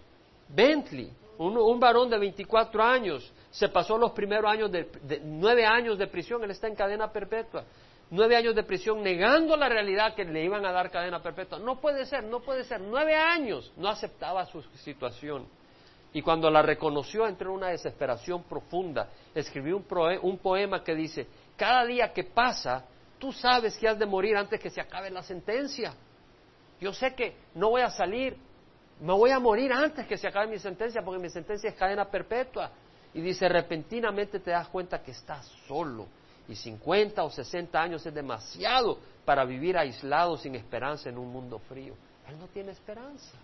Bentley, 0.49 1.11
un, 1.39 1.81
varón 1.81 2.09
de 2.09 2.18
24 2.18 2.85
años, 2.85 3.33
se 3.51 3.68
pasó 3.68 3.99
los 3.99 4.12
primeros 4.12 4.49
años 4.49 4.70
de, 4.70 5.20
nueve 5.25 5.66
años 5.66 5.99
de 5.99 6.07
prisión, 6.07 6.45
él 6.45 6.53
está 6.53 6.68
en 6.68 6.77
cadena 6.77 7.11
perpetua 7.11 7.64
nueve 8.13 8.37
años 8.37 8.55
de 8.55 8.63
prisión 8.63 9.03
negando 9.03 9.57
la 9.57 9.69
realidad 9.69 10.15
que 10.15 10.25
le 10.25 10.45
iban 10.45 10.65
a 10.67 10.71
dar 10.71 10.91
cadena 10.91 11.23
perpetua. 11.23 11.59
No 11.59 11.81
puede 11.81 12.05
ser, 12.05 12.23
no 12.25 12.41
puede 12.41 12.63
ser. 12.65 12.81
Nueve 12.81 13.17
años 13.17 13.73
no 13.77 13.89
aceptaba 13.89 14.45
su 14.47 14.63
situación. 14.63 15.47
Y 16.13 16.21
cuando 16.21 16.51
la 16.51 16.61
reconoció 16.61 17.27
entró 17.27 17.51
en 17.51 17.57
una 17.57 17.69
desesperación 17.69 18.43
profunda. 18.43 19.09
Escribió 19.35 19.79
un, 19.79 19.87
un 20.23 20.39
poema 20.39 20.85
que 20.85 20.95
dice, 20.95 21.27
cada 21.57 21.87
día 21.87 22.13
que 22.13 22.25
pasa, 22.25 22.85
tú 23.19 23.33
sabes 23.33 23.79
que 23.79 23.89
has 23.89 23.99
de 23.99 24.05
morir 24.05 24.37
antes 24.37 24.61
que 24.61 24.69
se 24.69 24.83
acabe 24.83 25.11
la 25.11 25.23
sentencia. 25.23 25.95
Yo 26.81 26.93
sé 26.93 27.15
que 27.15 27.35
no 27.55 27.71
voy 27.71 27.81
a 27.81 27.91
salir, 27.91 28.37
me 29.01 29.15
voy 29.15 29.31
a 29.31 29.39
morir 29.39 29.73
antes 29.73 30.07
que 30.07 30.19
se 30.19 30.29
acabe 30.29 30.49
mi 30.49 30.59
sentencia 30.59 31.03
porque 31.03 31.19
mi 31.19 31.31
sentencia 31.31 31.71
es 31.71 31.77
cadena 31.77 32.05
perpetua. 32.11 32.71
Y 33.15 33.23
dice, 33.23 33.49
repentinamente 33.49 34.39
te 34.39 34.51
das 34.51 34.69
cuenta 34.69 35.03
que 35.03 35.13
estás 35.13 35.47
solo. 35.67 36.09
Y 36.53 36.55
50 36.55 37.24
o 37.24 37.30
60 37.30 37.80
años 37.80 38.05
es 38.05 38.12
demasiado 38.12 38.98
para 39.24 39.42
vivir 39.46 39.78
aislado 39.78 40.36
sin 40.36 40.55
esperanza 40.55 41.09
en 41.09 41.16
un 41.16 41.32
mundo 41.32 41.59
frío. 41.61 41.94
Él 42.28 42.38
no 42.38 42.46
tiene 42.48 42.72
esperanza. 42.72 43.38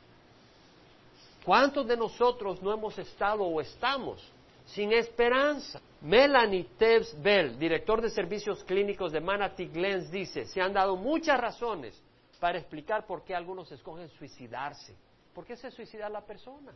¿Cuántos 1.43 1.87
de 1.87 1.97
nosotros 1.97 2.61
no 2.61 2.71
hemos 2.71 2.99
estado 2.99 3.45
o 3.45 3.63
estamos 3.63 4.23
sin 4.67 4.93
esperanza? 4.93 5.81
Melanie 6.03 6.69
Tebbs 6.77 7.17
Bell, 7.23 7.59
director 7.59 8.03
de 8.03 8.11
servicios 8.11 8.63
clínicos 8.65 9.11
de 9.11 9.21
Manatee 9.21 9.69
Glens, 9.69 10.11
dice, 10.11 10.45
se 10.45 10.61
han 10.61 10.75
dado 10.75 10.95
muchas 10.95 11.41
razones 11.41 11.99
para 12.39 12.59
explicar 12.59 13.07
por 13.07 13.25
qué 13.25 13.35
algunos 13.35 13.73
escogen 13.73 14.11
suicidarse. 14.11 14.95
¿Por 15.35 15.47
qué 15.47 15.57
se 15.57 15.71
suicida 15.71 16.11
la 16.11 16.21
persona? 16.21 16.75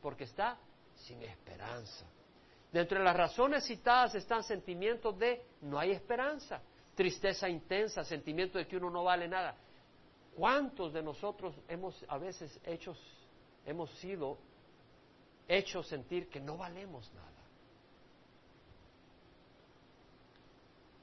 Porque 0.00 0.24
está 0.24 0.56
sin 0.96 1.22
esperanza. 1.22 2.06
Dentro 2.72 2.98
de 2.98 3.04
las 3.04 3.16
razones 3.16 3.64
citadas 3.64 4.14
están 4.14 4.44
sentimientos 4.44 5.18
de 5.18 5.44
no 5.62 5.78
hay 5.78 5.90
esperanza, 5.90 6.62
tristeza 6.94 7.48
intensa, 7.48 8.04
sentimiento 8.04 8.58
de 8.58 8.66
que 8.66 8.76
uno 8.76 8.90
no 8.90 9.04
vale 9.04 9.26
nada. 9.26 9.56
¿Cuántos 10.36 10.92
de 10.92 11.02
nosotros 11.02 11.54
hemos 11.66 12.04
a 12.08 12.16
veces 12.18 12.60
hechos, 12.64 12.96
hemos 13.66 13.90
sido 13.98 14.38
hechos 15.48 15.88
sentir 15.88 16.28
que 16.28 16.40
no 16.40 16.56
valemos 16.56 17.12
nada? 17.12 17.26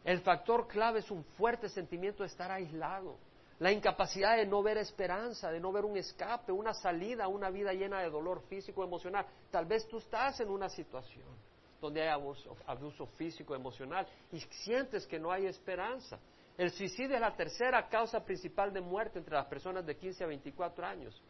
El 0.05 0.21
factor 0.21 0.69
clave 0.69 0.99
es 0.99 1.11
un 1.11 1.25
fuerte 1.25 1.67
sentimiento 1.67 2.23
de 2.23 2.27
estar 2.27 2.49
aislado, 2.49 3.17
la 3.59 3.73
incapacidad 3.73 4.37
de 4.37 4.45
no 4.45 4.63
ver 4.63 4.77
esperanza, 4.77 5.51
de 5.51 5.59
no 5.59 5.73
ver 5.73 5.83
un 5.83 5.97
escape, 5.97 6.53
una 6.53 6.73
salida 6.73 7.27
una 7.27 7.49
vida 7.49 7.73
llena 7.73 7.99
de 7.99 8.09
dolor 8.09 8.41
físico, 8.47 8.85
emocional. 8.85 9.25
Tal 9.51 9.65
vez 9.65 9.85
tú 9.89 9.97
estás 9.97 10.39
en 10.39 10.49
una 10.49 10.69
situación 10.69 11.46
donde 11.81 12.01
hay 12.01 12.09
abuso, 12.09 12.55
abuso 12.65 13.05
físico, 13.17 13.55
emocional 13.55 14.07
y 14.31 14.39
sientes 14.39 15.05
que 15.05 15.19
no 15.19 15.31
hay 15.31 15.45
esperanza. 15.45 16.19
El 16.57 16.71
suicidio 16.71 17.15
es 17.15 17.21
la 17.21 17.35
tercera 17.35 17.87
causa 17.87 18.23
principal 18.23 18.73
de 18.73 18.81
muerte 18.81 19.19
entre 19.19 19.35
las 19.35 19.45
personas 19.45 19.85
de 19.85 19.95
15 19.95 20.23
a 20.23 20.27
24 20.27 20.85
años. 20.85 21.21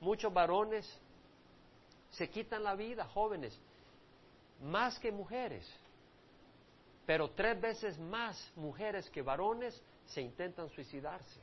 Muchos 0.00 0.32
varones 0.32 0.86
se 2.10 2.30
quitan 2.30 2.62
la 2.62 2.74
vida, 2.76 3.04
jóvenes, 3.06 3.58
más 4.62 4.98
que 4.98 5.10
mujeres, 5.10 5.68
pero 7.04 7.30
tres 7.30 7.60
veces 7.60 7.98
más 7.98 8.52
mujeres 8.56 9.10
que 9.10 9.22
varones 9.22 9.80
se 10.06 10.20
intentan 10.20 10.68
suicidarse, 10.70 11.40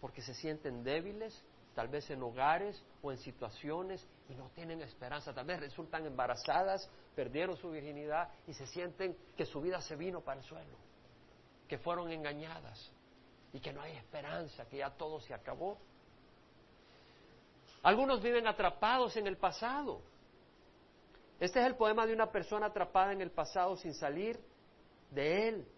porque 0.00 0.22
se 0.22 0.34
sienten 0.34 0.84
débiles, 0.84 1.42
tal 1.74 1.88
vez 1.88 2.10
en 2.10 2.22
hogares 2.22 2.82
o 3.02 3.12
en 3.12 3.18
situaciones 3.18 4.06
y 4.28 4.34
no 4.34 4.50
tienen 4.50 4.82
esperanza, 4.82 5.32
tal 5.32 5.46
vez 5.46 5.60
resultan 5.60 6.06
embarazadas, 6.06 6.88
perdieron 7.14 7.56
su 7.56 7.70
virginidad 7.70 8.28
y 8.46 8.54
se 8.54 8.66
sienten 8.66 9.16
que 9.36 9.46
su 9.46 9.60
vida 9.60 9.80
se 9.80 9.96
vino 9.96 10.20
para 10.20 10.40
el 10.40 10.46
suelo 10.46 10.90
que 11.70 11.78
fueron 11.78 12.10
engañadas 12.10 12.90
y 13.52 13.60
que 13.60 13.72
no 13.72 13.80
hay 13.80 13.92
esperanza, 13.92 14.66
que 14.68 14.78
ya 14.78 14.90
todo 14.90 15.20
se 15.20 15.32
acabó. 15.32 15.78
Algunos 17.84 18.20
viven 18.20 18.48
atrapados 18.48 19.16
en 19.16 19.28
el 19.28 19.36
pasado. 19.36 20.00
Este 21.38 21.60
es 21.60 21.66
el 21.66 21.76
poema 21.76 22.06
de 22.06 22.12
una 22.12 22.26
persona 22.32 22.66
atrapada 22.66 23.12
en 23.12 23.20
el 23.20 23.30
pasado 23.30 23.76
sin 23.76 23.94
salir 23.94 24.40
de 25.12 25.48
él. 25.48 25.68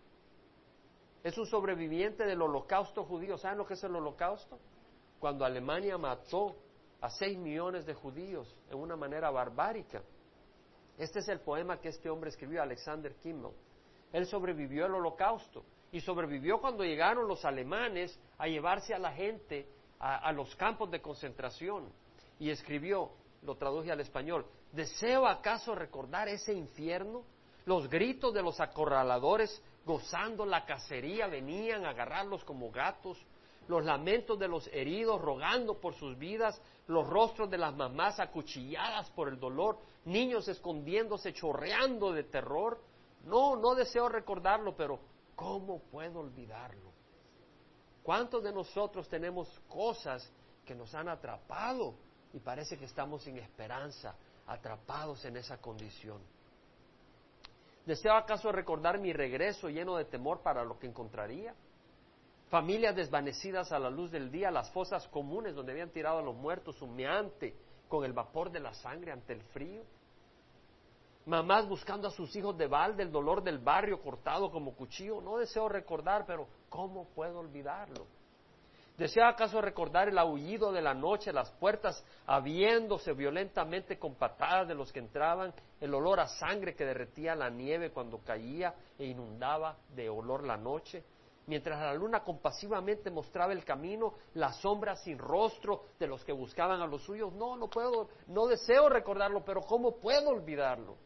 Es 1.22 1.36
un 1.36 1.44
sobreviviente 1.44 2.24
del 2.24 2.40
holocausto 2.40 3.04
judío. 3.04 3.36
¿Saben 3.36 3.58
lo 3.58 3.66
que 3.66 3.74
es 3.74 3.84
el 3.84 3.94
holocausto? 3.94 4.58
Cuando 5.22 5.44
Alemania 5.44 5.96
mató 5.96 6.56
a 7.00 7.08
seis 7.08 7.38
millones 7.38 7.86
de 7.86 7.94
judíos 7.94 8.52
en 8.68 8.76
una 8.76 8.96
manera 8.96 9.30
barbárica. 9.30 10.02
Este 10.98 11.20
es 11.20 11.28
el 11.28 11.38
poema 11.38 11.80
que 11.80 11.90
este 11.90 12.10
hombre 12.10 12.30
escribió, 12.30 12.60
Alexander 12.60 13.14
Kimmel. 13.22 13.52
Él 14.12 14.26
sobrevivió 14.26 14.84
al 14.84 14.96
holocausto 14.96 15.62
y 15.92 16.00
sobrevivió 16.00 16.60
cuando 16.60 16.82
llegaron 16.82 17.28
los 17.28 17.44
alemanes 17.44 18.18
a 18.36 18.48
llevarse 18.48 18.94
a 18.94 18.98
la 18.98 19.12
gente 19.12 19.68
a, 20.00 20.32
los 20.32 20.56
campos 20.56 20.90
de 20.90 21.00
concentración. 21.00 21.92
Y 22.40 22.50
escribió, 22.50 23.12
lo 23.42 23.54
traduje 23.54 23.92
al 23.92 24.00
español, 24.00 24.44
¿deseo 24.72 25.28
acaso 25.28 25.76
recordar 25.76 26.26
ese 26.26 26.52
infierno? 26.52 27.22
Los 27.64 27.88
gritos 27.88 28.34
de 28.34 28.42
los 28.42 28.58
acorraladores 28.58 29.62
gozando 29.86 30.44
la 30.44 30.66
cacería 30.66 31.28
venían 31.28 31.84
a 31.84 31.90
agarrarlos 31.90 32.42
como 32.42 32.72
gatos, 32.72 33.24
los 33.68 33.84
lamentos 33.84 34.38
de 34.38 34.48
los 34.48 34.66
heridos 34.68 35.20
rogando 35.20 35.80
por 35.80 35.94
sus 35.94 36.18
vidas, 36.18 36.60
los 36.86 37.08
rostros 37.08 37.50
de 37.50 37.58
las 37.58 37.74
mamás 37.74 38.20
acuchilladas 38.20 39.10
por 39.10 39.28
el 39.28 39.38
dolor, 39.38 39.78
niños 40.04 40.48
escondiéndose, 40.48 41.32
chorreando 41.32 42.12
de 42.12 42.24
terror. 42.24 42.80
No, 43.24 43.56
no 43.56 43.74
deseo 43.74 44.08
recordarlo, 44.08 44.74
pero 44.76 44.98
¿Cómo 45.42 45.80
puedo 45.80 46.20
olvidarlo? 46.20 46.92
¿Cuántos 48.02 48.42
de 48.42 48.52
nosotros 48.52 49.08
tenemos 49.08 49.48
cosas 49.68 50.30
que 50.64 50.74
nos 50.74 50.94
han 50.94 51.08
atrapado 51.08 51.94
y 52.32 52.38
parece 52.38 52.78
que 52.78 52.84
estamos 52.84 53.22
sin 53.22 53.38
esperanza, 53.38 54.14
atrapados 54.46 55.24
en 55.24 55.36
esa 55.36 55.60
condición? 55.60 56.20
¿Deseo 57.86 58.14
acaso 58.14 58.52
recordar 58.52 58.98
mi 58.98 59.12
regreso 59.12 59.68
lleno 59.68 59.96
de 59.96 60.04
temor 60.04 60.42
para 60.42 60.64
lo 60.64 60.78
que 60.78 60.86
encontraría? 60.86 61.54
Familias 62.52 62.94
desvanecidas 62.94 63.72
a 63.72 63.78
la 63.78 63.88
luz 63.88 64.10
del 64.10 64.30
día, 64.30 64.50
las 64.50 64.70
fosas 64.72 65.08
comunes 65.08 65.54
donde 65.54 65.72
habían 65.72 65.88
tirado 65.88 66.18
a 66.18 66.22
los 66.22 66.36
muertos, 66.36 66.82
humeante, 66.82 67.56
con 67.88 68.04
el 68.04 68.12
vapor 68.12 68.52
de 68.52 68.60
la 68.60 68.74
sangre 68.74 69.10
ante 69.10 69.32
el 69.32 69.40
frío 69.54 69.82
mamás 71.24 71.66
buscando 71.66 72.08
a 72.08 72.10
sus 72.10 72.34
hijos 72.36 72.58
de 72.58 72.66
balde, 72.66 73.04
el 73.04 73.12
dolor 73.12 73.42
del 73.42 73.58
barrio 73.58 74.02
cortado 74.02 74.50
como 74.50 74.74
cuchillo. 74.74 75.22
No 75.22 75.38
deseo 75.38 75.66
recordar, 75.66 76.26
pero 76.26 76.46
¿cómo 76.68 77.08
puedo 77.14 77.38
olvidarlo? 77.38 78.06
¿Deseo 78.98 79.24
acaso 79.24 79.62
recordar 79.62 80.08
el 80.08 80.18
aullido 80.18 80.70
de 80.72 80.82
la 80.82 80.92
noche, 80.92 81.32
las 81.32 81.50
puertas 81.52 82.04
abriéndose 82.26 83.14
violentamente 83.14 83.98
con 83.98 84.14
patadas 84.14 84.68
de 84.68 84.74
los 84.74 84.92
que 84.92 84.98
entraban, 84.98 85.54
el 85.80 85.94
olor 85.94 86.20
a 86.20 86.26
sangre 86.26 86.74
que 86.74 86.84
derretía 86.84 87.34
la 87.34 87.48
nieve 87.48 87.90
cuando 87.90 88.18
caía 88.18 88.74
e 88.98 89.06
inundaba 89.06 89.78
de 89.94 90.10
olor 90.10 90.44
la 90.44 90.58
noche? 90.58 91.02
Mientras 91.46 91.80
la 91.80 91.94
luna 91.94 92.22
compasivamente 92.22 93.10
mostraba 93.10 93.52
el 93.52 93.64
camino, 93.64 94.14
la 94.34 94.52
sombra 94.52 94.94
sin 94.96 95.18
rostro 95.18 95.82
de 95.98 96.06
los 96.06 96.24
que 96.24 96.32
buscaban 96.32 96.80
a 96.80 96.86
los 96.86 97.02
suyos. 97.02 97.32
No, 97.32 97.56
no 97.56 97.68
puedo, 97.68 98.08
no 98.28 98.46
deseo 98.46 98.88
recordarlo, 98.88 99.44
pero 99.44 99.60
¿cómo 99.62 99.96
puedo 99.96 100.30
olvidarlo? 100.30 100.96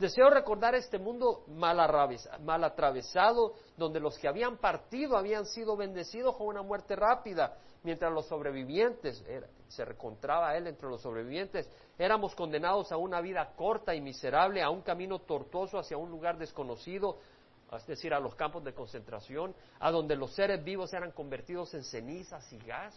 Deseo 0.00 0.30
recordar 0.30 0.74
este 0.74 0.98
mundo 0.98 1.44
mal, 1.46 1.78
atravesado, 1.78 3.52
donde 3.76 4.00
los 4.00 4.18
que 4.18 4.28
habían 4.28 4.56
partido 4.56 5.14
habían 5.14 5.44
sido 5.44 5.76
bendecidos 5.76 6.36
con 6.36 6.46
una 6.46 6.62
muerte 6.62 6.96
rápida, 6.96 7.58
mientras 7.82 8.10
los 8.10 8.26
sobrevivientes, 8.26 9.22
se 9.68 9.82
encontraba 9.82 10.56
él 10.56 10.68
entre 10.68 10.88
los 10.88 11.02
sobrevivientes, 11.02 11.70
éramos 11.98 12.34
condenados 12.34 12.90
a 12.92 12.96
una 12.96 13.20
vida 13.20 13.52
corta 13.54 13.94
y 13.94 14.00
miserable, 14.00 14.62
a 14.62 14.70
un 14.70 14.80
camino 14.80 15.18
tortuoso 15.18 15.78
hacia 15.78 15.98
un 15.98 16.10
lugar 16.10 16.38
desconocido, 16.38 17.18
es 17.76 17.86
decir, 17.86 18.12
a 18.12 18.20
los 18.20 18.34
campos 18.34 18.64
de 18.64 18.74
concentración, 18.74 19.54
a 19.78 19.90
donde 19.90 20.16
los 20.16 20.32
seres 20.34 20.62
vivos 20.62 20.92
eran 20.92 21.12
convertidos 21.12 21.72
en 21.74 21.84
cenizas 21.84 22.52
y 22.52 22.58
gas. 22.58 22.94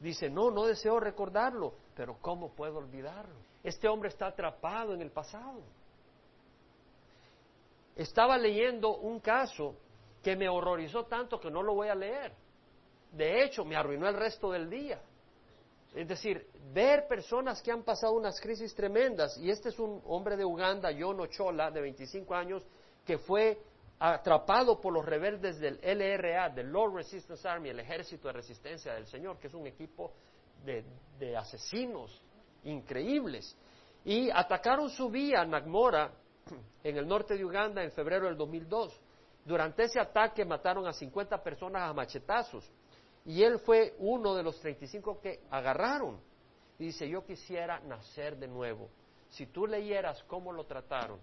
Dice, 0.00 0.28
no, 0.28 0.50
no 0.50 0.66
deseo 0.66 0.98
recordarlo, 1.00 1.74
pero 1.94 2.18
¿cómo 2.20 2.52
puedo 2.54 2.78
olvidarlo? 2.78 3.36
Este 3.62 3.88
hombre 3.88 4.08
está 4.08 4.26
atrapado 4.26 4.94
en 4.94 5.00
el 5.00 5.10
pasado 5.10 5.62
estaba 7.96 8.38
leyendo 8.38 8.96
un 8.96 9.20
caso 9.20 9.76
que 10.22 10.36
me 10.36 10.48
horrorizó 10.48 11.04
tanto 11.04 11.38
que 11.40 11.50
no 11.50 11.62
lo 11.62 11.74
voy 11.74 11.88
a 11.88 11.94
leer. 11.94 12.32
De 13.10 13.44
hecho, 13.44 13.64
me 13.64 13.76
arruinó 13.76 14.08
el 14.08 14.14
resto 14.14 14.50
del 14.50 14.70
día. 14.70 15.00
Es 15.94 16.08
decir, 16.08 16.46
ver 16.72 17.06
personas 17.06 17.60
que 17.60 17.70
han 17.70 17.82
pasado 17.82 18.14
unas 18.14 18.40
crisis 18.40 18.74
tremendas, 18.74 19.36
y 19.36 19.50
este 19.50 19.68
es 19.68 19.78
un 19.78 20.00
hombre 20.06 20.36
de 20.36 20.44
Uganda, 20.44 20.90
John 20.98 21.20
Ochola, 21.20 21.70
de 21.70 21.82
25 21.82 22.34
años, 22.34 22.66
que 23.04 23.18
fue 23.18 23.58
atrapado 23.98 24.80
por 24.80 24.92
los 24.92 25.04
rebeldes 25.04 25.58
del 25.60 25.78
LRA, 25.82 26.50
del 26.50 26.70
Lord 26.70 26.94
Resistance 26.96 27.46
Army, 27.46 27.68
el 27.68 27.80
Ejército 27.80 28.28
de 28.28 28.34
Resistencia 28.34 28.94
del 28.94 29.06
Señor, 29.06 29.38
que 29.38 29.46
es 29.46 29.54
un 29.54 29.66
equipo 29.66 30.12
de, 30.64 30.84
de 31.18 31.36
asesinos 31.36 32.22
increíbles. 32.64 33.56
Y 34.04 34.30
atacaron 34.30 34.90
su 34.90 35.08
vía, 35.08 35.44
Nagmora, 35.44 36.12
en 36.84 36.96
el 36.96 37.06
norte 37.06 37.36
de 37.36 37.44
Uganda 37.44 37.82
en 37.82 37.92
febrero 37.92 38.26
del 38.26 38.36
2002. 38.36 39.00
Durante 39.44 39.84
ese 39.84 40.00
ataque 40.00 40.44
mataron 40.44 40.86
a 40.86 40.92
50 40.92 41.42
personas 41.42 41.82
a 41.82 41.92
machetazos 41.92 42.70
y 43.24 43.42
él 43.42 43.58
fue 43.60 43.94
uno 43.98 44.34
de 44.34 44.42
los 44.42 44.58
35 44.60 45.20
que 45.20 45.40
agarraron. 45.50 46.20
dice, 46.78 47.08
yo 47.08 47.24
quisiera 47.24 47.80
nacer 47.80 48.36
de 48.36 48.48
nuevo. 48.48 48.88
Si 49.28 49.46
tú 49.46 49.66
leyeras 49.66 50.22
cómo 50.24 50.52
lo 50.52 50.64
trataron, 50.64 51.20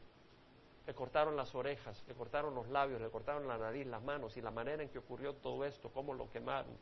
le 0.90 0.96
cortaron 0.96 1.36
las 1.36 1.54
orejas, 1.54 2.04
le 2.08 2.16
cortaron 2.16 2.56
los 2.56 2.68
labios, 2.68 3.00
le 3.00 3.12
cortaron 3.12 3.48
la 3.48 3.60
nariz, 3.60 3.86
las 3.86 4.02
manos 4.02 4.36
y 4.36 4.42
la 4.42 4.50
manera 4.50 4.82
en 4.82 4.90
que 4.90 4.98
ocurrió 4.98 5.36
todo 5.36 5.64
esto, 5.64 5.92
cómo 5.94 6.16
lo 6.16 6.32
quemaron. 6.32 6.76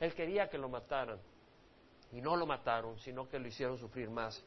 Él 0.00 0.12
quería 0.14 0.48
que 0.48 0.58
lo 0.58 0.68
mataran 0.68 1.20
y 2.10 2.20
no 2.20 2.34
lo 2.34 2.44
mataron, 2.44 2.98
sino 2.98 3.28
que 3.28 3.38
lo 3.38 3.46
hicieron 3.46 3.78
sufrir 3.78 4.10
más. 4.10 4.44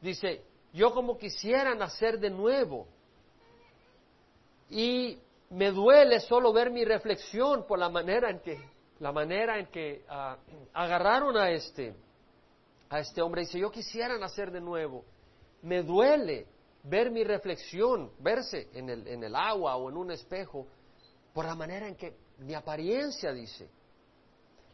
Dice, 0.00 0.42
yo 0.72 0.92
como 0.92 1.16
quisiera 1.16 1.76
nacer 1.76 2.18
de 2.18 2.28
nuevo 2.28 2.88
y 4.68 5.16
me 5.50 5.70
duele 5.70 6.18
solo 6.18 6.52
ver 6.52 6.72
mi 6.72 6.84
reflexión 6.84 7.68
por 7.68 7.78
la 7.78 7.88
manera 7.88 8.30
en 8.30 8.40
que 8.40 8.60
la 8.98 9.12
manera 9.12 9.60
en 9.60 9.66
que 9.66 10.04
ah, 10.08 10.38
agarraron 10.74 11.36
a 11.36 11.52
este 11.52 11.94
a 12.90 12.98
este 12.98 13.22
hombre 13.22 13.42
dice 13.42 13.60
yo 13.60 13.70
quisiera 13.70 14.18
nacer 14.18 14.50
de 14.50 14.60
nuevo 14.60 15.04
me 15.62 15.84
duele 15.84 16.57
ver 16.84 17.10
mi 17.10 17.24
reflexión 17.24 18.12
verse 18.18 18.68
en 18.72 18.88
el, 18.88 19.06
en 19.06 19.24
el 19.24 19.34
agua 19.34 19.76
o 19.76 19.88
en 19.90 19.96
un 19.96 20.10
espejo 20.10 20.66
por 21.32 21.44
la 21.44 21.54
manera 21.54 21.86
en 21.86 21.96
que 21.96 22.16
mi 22.38 22.54
apariencia 22.54 23.32
dice 23.32 23.68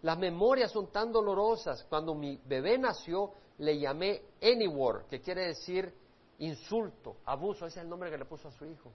las 0.02 0.18
memorias 0.18 0.70
son 0.70 0.92
tan 0.92 1.10
dolorosas 1.10 1.84
cuando 1.84 2.14
mi 2.14 2.38
bebé 2.44 2.78
nació 2.78 3.32
le 3.58 3.78
llamé 3.78 4.22
anywhere 4.42 5.06
que 5.08 5.20
quiere 5.20 5.46
decir 5.46 5.92
insulto 6.38 7.16
abuso 7.24 7.66
ese 7.66 7.78
es 7.78 7.84
el 7.84 7.88
nombre 7.88 8.10
que 8.10 8.18
le 8.18 8.24
puso 8.24 8.48
a 8.48 8.52
su 8.52 8.66
hijo 8.66 8.92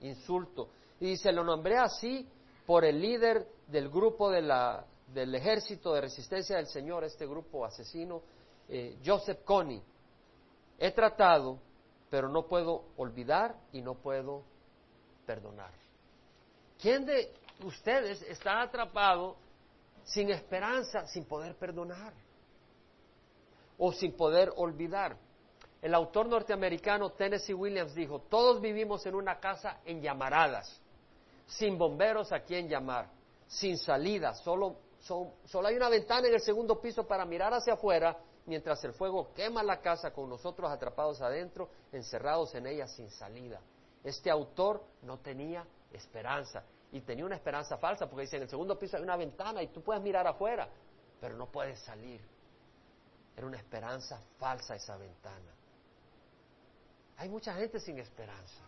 insulto. 0.00 0.68
Y 1.00 1.06
dice, 1.06 1.32
lo 1.32 1.44
nombré 1.44 1.78
así 1.78 2.26
por 2.64 2.84
el 2.84 3.00
líder 3.00 3.46
del 3.66 3.88
grupo 3.88 4.30
de 4.30 4.42
la, 4.42 4.84
del 5.12 5.34
ejército 5.34 5.94
de 5.94 6.02
resistencia 6.02 6.56
del 6.56 6.66
Señor, 6.66 7.04
este 7.04 7.26
grupo 7.26 7.64
asesino, 7.64 8.22
eh, 8.68 8.98
Joseph 9.04 9.44
Kony. 9.44 9.80
He 10.78 10.90
tratado, 10.92 11.58
pero 12.10 12.28
no 12.28 12.46
puedo 12.46 12.84
olvidar 12.96 13.56
y 13.72 13.82
no 13.82 13.94
puedo 13.94 14.44
perdonar. 15.26 15.72
¿Quién 16.80 17.04
de 17.04 17.32
ustedes 17.64 18.22
está 18.22 18.62
atrapado 18.62 19.36
sin 20.04 20.30
esperanza, 20.30 21.06
sin 21.06 21.24
poder 21.24 21.56
perdonar? 21.56 22.12
O 23.78 23.92
sin 23.92 24.16
poder 24.16 24.52
olvidar. 24.56 25.16
El 25.82 25.94
autor 25.94 26.26
norteamericano 26.26 27.10
Tennessee 27.10 27.54
Williams 27.54 27.94
dijo, 27.94 28.20
todos 28.20 28.60
vivimos 28.60 29.04
en 29.06 29.14
una 29.14 29.38
casa 29.38 29.80
en 29.84 30.00
llamaradas, 30.00 30.80
sin 31.46 31.76
bomberos 31.76 32.32
a 32.32 32.40
quien 32.40 32.68
llamar, 32.68 33.10
sin 33.46 33.76
salida, 33.76 34.34
solo, 34.34 34.76
solo 34.98 35.68
hay 35.68 35.76
una 35.76 35.88
ventana 35.88 36.28
en 36.28 36.34
el 36.34 36.40
segundo 36.40 36.80
piso 36.80 37.06
para 37.06 37.24
mirar 37.24 37.52
hacia 37.52 37.74
afuera 37.74 38.16
mientras 38.46 38.82
el 38.84 38.92
fuego 38.92 39.32
quema 39.34 39.62
la 39.62 39.80
casa 39.80 40.12
con 40.12 40.28
nosotros 40.28 40.70
atrapados 40.70 41.20
adentro, 41.20 41.68
encerrados 41.92 42.54
en 42.54 42.66
ella 42.66 42.86
sin 42.86 43.10
salida. 43.10 43.60
Este 44.02 44.30
autor 44.30 44.82
no 45.02 45.18
tenía 45.18 45.66
esperanza 45.92 46.62
y 46.92 47.00
tenía 47.00 47.24
una 47.24 47.36
esperanza 47.36 47.76
falsa 47.76 48.08
porque 48.08 48.22
dice, 48.22 48.36
en 48.36 48.42
el 48.42 48.48
segundo 48.48 48.78
piso 48.78 48.96
hay 48.96 49.02
una 49.02 49.16
ventana 49.16 49.62
y 49.62 49.68
tú 49.68 49.82
puedes 49.82 50.02
mirar 50.02 50.26
afuera, 50.26 50.68
pero 51.20 51.36
no 51.36 51.46
puedes 51.46 51.80
salir. 51.80 52.20
Era 53.36 53.46
una 53.46 53.58
esperanza 53.58 54.20
falsa 54.38 54.76
esa 54.76 54.96
ventana. 54.96 55.52
Hay 57.18 57.28
mucha 57.28 57.54
gente 57.54 57.80
sin 57.80 57.98
esperanza. 57.98 58.62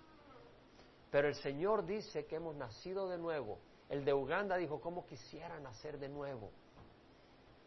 Pero 1.11 1.29
el 1.29 1.35
Señor 1.37 1.87
dice 1.87 2.27
que 2.27 2.37
hemos 2.37 2.55
nacido 2.55 3.09
de 3.09 3.17
nuevo. 3.17 3.59
El 3.89 4.05
de 4.05 4.13
Uganda 4.13 4.57
dijo, 4.57 4.81
¿cómo 4.81 5.07
quisiera 5.07 5.59
nacer 5.61 5.99
de 5.99 6.09
nuevo? 6.09 6.51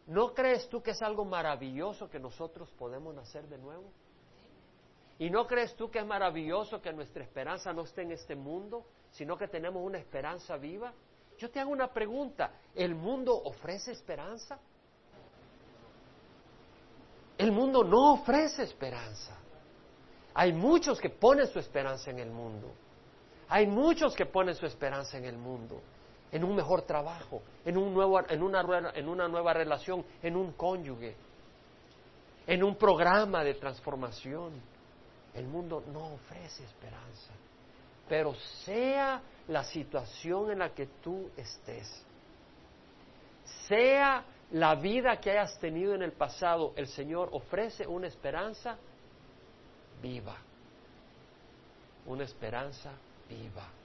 ¿No 0.06 0.34
crees 0.34 0.68
tú 0.68 0.82
que 0.82 0.90
es 0.90 1.02
algo 1.02 1.24
maravilloso 1.24 2.10
que 2.10 2.18
nosotros 2.18 2.70
podemos 2.72 3.14
nacer 3.14 3.46
de 3.48 3.58
nuevo? 3.58 3.84
¿Y 5.18 5.30
no 5.30 5.46
crees 5.46 5.76
tú 5.76 5.90
que 5.90 6.00
es 6.00 6.06
maravilloso 6.06 6.82
que 6.82 6.92
nuestra 6.92 7.22
esperanza 7.22 7.72
no 7.72 7.82
esté 7.82 8.02
en 8.02 8.12
este 8.12 8.34
mundo, 8.34 8.84
sino 9.12 9.36
que 9.36 9.46
tenemos 9.46 9.82
una 9.84 9.98
esperanza 9.98 10.56
viva? 10.56 10.92
Yo 11.38 11.50
te 11.50 11.60
hago 11.60 11.70
una 11.70 11.92
pregunta, 11.92 12.52
¿el 12.74 12.94
mundo 12.94 13.40
ofrece 13.44 13.92
esperanza? 13.92 14.58
El 17.38 17.52
mundo 17.52 17.84
no 17.84 18.14
ofrece 18.14 18.62
esperanza. 18.62 19.38
Hay 20.34 20.52
muchos 20.52 21.00
que 21.00 21.10
ponen 21.10 21.46
su 21.46 21.58
esperanza 21.58 22.10
en 22.10 22.18
el 22.18 22.30
mundo. 22.30 22.72
Hay 23.48 23.66
muchos 23.66 24.14
que 24.14 24.26
ponen 24.26 24.54
su 24.54 24.64
esperanza 24.66 25.18
en 25.18 25.24
el 25.24 25.36
mundo, 25.36 25.82
en 26.32 26.44
un 26.44 26.56
mejor 26.56 26.82
trabajo, 26.82 27.42
en, 27.64 27.76
un 27.76 27.92
nuevo, 27.92 28.18
en, 28.26 28.42
una, 28.42 28.92
en 28.94 29.08
una 29.08 29.28
nueva 29.28 29.52
relación, 29.52 30.04
en 30.22 30.34
un 30.34 30.52
cónyuge, 30.52 31.14
en 32.46 32.64
un 32.64 32.74
programa 32.76 33.44
de 33.44 33.54
transformación. 33.54 34.52
El 35.34 35.46
mundo 35.46 35.84
no 35.92 36.14
ofrece 36.14 36.64
esperanza. 36.64 37.32
Pero 38.08 38.34
sea 38.64 39.22
la 39.48 39.62
situación 39.64 40.50
en 40.50 40.58
la 40.58 40.74
que 40.74 40.86
tú 41.02 41.30
estés, 41.36 42.04
sea 43.68 44.24
la 44.52 44.74
vida 44.74 45.18
que 45.18 45.30
hayas 45.30 45.58
tenido 45.58 45.94
en 45.94 46.02
el 46.02 46.12
pasado, 46.12 46.72
el 46.76 46.88
Señor 46.88 47.28
ofrece 47.32 47.86
una 47.86 48.06
esperanza 48.06 48.76
viva, 50.02 50.36
una 52.06 52.24
esperanza 52.24 52.92
viva. 53.28 53.81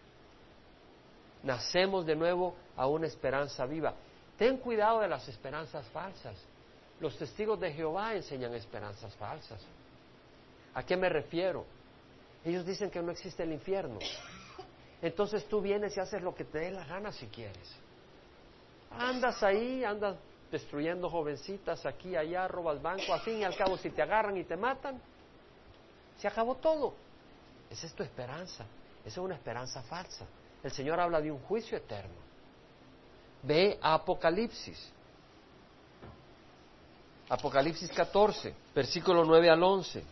Nacemos 1.43 2.05
de 2.05 2.15
nuevo 2.15 2.55
a 2.75 2.87
una 2.87 3.07
esperanza 3.07 3.65
viva. 3.65 3.93
Ten 4.37 4.57
cuidado 4.57 4.99
de 5.01 5.07
las 5.07 5.27
esperanzas 5.27 5.87
falsas. 5.87 6.35
Los 6.99 7.17
testigos 7.17 7.59
de 7.59 7.71
Jehová 7.71 8.15
enseñan 8.15 8.53
esperanzas 8.53 9.15
falsas. 9.15 9.61
¿A 10.73 10.83
qué 10.83 10.97
me 10.97 11.09
refiero? 11.09 11.65
Ellos 12.43 12.65
dicen 12.65 12.89
que 12.89 13.01
no 13.01 13.11
existe 13.11 13.43
el 13.43 13.51
infierno. 13.51 13.99
Entonces 15.01 15.47
tú 15.47 15.61
vienes 15.61 15.95
y 15.95 15.99
haces 15.99 16.21
lo 16.21 16.33
que 16.33 16.45
te 16.45 16.59
dé 16.59 16.71
la 16.71 16.85
gana 16.85 17.11
si 17.11 17.27
quieres. 17.27 17.75
Andas 18.91 19.43
ahí, 19.43 19.83
andas 19.83 20.17
destruyendo 20.51 21.09
jovencitas 21.09 21.85
aquí, 21.85 22.15
allá, 22.15 22.47
robas 22.47 22.81
banco, 22.81 23.13
al 23.13 23.19
fin 23.21 23.39
y 23.39 23.43
al 23.43 23.55
cabo 23.55 23.77
si 23.77 23.89
te 23.89 24.01
agarran 24.01 24.37
y 24.37 24.43
te 24.43 24.55
matan, 24.55 24.99
se 26.17 26.27
acabó 26.27 26.55
todo. 26.55 26.93
Esa 27.69 27.85
es 27.85 27.93
tu 27.93 28.03
esperanza. 28.03 28.65
Esa 29.01 29.09
es 29.09 29.17
una 29.17 29.35
esperanza 29.35 29.81
falsa. 29.83 30.25
El 30.63 30.71
Señor 30.71 30.99
habla 30.99 31.21
de 31.21 31.31
un 31.31 31.39
juicio 31.39 31.77
eterno. 31.77 32.15
Ve 33.43 33.77
a 33.81 33.93
Apocalipsis. 33.93 34.91
Apocalipsis 37.29 37.91
14, 37.91 38.53
versículo 38.73 39.25
9 39.25 39.49
al 39.49 39.63
11. 39.63 40.03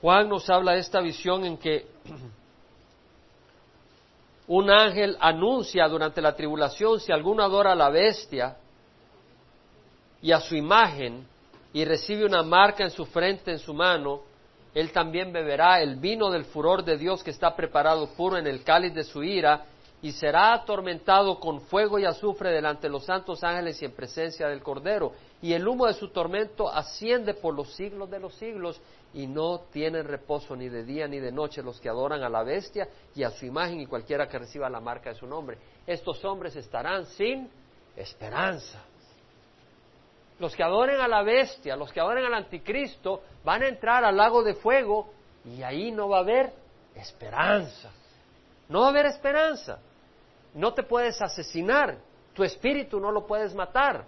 Juan 0.00 0.28
nos 0.28 0.48
habla 0.48 0.72
de 0.72 0.80
esta 0.80 1.00
visión 1.00 1.44
en 1.44 1.58
que 1.58 1.86
un 4.46 4.70
ángel 4.70 5.16
anuncia 5.20 5.86
durante 5.88 6.22
la 6.22 6.34
tribulación 6.34 7.00
si 7.00 7.12
alguno 7.12 7.42
adora 7.42 7.72
a 7.72 7.76
la 7.76 7.90
bestia 7.90 8.56
y 10.22 10.32
a 10.32 10.40
su 10.40 10.56
imagen 10.56 11.26
y 11.72 11.84
recibe 11.84 12.24
una 12.24 12.42
marca 12.42 12.84
en 12.84 12.90
su 12.90 13.04
frente, 13.06 13.52
en 13.52 13.58
su 13.58 13.74
mano, 13.74 14.22
él 14.74 14.92
también 14.92 15.32
beberá 15.32 15.80
el 15.80 15.96
vino 15.96 16.30
del 16.30 16.44
furor 16.44 16.84
de 16.84 16.96
Dios 16.96 17.22
que 17.22 17.30
está 17.30 17.56
preparado 17.56 18.06
puro 18.14 18.36
en 18.36 18.46
el 18.46 18.62
cáliz 18.62 18.94
de 18.94 19.04
su 19.04 19.22
ira, 19.22 19.64
y 20.02 20.12
será 20.12 20.54
atormentado 20.54 21.38
con 21.38 21.60
fuego 21.60 21.98
y 21.98 22.06
azufre 22.06 22.50
delante 22.50 22.86
de 22.86 22.92
los 22.92 23.04
santos 23.04 23.44
ángeles 23.44 23.82
y 23.82 23.84
en 23.84 23.92
presencia 23.92 24.48
del 24.48 24.62
Cordero. 24.62 25.12
Y 25.42 25.52
el 25.52 25.68
humo 25.68 25.86
de 25.86 25.92
su 25.92 26.08
tormento 26.08 26.70
asciende 26.70 27.34
por 27.34 27.54
los 27.54 27.74
siglos 27.74 28.10
de 28.10 28.18
los 28.18 28.34
siglos, 28.34 28.80
y 29.12 29.26
no 29.26 29.62
tienen 29.72 30.06
reposo 30.06 30.54
ni 30.54 30.68
de 30.68 30.84
día 30.84 31.08
ni 31.08 31.18
de 31.18 31.32
noche 31.32 31.62
los 31.62 31.80
que 31.80 31.88
adoran 31.88 32.22
a 32.22 32.28
la 32.28 32.44
bestia 32.44 32.88
y 33.14 33.24
a 33.24 33.30
su 33.30 33.44
imagen 33.44 33.80
y 33.80 33.86
cualquiera 33.86 34.28
que 34.28 34.38
reciba 34.38 34.70
la 34.70 34.80
marca 34.80 35.10
de 35.10 35.16
su 35.16 35.26
nombre. 35.26 35.58
Estos 35.86 36.24
hombres 36.24 36.54
estarán 36.54 37.06
sin 37.06 37.50
esperanza. 37.96 38.84
Los 40.40 40.56
que 40.56 40.62
adoren 40.62 41.00
a 41.00 41.06
la 41.06 41.22
bestia, 41.22 41.76
los 41.76 41.92
que 41.92 42.00
adoren 42.00 42.24
al 42.24 42.32
anticristo, 42.32 43.22
van 43.44 43.62
a 43.62 43.68
entrar 43.68 44.04
al 44.04 44.16
lago 44.16 44.42
de 44.42 44.54
fuego 44.54 45.12
y 45.44 45.62
ahí 45.62 45.92
no 45.92 46.08
va 46.08 46.16
a 46.16 46.20
haber 46.20 46.50
esperanza. 46.94 47.92
No 48.68 48.80
va 48.80 48.86
a 48.86 48.88
haber 48.88 49.06
esperanza. 49.06 49.78
No 50.54 50.72
te 50.72 50.82
puedes 50.82 51.20
asesinar, 51.20 51.98
tu 52.32 52.42
espíritu 52.42 52.98
no 52.98 53.12
lo 53.12 53.26
puedes 53.26 53.54
matar. 53.54 54.06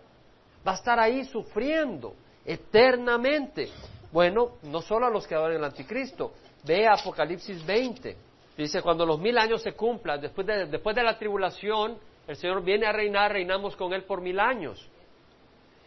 Va 0.66 0.72
a 0.72 0.76
estar 0.76 0.98
ahí 0.98 1.22
sufriendo 1.26 2.14
eternamente. 2.46 3.68
Bueno, 4.10 4.52
no 4.62 4.80
solo 4.80 5.06
a 5.06 5.10
los 5.10 5.26
que 5.26 5.34
adoren 5.34 5.58
al 5.58 5.64
anticristo. 5.66 6.32
Ve 6.64 6.88
Apocalipsis 6.88 7.64
20. 7.66 8.16
Dice, 8.56 8.80
cuando 8.80 9.04
los 9.04 9.20
mil 9.20 9.36
años 9.36 9.60
se 9.60 9.72
cumplan, 9.72 10.18
después 10.18 10.46
de, 10.46 10.64
después 10.64 10.96
de 10.96 11.02
la 11.02 11.18
tribulación, 11.18 11.98
el 12.26 12.36
Señor 12.36 12.62
viene 12.62 12.86
a 12.86 12.92
reinar, 12.92 13.32
reinamos 13.32 13.76
con 13.76 13.92
Él 13.92 14.04
por 14.04 14.22
mil 14.22 14.40
años. 14.40 14.88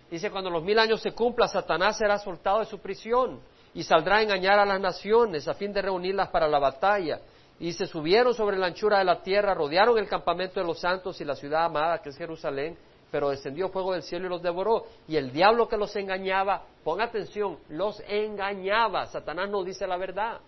Dice, 0.09 0.29
cuando 0.29 0.49
los 0.49 0.63
mil 0.63 0.77
años 0.77 1.01
se 1.01 1.11
cumplan, 1.11 1.49
Satanás 1.49 1.97
será 1.97 2.19
soltado 2.19 2.59
de 2.59 2.65
su 2.65 2.79
prisión 2.79 3.39
y 3.73 3.83
saldrá 3.83 4.17
a 4.17 4.21
engañar 4.21 4.59
a 4.59 4.65
las 4.65 4.79
naciones 4.79 5.47
a 5.47 5.53
fin 5.53 5.73
de 5.73 5.81
reunirlas 5.81 6.29
para 6.29 6.47
la 6.47 6.59
batalla. 6.59 7.19
Y 7.59 7.73
se 7.73 7.87
subieron 7.87 8.33
sobre 8.33 8.57
la 8.57 8.67
anchura 8.67 8.99
de 8.99 9.05
la 9.05 9.21
tierra, 9.21 9.53
rodearon 9.53 9.97
el 9.97 10.07
campamento 10.07 10.59
de 10.59 10.65
los 10.65 10.79
santos 10.79 11.19
y 11.21 11.25
la 11.25 11.35
ciudad 11.35 11.65
amada 11.65 11.99
que 11.99 12.09
es 12.09 12.17
Jerusalén, 12.17 12.77
pero 13.11 13.29
descendió 13.29 13.69
fuego 13.69 13.93
del 13.93 14.03
cielo 14.03 14.27
y 14.27 14.29
los 14.29 14.41
devoró. 14.41 14.85
Y 15.07 15.15
el 15.15 15.31
diablo 15.31 15.67
que 15.67 15.77
los 15.77 15.95
engañaba, 15.95 16.63
ponga 16.83 17.05
atención, 17.05 17.57
los 17.69 18.01
engañaba. 18.07 19.07
Satanás 19.07 19.49
no 19.49 19.63
dice 19.63 19.87
la 19.87 19.97
verdad. 19.97 20.39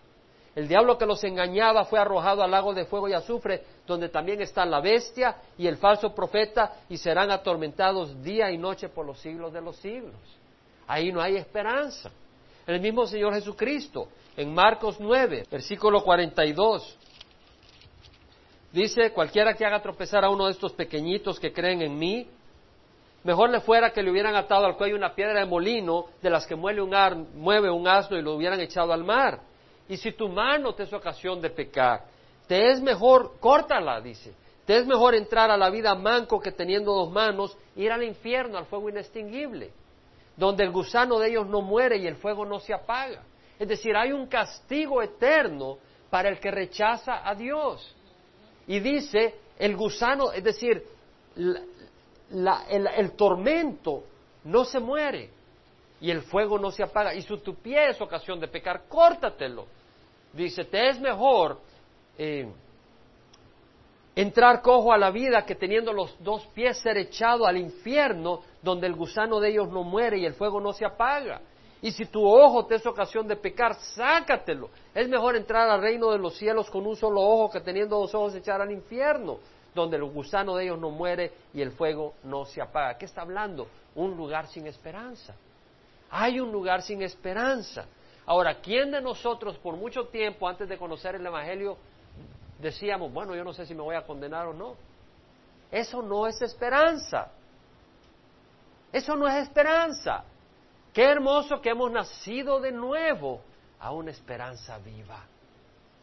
El 0.57 0.67
diablo 0.67 0.97
que 0.97 1.05
los 1.05 1.23
engañaba 1.23 1.85
fue 1.85 1.99
arrojado 1.99 2.41
al 2.41 2.49
lago 2.49 2.73
de 2.73 2.85
fuego 2.85 3.07
y 3.07 3.13
azufre, 3.13 3.63
donde 3.85 4.09
también 4.09 4.41
está 4.41 4.65
la 4.65 4.81
bestia 4.81 5.35
y 5.55 5.67
el 5.67 5.77
falso 5.77 6.15
profeta, 6.15 6.77
y 6.89 6.97
serán 6.97 7.29
atormentados 7.29 8.23
día 8.23 8.49
y 8.49 8.57
noche 8.57 8.89
por 8.89 9.05
los 9.05 9.19
siglos 9.19 9.53
de 9.53 9.61
los 9.61 9.75
siglos. 9.75 10.15
Ahí 10.87 11.11
no 11.11 11.21
hay 11.21 11.35
esperanza. 11.35 12.09
El 12.65 12.81
mismo 12.81 13.05
Señor 13.05 13.35
Jesucristo, 13.35 14.07
en 14.35 14.51
Marcos 14.51 14.99
9, 14.99 15.45
versículo 15.51 16.03
42, 16.03 16.97
dice, 18.71 19.11
cualquiera 19.11 19.53
que 19.53 19.63
haga 19.63 19.79
tropezar 19.79 20.25
a 20.25 20.31
uno 20.31 20.47
de 20.47 20.53
estos 20.53 20.73
pequeñitos 20.73 21.39
que 21.39 21.53
creen 21.53 21.83
en 21.83 21.99
mí, 21.99 22.27
mejor 23.23 23.51
le 23.51 23.61
fuera 23.61 23.91
que 23.91 24.01
le 24.01 24.09
hubieran 24.09 24.35
atado 24.35 24.65
al 24.65 24.75
cuello 24.75 24.95
una 24.95 25.13
piedra 25.13 25.39
de 25.39 25.45
molino 25.45 26.05
de 26.19 26.31
las 26.31 26.47
que 26.47 26.55
mueve 26.55 26.81
un, 26.81 27.27
mueve 27.35 27.69
un 27.69 27.87
asno 27.87 28.17
y 28.17 28.23
lo 28.23 28.33
hubieran 28.33 28.59
echado 28.59 28.91
al 28.91 29.03
mar. 29.03 29.39
Y 29.89 29.97
si 29.97 30.11
tu 30.11 30.27
mano 30.27 30.73
te 30.73 30.83
es 30.83 30.93
ocasión 30.93 31.41
de 31.41 31.49
pecar, 31.49 32.05
te 32.47 32.71
es 32.71 32.81
mejor, 32.81 33.39
córtala, 33.39 34.01
dice. 34.01 34.33
Te 34.65 34.77
es 34.77 34.85
mejor 34.85 35.15
entrar 35.15 35.49
a 35.49 35.57
la 35.57 35.69
vida 35.69 35.95
manco 35.95 36.41
que 36.41 36.51
teniendo 36.51 36.93
dos 36.93 37.09
manos, 37.09 37.57
ir 37.75 37.91
al 37.91 38.03
infierno, 38.03 38.57
al 38.57 38.65
fuego 38.65 38.89
inextinguible, 38.89 39.71
donde 40.35 40.63
el 40.63 40.71
gusano 40.71 41.19
de 41.19 41.29
ellos 41.29 41.47
no 41.47 41.61
muere 41.61 41.97
y 41.97 42.07
el 42.07 42.17
fuego 42.17 42.45
no 42.45 42.59
se 42.59 42.73
apaga. 42.73 43.23
Es 43.57 43.67
decir, 43.67 43.95
hay 43.95 44.11
un 44.11 44.27
castigo 44.27 45.01
eterno 45.01 45.77
para 46.09 46.29
el 46.29 46.39
que 46.39 46.51
rechaza 46.51 47.27
a 47.27 47.33
Dios. 47.33 47.95
Y 48.67 48.81
dice, 48.81 49.35
el 49.57 49.75
gusano, 49.77 50.33
es 50.33 50.43
decir, 50.43 50.83
el 52.29 53.11
tormento 53.15 54.03
no 54.43 54.65
se 54.65 54.79
muere 54.79 55.29
y 56.01 56.11
el 56.11 56.21
fuego 56.23 56.59
no 56.59 56.71
se 56.71 56.83
apaga. 56.83 57.13
Y 57.15 57.21
si 57.21 57.37
tu 57.37 57.55
pie 57.55 57.89
es 57.89 58.01
ocasión 58.01 58.39
de 58.39 58.47
pecar, 58.47 58.83
córtatelo. 58.87 59.76
Dice, 60.33 60.65
te 60.65 60.89
es 60.89 60.99
mejor 60.99 61.59
eh, 62.17 62.47
entrar 64.15 64.61
cojo 64.61 64.91
a 64.91 64.97
la 64.97 65.11
vida 65.11 65.45
que 65.45 65.55
teniendo 65.55 65.93
los 65.93 66.15
dos 66.23 66.45
pies 66.47 66.79
ser 66.79 66.97
echado 66.97 67.45
al 67.45 67.57
infierno, 67.57 68.41
donde 68.61 68.87
el 68.87 68.95
gusano 68.95 69.39
de 69.39 69.49
ellos 69.49 69.69
no 69.69 69.83
muere 69.83 70.17
y 70.17 70.25
el 70.25 70.33
fuego 70.33 70.59
no 70.59 70.73
se 70.73 70.85
apaga. 70.85 71.41
Y 71.81 71.91
si 71.91 72.05
tu 72.05 72.25
ojo 72.25 72.65
te 72.65 72.75
es 72.75 72.85
ocasión 72.85 73.27
de 73.27 73.35
pecar, 73.35 73.75
sácatelo. 73.75 74.69
Es 74.95 75.07
mejor 75.07 75.35
entrar 75.35 75.69
al 75.69 75.81
reino 75.81 76.11
de 76.11 76.17
los 76.17 76.35
cielos 76.35 76.69
con 76.69 76.85
un 76.87 76.95
solo 76.95 77.21
ojo 77.21 77.51
que 77.51 77.61
teniendo 77.61 77.99
dos 77.99 78.15
ojos 78.15 78.33
echar 78.33 78.61
al 78.61 78.71
infierno, 78.71 79.37
donde 79.75 79.97
el 79.97 80.05
gusano 80.05 80.55
de 80.55 80.63
ellos 80.63 80.79
no 80.79 80.89
muere 80.89 81.31
y 81.53 81.61
el 81.61 81.71
fuego 81.71 82.15
no 82.23 82.45
se 82.45 82.61
apaga. 82.61 82.97
¿Qué 82.97 83.05
está 83.05 83.21
hablando? 83.21 83.67
Un 83.93 84.17
lugar 84.17 84.47
sin 84.47 84.65
esperanza. 84.65 85.35
Hay 86.09 86.39
un 86.39 86.51
lugar 86.51 86.81
sin 86.81 87.03
esperanza. 87.03 87.85
Ahora, 88.27 88.59
¿quién 88.59 88.91
de 88.91 89.01
nosotros 89.01 89.57
por 89.57 89.77
mucho 89.77 90.09
tiempo 90.09 90.49
antes 90.49 90.67
de 90.67 90.77
conocer 90.77 91.15
el 91.15 91.25
Evangelio 91.25 91.77
decíamos, 92.59 93.11
bueno, 93.13 93.33
yo 93.33 93.43
no 93.45 93.53
sé 93.53 93.65
si 93.65 93.73
me 93.73 93.81
voy 93.81 93.95
a 93.95 94.05
condenar 94.05 94.47
o 94.47 94.53
no? 94.53 94.75
Eso 95.71 96.01
no 96.01 96.27
es 96.27 96.41
esperanza. 96.41 97.31
Eso 98.91 99.15
no 99.15 99.29
es 99.29 99.35
esperanza. 99.35 100.25
Qué 100.93 101.05
hermoso 101.05 101.61
que 101.61 101.69
hemos 101.69 101.89
nacido 101.89 102.59
de 102.59 102.73
nuevo 102.73 103.39
a 103.79 103.93
una 103.93 104.11
esperanza 104.11 104.77
viva. 104.79 105.23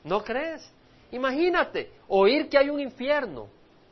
¿No 0.02 0.24
crees? 0.24 0.66
Imagínate, 1.12 1.92
oír 2.08 2.48
que 2.48 2.56
hay 2.56 2.70
un 2.70 2.80
infierno 2.80 3.48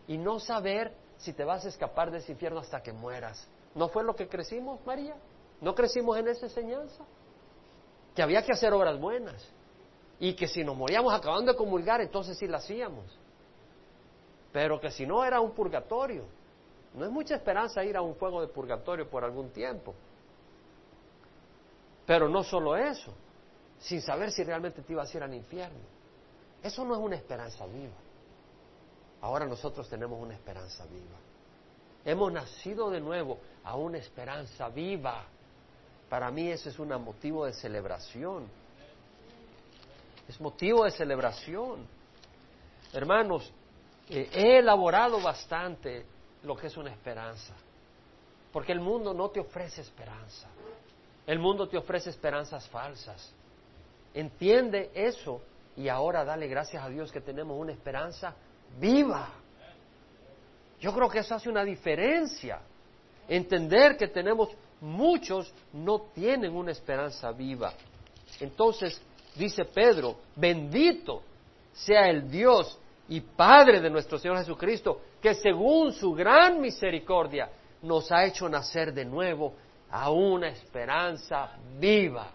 y 0.09 0.17
no 0.17 0.41
saber 0.41 0.95
si 1.19 1.35
te 1.35 1.45
vas 1.45 1.67
a 1.67 1.69
escapar 1.69 2.11
de 2.11 2.19
ese 2.19 2.33
infierno 2.33 2.61
hasta 2.61 2.83
que 2.83 2.93
mueras. 2.93 3.47
¿No 3.75 3.89
fue 3.89 4.05
lo 4.05 4.17
que 4.17 4.27
crecimos, 4.27 4.81
María? 4.87 5.17
¿No 5.61 5.75
crecimos 5.75 6.17
en 6.17 6.29
esa 6.29 6.47
enseñanza? 6.47 7.05
Que 8.15 8.23
había 8.23 8.43
que 8.43 8.53
hacer 8.53 8.73
obras 8.73 8.99
buenas 8.99 9.49
y 10.19 10.35
que 10.35 10.47
si 10.47 10.63
nos 10.63 10.77
moríamos 10.77 11.13
acabando 11.13 11.53
de 11.53 11.59
comulgar, 11.59 12.01
entonces 12.01 12.39
sí 12.39 12.47
la 12.47 12.59
hacíamos. 12.59 13.19
Pero 14.53 14.81
que 14.81 14.91
si 14.91 15.07
no 15.07 15.25
era 15.25 15.41
un 15.41 15.53
purgatorio. 15.53 16.25
No 16.95 17.07
es 17.07 17.11
mucha 17.11 17.35
esperanza 17.37 17.83
ir 17.85 17.97
a 17.97 18.03
un 18.03 18.15
fuego 18.17 18.41
de 18.41 18.49
purgatorio 18.49 19.09
por 19.09 19.25
algún 19.25 19.51
tiempo. 19.51 19.95
Pero 22.05 22.29
no 22.29 22.43
solo 22.43 22.77
eso, 22.77 23.15
sin 23.79 24.03
saber 24.03 24.31
si 24.31 24.45
realmente 24.45 24.83
te 24.83 24.93
ibas 24.93 25.13
a 25.13 25.17
ir 25.17 25.23
al 25.23 25.35
infierno. 25.35 25.81
Eso 26.63 26.85
no 26.85 26.95
es 26.95 27.01
una 27.01 27.17
esperanza 27.17 27.67
viva. 27.67 27.95
Ahora 29.23 29.47
nosotros 29.47 29.89
tenemos 29.89 30.21
una 30.21 30.35
esperanza 30.35 30.85
viva. 30.87 31.19
Hemos 32.05 32.33
nacido 32.33 32.91
de 32.91 33.01
nuevo 33.01 33.39
a 33.65 33.77
una 33.77 33.99
esperanza 33.99 34.69
viva. 34.69 35.25
Para 36.13 36.31
mí 36.31 36.51
eso 36.51 36.69
es 36.69 36.79
un 36.79 36.89
motivo 37.03 37.47
de 37.47 37.55
celebración. 37.55 38.47
Es 40.29 40.39
motivo 40.43 40.85
de 40.85 40.91
celebración. 40.91 41.87
Hermanos, 42.93 43.51
eh, 44.11 44.29
he 44.31 44.59
elaborado 44.59 45.23
bastante 45.23 46.05
lo 46.43 46.55
que 46.55 46.67
es 46.67 46.77
una 46.77 46.91
esperanza. 46.91 47.55
Porque 48.53 48.73
el 48.73 48.81
mundo 48.81 49.15
no 49.15 49.31
te 49.31 49.41
ofrece 49.41 49.81
esperanza. 49.81 50.49
El 51.27 51.39
mundo 51.39 51.67
te 51.67 51.79
ofrece 51.79 52.11
esperanzas 52.11 52.69
falsas. 52.69 53.33
Entiende 54.13 54.91
eso 54.93 55.41
y 55.79 55.89
ahora 55.89 56.27
dale 56.27 56.47
gracias 56.47 56.85
a 56.85 56.91
Dios 56.91 57.11
que 57.11 57.23
tenemos 57.23 57.59
una 57.59 57.73
esperanza 57.73 58.37
viva. 58.79 59.31
Yo 60.79 60.93
creo 60.93 61.09
que 61.09 61.21
eso 61.21 61.35
hace 61.35 61.49
una 61.49 61.65
diferencia. 61.65 62.61
Entender 63.27 63.97
que 63.97 64.09
tenemos 64.09 64.51
muchos 64.83 65.55
no 65.73 66.01
tienen 66.13 66.55
una 66.55 66.73
esperanza 66.73 67.31
viva. 67.33 67.73
Entonces, 68.41 69.01
dice 69.37 69.65
Pedro, 69.65 70.17
bendito 70.37 71.23
sea 71.73 72.09
el 72.09 72.29
Dios 72.31 72.79
y 73.09 73.21
Padre 73.21 73.81
de 73.81 73.89
nuestro 73.89 74.19
Señor 74.19 74.39
Jesucristo, 74.39 75.01
que 75.21 75.35
según 75.35 75.93
su 75.93 76.13
gran 76.13 76.61
misericordia 76.61 77.49
nos 77.83 78.11
ha 78.11 78.25
hecho 78.25 78.49
nacer 78.49 78.93
de 78.93 79.05
nuevo 79.05 79.55
a 79.91 80.11
una 80.11 80.49
esperanza 80.49 81.57
viva 81.79 82.31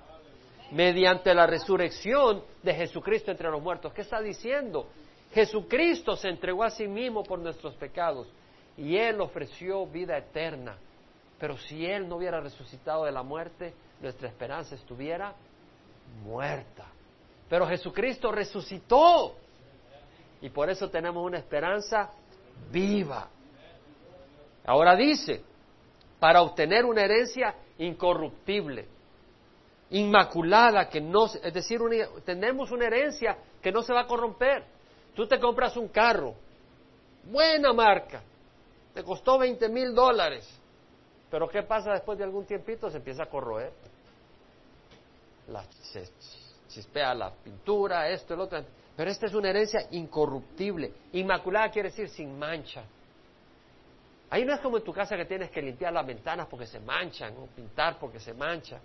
mediante 0.71 1.33
la 1.33 1.47
resurrección 1.47 2.43
de 2.63 2.73
Jesucristo 2.73 3.31
entre 3.31 3.49
los 3.49 3.61
muertos. 3.61 3.93
¿Qué 3.93 4.01
está 4.01 4.21
diciendo? 4.21 4.87
Jesucristo 5.33 6.15
se 6.15 6.29
entregó 6.29 6.63
a 6.63 6.69
sí 6.69 6.87
mismo 6.87 7.23
por 7.23 7.39
nuestros 7.39 7.75
pecados 7.75 8.27
y 8.77 8.95
Él 8.95 9.19
ofreció 9.19 9.85
vida 9.85 10.17
eterna 10.17 10.77
pero 11.39 11.57
si 11.57 11.85
Él 11.85 12.07
no 12.07 12.17
hubiera 12.17 12.39
resucitado 12.39 13.05
de 13.05 13.11
la 13.11 13.23
muerte, 13.23 13.73
nuestra 14.01 14.27
esperanza 14.27 14.75
estuviera 14.75 15.33
muerta. 16.23 16.85
Pero 17.49 17.67
Jesucristo 17.67 18.31
resucitó. 18.31 19.35
Y 20.41 20.49
por 20.49 20.69
eso 20.69 20.89
tenemos 20.89 21.25
una 21.25 21.37
esperanza 21.37 22.11
viva. 22.71 23.27
Ahora 24.65 24.95
dice, 24.95 25.43
para 26.19 26.41
obtener 26.41 26.85
una 26.85 27.03
herencia 27.03 27.55
incorruptible, 27.77 28.85
inmaculada, 29.91 30.89
que 30.89 30.99
no, 30.99 31.25
es 31.25 31.53
decir, 31.53 31.79
tenemos 32.25 32.71
una 32.71 32.85
herencia 32.85 33.37
que 33.61 33.71
no 33.71 33.81
se 33.81 33.93
va 33.93 34.01
a 34.01 34.07
corromper. 34.07 34.65
Tú 35.15 35.27
te 35.27 35.39
compras 35.39 35.77
un 35.77 35.87
carro, 35.87 36.35
buena 37.23 37.73
marca, 37.73 38.21
te 38.93 39.03
costó 39.03 39.37
20 39.39 39.69
mil 39.69 39.95
dólares, 39.95 40.47
pero 41.29 41.49
¿qué 41.49 41.63
pasa 41.63 41.93
después 41.93 42.17
de 42.17 42.23
algún 42.23 42.45
tiempito? 42.45 42.89
Se 42.89 42.97
empieza 42.97 43.23
a 43.23 43.25
corroer. 43.27 43.71
La, 45.49 45.63
se 45.91 46.09
chispea 46.69 47.13
la 47.13 47.31
pintura, 47.31 48.09
esto, 48.09 48.33
el 48.33 48.41
otro. 48.41 48.63
Pero 48.95 49.11
esta 49.11 49.25
es 49.25 49.33
una 49.33 49.49
herencia 49.49 49.87
incorruptible. 49.91 50.91
Inmaculada 51.13 51.69
quiere 51.69 51.89
decir 51.89 52.09
sin 52.09 52.37
mancha. 52.37 52.83
Ahí 54.29 54.43
no 54.43 54.53
es 54.53 54.59
como 54.59 54.77
en 54.77 54.83
tu 54.83 54.93
casa 54.93 55.15
que 55.15 55.25
tienes 55.25 55.51
que 55.51 55.61
limpiar 55.61 55.93
las 55.93 56.05
ventanas 56.05 56.47
porque 56.47 56.65
se 56.65 56.79
manchan 56.79 57.37
o 57.37 57.45
pintar 57.47 57.97
porque 57.99 58.19
se 58.19 58.33
mancha. 58.33 58.79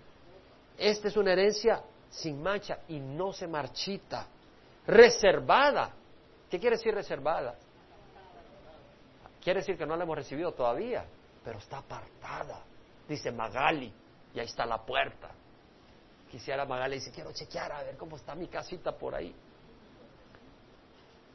Esta 0.77 1.07
es 1.07 1.17
una 1.17 1.33
herencia 1.33 1.81
sin 2.09 2.41
mancha 2.41 2.79
y 2.89 2.99
no 2.99 3.33
se 3.33 3.47
marchita. 3.47 4.27
Reservada. 4.85 5.91
¿Qué 6.49 6.59
quiere 6.59 6.75
decir 6.77 6.93
reservada? 6.93 7.55
Quiere 9.41 9.61
decir 9.61 9.77
que 9.77 9.85
no 9.85 9.95
la 9.95 10.03
hemos 10.03 10.17
recibido 10.17 10.53
todavía 10.53 11.05
pero 11.43 11.59
está 11.59 11.79
apartada. 11.79 12.63
Dice 13.07 13.31
Magali, 13.31 13.91
y 14.33 14.39
ahí 14.39 14.45
está 14.45 14.65
la 14.65 14.83
puerta. 14.83 15.29
Quisiera 16.31 16.65
Magali 16.65 16.95
dice, 16.95 17.11
quiero 17.11 17.31
chequear 17.31 17.71
a 17.71 17.83
ver 17.83 17.97
cómo 17.97 18.15
está 18.15 18.33
mi 18.33 18.47
casita 18.47 18.91
por 18.97 19.13
ahí. 19.13 19.35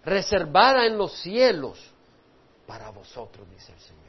Reservada 0.04 0.86
en 0.86 0.96
los 0.96 1.12
cielos 1.20 1.78
para 2.66 2.90
vosotros, 2.90 3.48
dice 3.50 3.72
el 3.72 3.80
Señor. 3.80 4.08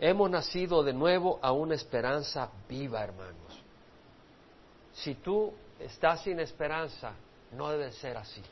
Hemos 0.00 0.30
nacido 0.30 0.82
de 0.82 0.92
nuevo 0.92 1.38
a 1.42 1.52
una 1.52 1.74
esperanza 1.74 2.50
viva, 2.68 3.02
hermanos. 3.02 3.62
Si 4.92 5.14
tú 5.14 5.52
estás 5.78 6.22
sin 6.22 6.38
esperanza, 6.40 7.12
no 7.52 7.70
debe 7.70 7.92
ser 7.92 8.16
así. 8.16 8.42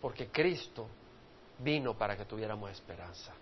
Porque 0.00 0.28
Cristo 0.28 0.88
vino 1.62 1.94
para 1.94 2.16
que 2.16 2.24
tuviéramos 2.24 2.70
esperanza. 2.70 3.32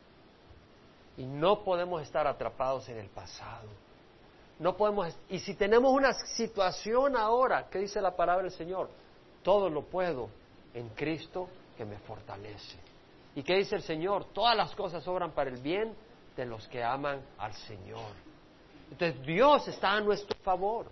Y 1.16 1.24
no 1.24 1.64
podemos 1.64 2.02
estar 2.02 2.26
atrapados 2.26 2.88
en 2.88 2.98
el 2.98 3.08
pasado. 3.08 3.68
No 4.58 4.76
podemos, 4.76 5.16
y 5.28 5.38
si 5.38 5.54
tenemos 5.54 5.92
una 5.92 6.12
situación 6.12 7.16
ahora, 7.16 7.68
¿qué 7.70 7.78
dice 7.78 8.00
la 8.00 8.14
palabra 8.14 8.42
del 8.44 8.52
Señor? 8.52 8.90
Todo 9.42 9.70
lo 9.70 9.82
puedo 9.82 10.28
en 10.74 10.88
Cristo 10.90 11.48
que 11.76 11.84
me 11.84 11.98
fortalece. 11.98 12.76
¿Y 13.36 13.42
qué 13.42 13.54
dice 13.56 13.76
el 13.76 13.82
Señor? 13.82 14.24
Todas 14.32 14.56
las 14.56 14.74
cosas 14.74 15.06
obran 15.06 15.30
para 15.30 15.50
el 15.50 15.58
bien 15.58 15.94
de 16.36 16.44
los 16.44 16.66
que 16.68 16.82
aman 16.82 17.20
al 17.38 17.52
Señor. 17.54 18.12
Entonces 18.90 19.24
Dios 19.24 19.68
está 19.68 19.92
a 19.92 20.00
nuestro 20.00 20.36
favor. 20.40 20.86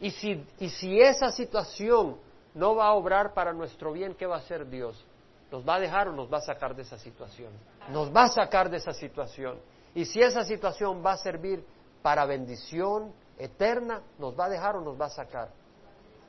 Y 0.00 0.10
si, 0.10 0.42
y 0.58 0.70
si 0.70 1.00
esa 1.00 1.30
situación 1.30 2.16
no 2.54 2.74
va 2.74 2.86
a 2.86 2.92
obrar 2.92 3.34
para 3.34 3.52
nuestro 3.52 3.92
bien, 3.92 4.14
¿qué 4.14 4.24
va 4.26 4.36
a 4.36 4.38
hacer 4.38 4.68
Dios? 4.68 5.04
¿Nos 5.50 5.68
va 5.68 5.76
a 5.76 5.80
dejar 5.80 6.08
o 6.08 6.12
nos 6.12 6.32
va 6.32 6.38
a 6.38 6.42
sacar 6.42 6.74
de 6.74 6.82
esa 6.82 6.98
situación? 6.98 7.52
Nos 7.90 8.14
va 8.14 8.24
a 8.24 8.28
sacar 8.28 8.70
de 8.70 8.76
esa 8.76 8.92
situación. 8.92 9.58
Y 9.94 10.04
si 10.04 10.20
esa 10.20 10.44
situación 10.44 11.02
va 11.04 11.12
a 11.12 11.16
servir 11.16 11.64
para 12.02 12.24
bendición 12.24 13.12
eterna, 13.36 14.02
¿nos 14.18 14.38
va 14.38 14.46
a 14.46 14.48
dejar 14.48 14.76
o 14.76 14.80
nos 14.80 15.00
va 15.00 15.06
a 15.06 15.10
sacar? 15.10 15.50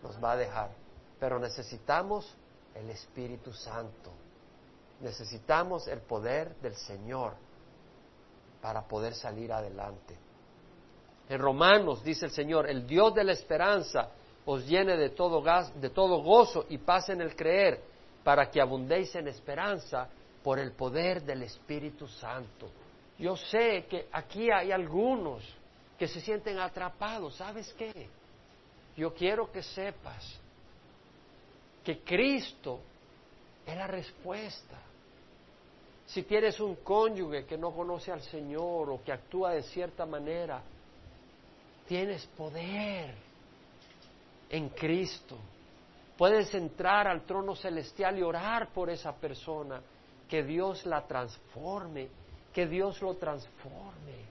Nos 0.01 0.22
va 0.24 0.32
a 0.32 0.38
dejar. 0.38 0.72
Pero 1.19 1.39
necesitamos 1.39 2.36
el 2.74 2.89
Espíritu 2.89 3.53
Santo. 3.53 4.11
Necesitamos 5.01 5.88
el 5.88 6.01
poder 6.01 6.55
del 6.57 6.76
Señor 6.76 7.34
para 8.61 8.88
poder 8.88 9.13
salir 9.13 9.51
adelante. 9.51 10.17
En 11.30 11.39
Romanos 11.39 12.03
dice 12.03 12.26
el 12.26 12.32
Señor, 12.32 12.69
el 12.69 12.86
Dios 12.86 13.13
de 13.13 13.24
la 13.24 13.32
esperanza 13.32 14.09
os 14.45 14.65
llene 14.67 14.97
de 14.97 15.09
todo, 15.09 15.43
de 15.76 15.89
todo 15.89 16.22
gozo 16.22 16.65
y 16.69 16.78
paz 16.80 17.09
en 17.09 17.22
el 17.22 17.36
creer, 17.36 17.84
para 18.24 18.49
que 18.49 18.61
abundéis 18.61 19.13
en 19.15 19.28
esperanza 19.28 20.07
por 20.43 20.59
el 20.59 20.72
poder 20.74 21.24
del 21.24 21.43
Espíritu 21.43 22.07
Santo. 22.07 22.69
Yo 23.17 23.36
sé 23.36 23.86
que 23.89 24.07
aquí 24.11 24.49
hay 24.51 24.72
algunos 24.72 25.43
que 25.97 26.07
se 26.07 26.19
sienten 26.22 26.59
atrapados. 26.59 27.36
¿Sabes 27.36 27.74
qué? 27.78 28.09
Yo 28.97 29.13
quiero 29.13 29.51
que 29.51 29.61
sepas 29.61 30.39
que 31.84 31.99
Cristo 31.99 32.80
es 33.65 33.76
la 33.76 33.88
respuesta. 33.88 34.78
Si 36.05 36.24
tienes 36.24 36.59
un 36.59 36.76
cónyuge 36.78 37.45
que 37.45 37.57
no 37.57 37.72
conoce 37.72 38.11
al 38.11 38.22
Señor 38.22 38.89
o 38.89 39.03
que 39.03 39.11
actúa 39.11 39.51
de 39.51 39.63
cierta 39.63 40.05
manera, 40.05 40.61
tienes 41.88 42.26
poder 42.26 43.15
en 44.49 44.69
Cristo. 44.69 45.38
Puedes 46.22 46.53
entrar 46.53 47.07
al 47.07 47.26
trono 47.26 47.55
celestial 47.55 48.19
y 48.19 48.22
orar 48.22 48.72
por 48.72 48.91
esa 48.91 49.11
persona, 49.11 49.82
que 50.30 50.43
Dios 50.43 50.86
la 50.86 51.07
transforme, 51.07 52.09
que 52.53 52.67
Dios 52.67 53.01
lo 53.01 53.15
transforme. 53.15 54.26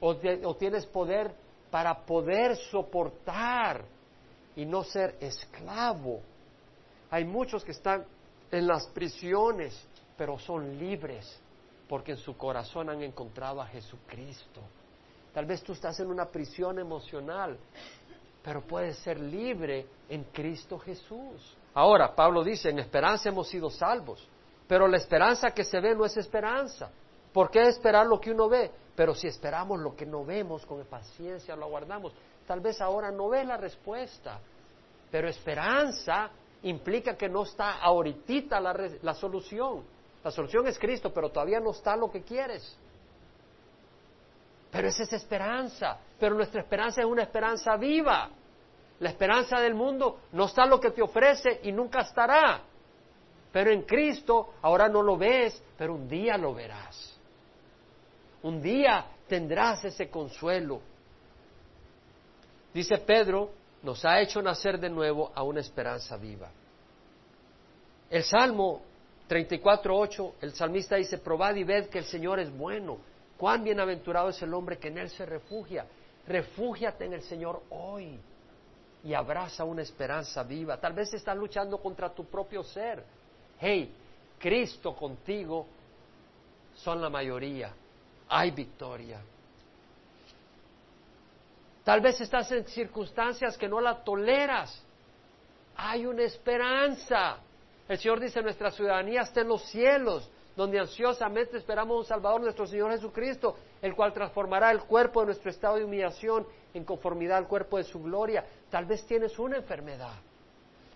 O, 0.00 0.56
tienes 0.56 0.86
poder 0.86 1.32
para 1.70 2.04
poder 2.04 2.56
soportar 2.56 3.84
y 4.56 4.66
no 4.66 4.82
ser 4.82 5.18
esclavo. 5.20 6.20
Hay 7.08 7.24
muchos 7.24 7.64
que 7.64 7.70
están 7.70 8.04
en 8.50 8.66
las 8.66 8.88
prisiones, 8.88 9.86
pero 10.16 10.36
son 10.36 10.80
libres 10.80 11.40
porque 11.88 12.10
en 12.10 12.18
su 12.18 12.36
corazón 12.36 12.90
han 12.90 13.04
encontrado 13.04 13.62
a 13.62 13.68
Jesucristo. 13.68 14.62
Tal 15.32 15.46
vez 15.46 15.62
tú 15.62 15.72
estás 15.74 16.00
en 16.00 16.08
una 16.08 16.26
prisión 16.26 16.80
emocional, 16.80 17.56
pero 18.42 18.62
puedes 18.62 18.98
ser 18.98 19.20
libre 19.20 19.86
en 20.08 20.24
Cristo 20.24 20.78
Jesús. 20.78 21.56
Ahora, 21.74 22.14
Pablo 22.14 22.42
dice, 22.42 22.70
en 22.70 22.80
esperanza 22.80 23.28
hemos 23.28 23.48
sido 23.48 23.70
salvos, 23.70 24.26
pero 24.66 24.88
la 24.88 24.96
esperanza 24.96 25.50
que 25.52 25.64
se 25.64 25.80
ve 25.80 25.94
no 25.94 26.04
es 26.04 26.16
esperanza. 26.16 26.90
¿Por 27.32 27.50
qué 27.50 27.62
esperar 27.62 28.06
lo 28.06 28.20
que 28.20 28.30
uno 28.30 28.48
ve? 28.48 28.70
Pero 28.94 29.14
si 29.14 29.26
esperamos 29.26 29.80
lo 29.80 29.96
que 29.96 30.04
no 30.04 30.24
vemos, 30.24 30.66
con 30.66 30.84
paciencia 30.84 31.56
lo 31.56 31.64
aguardamos. 31.64 32.12
Tal 32.46 32.60
vez 32.60 32.80
ahora 32.80 33.10
no 33.10 33.28
ves 33.28 33.46
la 33.46 33.56
respuesta, 33.56 34.38
pero 35.10 35.28
esperanza 35.28 36.30
implica 36.62 37.16
que 37.16 37.28
no 37.28 37.44
está 37.44 37.78
ahorita 37.78 38.60
la, 38.60 38.74
la 39.02 39.14
solución. 39.14 39.82
La 40.22 40.30
solución 40.30 40.66
es 40.66 40.78
Cristo, 40.78 41.12
pero 41.12 41.30
todavía 41.30 41.58
no 41.58 41.70
está 41.70 41.96
lo 41.96 42.10
que 42.10 42.22
quieres. 42.22 42.76
Pero 44.72 44.88
esa 44.88 45.02
es 45.02 45.12
esperanza. 45.12 45.98
Pero 46.18 46.34
nuestra 46.34 46.62
esperanza 46.62 47.02
es 47.02 47.06
una 47.06 47.22
esperanza 47.22 47.76
viva. 47.76 48.30
La 48.98 49.10
esperanza 49.10 49.60
del 49.60 49.74
mundo 49.74 50.20
no 50.32 50.46
está 50.46 50.64
lo 50.64 50.80
que 50.80 50.90
te 50.90 51.02
ofrece 51.02 51.60
y 51.62 51.72
nunca 51.72 52.00
estará. 52.00 52.62
Pero 53.52 53.70
en 53.70 53.82
Cristo 53.82 54.54
ahora 54.62 54.88
no 54.88 55.02
lo 55.02 55.18
ves, 55.18 55.62
pero 55.76 55.94
un 55.94 56.08
día 56.08 56.38
lo 56.38 56.54
verás. 56.54 57.20
Un 58.42 58.62
día 58.62 59.06
tendrás 59.28 59.84
ese 59.84 60.08
consuelo. 60.08 60.80
Dice 62.72 62.96
Pedro, 62.98 63.50
nos 63.82 64.02
ha 64.06 64.20
hecho 64.20 64.40
nacer 64.40 64.80
de 64.80 64.88
nuevo 64.88 65.30
a 65.34 65.42
una 65.42 65.60
esperanza 65.60 66.16
viva. 66.16 66.50
El 68.08 68.22
Salmo 68.24 68.80
34.8, 69.28 70.32
el 70.40 70.54
salmista 70.54 70.96
dice, 70.96 71.18
probad 71.18 71.56
y 71.56 71.64
ved 71.64 71.88
que 71.88 71.98
el 71.98 72.04
Señor 72.04 72.40
es 72.40 72.50
bueno. 72.50 72.98
Cuán 73.36 73.64
bienaventurado 73.64 74.28
es 74.28 74.40
el 74.42 74.54
hombre 74.54 74.78
que 74.78 74.88
en 74.88 74.98
Él 74.98 75.10
se 75.10 75.26
refugia. 75.26 75.86
Refúgiate 76.26 77.04
en 77.04 77.14
el 77.14 77.22
Señor 77.22 77.62
hoy 77.70 78.18
y 79.04 79.14
abraza 79.14 79.64
una 79.64 79.82
esperanza 79.82 80.42
viva. 80.44 80.78
Tal 80.80 80.92
vez 80.92 81.12
estás 81.12 81.36
luchando 81.36 81.78
contra 81.78 82.14
tu 82.14 82.24
propio 82.26 82.62
ser. 82.62 83.02
Hey, 83.58 83.92
Cristo 84.38 84.94
contigo 84.94 85.66
son 86.74 87.00
la 87.00 87.10
mayoría 87.10 87.74
hay 88.32 88.50
victoria. 88.50 89.20
Tal 91.84 92.00
vez 92.00 92.18
estás 92.20 92.50
en 92.52 92.66
circunstancias 92.66 93.58
que 93.58 93.68
no 93.68 93.78
la 93.78 94.02
toleras. 94.02 94.82
Hay 95.76 96.06
una 96.06 96.22
esperanza. 96.22 97.38
El 97.86 97.98
Señor 97.98 98.20
dice, 98.20 98.40
nuestra 98.40 98.70
ciudadanía 98.70 99.22
está 99.22 99.42
en 99.42 99.48
los 99.48 99.62
cielos, 99.64 100.30
donde 100.56 100.78
ansiosamente 100.78 101.56
esperamos 101.56 101.98
un 101.98 102.04
Salvador, 102.04 102.40
nuestro 102.40 102.66
Señor 102.66 102.90
Jesucristo, 102.92 103.56
el 103.80 103.94
cual 103.94 104.12
transformará 104.12 104.70
el 104.70 104.82
cuerpo 104.84 105.20
de 105.20 105.26
nuestro 105.26 105.50
estado 105.50 105.76
de 105.76 105.84
humillación 105.84 106.46
en 106.74 106.84
conformidad 106.84 107.38
al 107.38 107.48
cuerpo 107.48 107.78
de 107.78 107.84
su 107.84 108.02
gloria. 108.02 108.44
Tal 108.70 108.84
vez 108.84 109.06
tienes 109.06 109.38
una 109.38 109.56
enfermedad. 109.56 110.14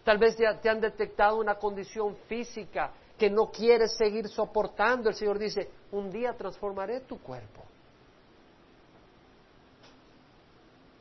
Tal 0.04 0.18
vez 0.18 0.36
te 0.36 0.68
han 0.68 0.80
detectado 0.80 1.38
una 1.38 1.56
condición 1.56 2.16
física 2.28 2.92
que 3.18 3.30
no 3.30 3.50
quieres 3.50 3.96
seguir 3.96 4.28
soportando. 4.28 5.08
El 5.08 5.14
Señor 5.14 5.38
dice, 5.38 5.70
un 5.92 6.10
día 6.10 6.34
transformaré 6.34 7.00
tu 7.00 7.18
cuerpo. 7.18 7.62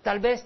Tal 0.01 0.19
vez 0.19 0.45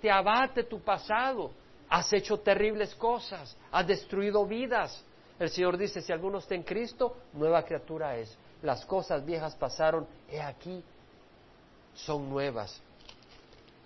te, 0.00 0.10
abate 0.10 0.64
tu 0.64 0.80
pasado, 0.80 1.50
has 1.88 2.12
hecho 2.12 2.38
terribles 2.38 2.94
cosas, 2.94 3.56
has 3.72 3.86
destruido 3.86 4.46
vidas. 4.46 5.04
El 5.38 5.50
Señor 5.50 5.76
dice, 5.76 6.00
si 6.00 6.12
alguno 6.12 6.38
está 6.38 6.54
en 6.54 6.62
Cristo, 6.62 7.16
nueva 7.32 7.62
criatura 7.62 8.16
es. 8.16 8.36
Las 8.62 8.84
cosas 8.86 9.24
viejas 9.24 9.54
pasaron, 9.54 10.06
he 10.30 10.40
aquí, 10.40 10.82
son 11.94 12.28
nuevas. 12.30 12.80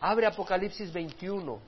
Abre 0.00 0.26
Apocalipsis 0.26 0.92
21. 0.92 1.58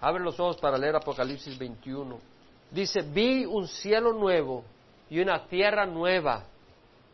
Abre 0.00 0.22
los 0.22 0.38
ojos 0.38 0.56
para 0.58 0.76
leer 0.76 0.96
Apocalipsis 0.96 1.56
21. 1.56 2.18
Dice, 2.70 3.00
vi 3.02 3.44
un 3.46 3.66
cielo 3.66 4.12
nuevo 4.12 4.64
y 5.08 5.20
una 5.20 5.46
tierra 5.46 5.86
nueva, 5.86 6.44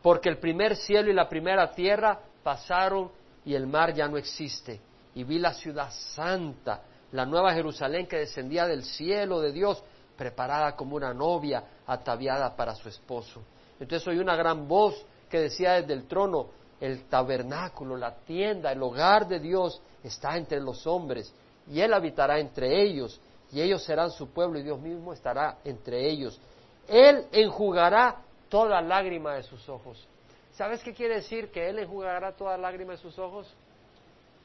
porque 0.01 0.29
el 0.29 0.37
primer 0.37 0.75
cielo 0.75 1.09
y 1.09 1.13
la 1.13 1.29
primera 1.29 1.71
tierra 1.71 2.19
pasaron 2.43 3.09
y 3.45 3.53
el 3.53 3.67
mar 3.67 3.93
ya 3.93 4.07
no 4.07 4.17
existe. 4.17 4.81
Y 5.13 5.23
vi 5.23 5.39
la 5.39 5.53
ciudad 5.53 5.91
santa, 5.91 6.81
la 7.11 7.25
nueva 7.25 7.53
Jerusalén 7.53 8.05
que 8.05 8.17
descendía 8.17 8.67
del 8.67 8.83
cielo 8.83 9.39
de 9.39 9.51
Dios, 9.51 9.81
preparada 10.17 10.75
como 10.75 10.95
una 10.95 11.13
novia 11.13 11.63
ataviada 11.85 12.55
para 12.55 12.75
su 12.75 12.89
esposo. 12.89 13.41
Entonces 13.79 14.07
oí 14.07 14.17
una 14.17 14.35
gran 14.35 14.67
voz 14.67 15.05
que 15.29 15.39
decía 15.39 15.73
desde 15.73 15.93
el 15.93 16.07
trono, 16.07 16.47
el 16.79 17.05
tabernáculo, 17.05 17.97
la 17.97 18.15
tienda, 18.15 18.71
el 18.71 18.81
hogar 18.81 19.27
de 19.27 19.39
Dios 19.39 19.81
está 20.03 20.37
entre 20.37 20.59
los 20.59 20.85
hombres, 20.87 21.33
y 21.67 21.81
Él 21.81 21.93
habitará 21.93 22.39
entre 22.39 22.81
ellos, 22.83 23.19
y 23.51 23.61
ellos 23.61 23.83
serán 23.83 24.11
su 24.11 24.29
pueblo 24.29 24.59
y 24.59 24.63
Dios 24.63 24.79
mismo 24.79 25.13
estará 25.13 25.57
entre 25.63 26.09
ellos. 26.09 26.39
Él 26.87 27.25
enjugará 27.31 28.21
toda 28.49 28.81
lágrima 28.81 29.35
de 29.35 29.43
sus 29.43 29.67
ojos. 29.69 30.07
¿Sabes 30.53 30.81
qué 30.83 30.93
quiere 30.93 31.15
decir 31.15 31.51
que 31.51 31.69
Él 31.69 31.79
enjugará 31.79 32.33
toda 32.33 32.57
lágrima 32.57 32.93
de 32.93 32.99
sus 32.99 33.17
ojos? 33.17 33.51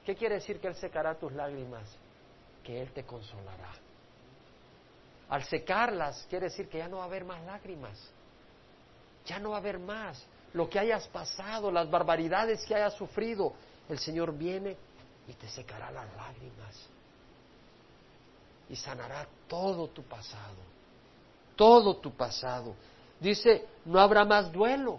¿Qué 0.05 0.15
quiere 0.15 0.37
decir 0.37 0.61
que 0.61 0.69
Él 0.69 0.75
secará 0.75 1.15
tus 1.15 1.33
lágrimas? 1.33 1.89
Que 2.65 2.81
Él 2.81 2.93
te 2.93 3.05
consolará. 3.05 3.71
Al 5.31 5.45
secarlas 5.45 6.27
quiere 6.29 6.47
decir 6.47 6.69
que 6.69 6.79
ya 6.79 6.89
no 6.89 6.99
va 6.99 7.05
a 7.05 7.07
haber 7.07 7.25
más 7.25 7.43
lágrimas. 7.45 7.99
Ya 9.27 9.39
no 9.39 9.51
va 9.51 9.57
a 9.57 9.61
haber 9.61 9.79
más. 9.79 10.23
Lo 10.53 10.69
que 10.69 10.79
hayas 10.79 11.07
pasado, 11.09 11.71
las 11.71 11.89
barbaridades 11.89 12.65
que 12.67 12.75
hayas 12.75 12.95
sufrido, 12.95 13.53
el 13.89 13.99
Señor 13.99 14.37
viene 14.37 14.77
y 15.29 15.33
te 15.35 15.49
secará 15.49 15.91
las 15.93 16.07
lágrimas 16.17 16.91
y 18.71 18.77
sanará 18.77 19.27
todo 19.49 19.89
tu 19.89 20.03
pasado, 20.05 20.57
todo 21.57 21.97
tu 21.97 22.13
pasado. 22.13 22.75
Dice, 23.19 23.67
no 23.85 24.01
habrá 24.01 24.25
más 24.25 24.51
duelo, 24.51 24.99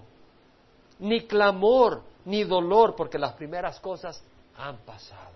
ni 1.00 1.26
clamor, 1.26 2.04
ni 2.26 2.44
dolor, 2.44 2.96
porque 2.96 3.18
las 3.18 3.34
primeras 3.34 3.80
cosas 3.80 4.22
han 4.58 4.78
pasado. 4.80 5.32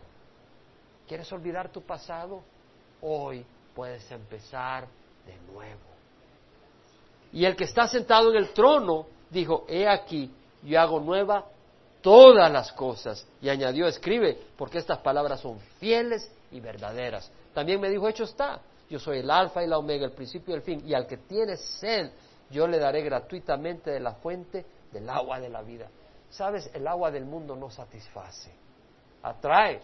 ¿Quieres 1.07 1.31
olvidar 1.31 1.69
tu 1.69 1.81
pasado? 1.81 2.43
Hoy 3.01 3.45
puedes 3.75 4.09
empezar 4.11 4.87
de 5.25 5.37
nuevo. 5.51 5.81
Y 7.33 7.43
el 7.45 7.55
que 7.55 7.65
está 7.65 7.87
sentado 7.87 8.31
en 8.31 8.37
el 8.37 8.53
trono 8.53 9.07
dijo, 9.29 9.65
he 9.67 9.87
aquí, 9.87 10.31
yo 10.63 10.79
hago 10.79 10.99
nueva 11.01 11.45
todas 12.01 12.51
las 12.51 12.71
cosas. 12.71 13.27
Y 13.41 13.49
añadió, 13.49 13.87
escribe, 13.87 14.39
porque 14.57 14.77
estas 14.77 14.99
palabras 14.99 15.41
son 15.41 15.59
fieles 15.79 16.31
y 16.51 16.61
verdaderas. 16.61 17.29
También 17.53 17.81
me 17.81 17.89
dijo, 17.89 18.07
hecho 18.07 18.23
está, 18.23 18.61
yo 18.89 18.99
soy 18.99 19.19
el 19.19 19.29
alfa 19.29 19.63
y 19.63 19.67
la 19.67 19.77
omega, 19.77 20.05
el 20.05 20.13
principio 20.13 20.53
y 20.53 20.57
el 20.57 20.63
fin, 20.63 20.81
y 20.85 20.93
al 20.93 21.05
que 21.05 21.17
tiene 21.17 21.57
sed, 21.57 22.11
yo 22.49 22.67
le 22.67 22.79
daré 22.79 23.01
gratuitamente 23.01 23.91
de 23.91 23.99
la 23.99 24.13
fuente 24.13 24.65
del 24.93 25.09
agua 25.09 25.39
de 25.39 25.49
la 25.49 25.61
vida. 25.61 25.89
Sabes, 26.29 26.69
el 26.73 26.87
agua 26.87 27.11
del 27.11 27.25
mundo 27.25 27.55
no 27.55 27.69
satisface, 27.69 28.51
atrae. 29.21 29.81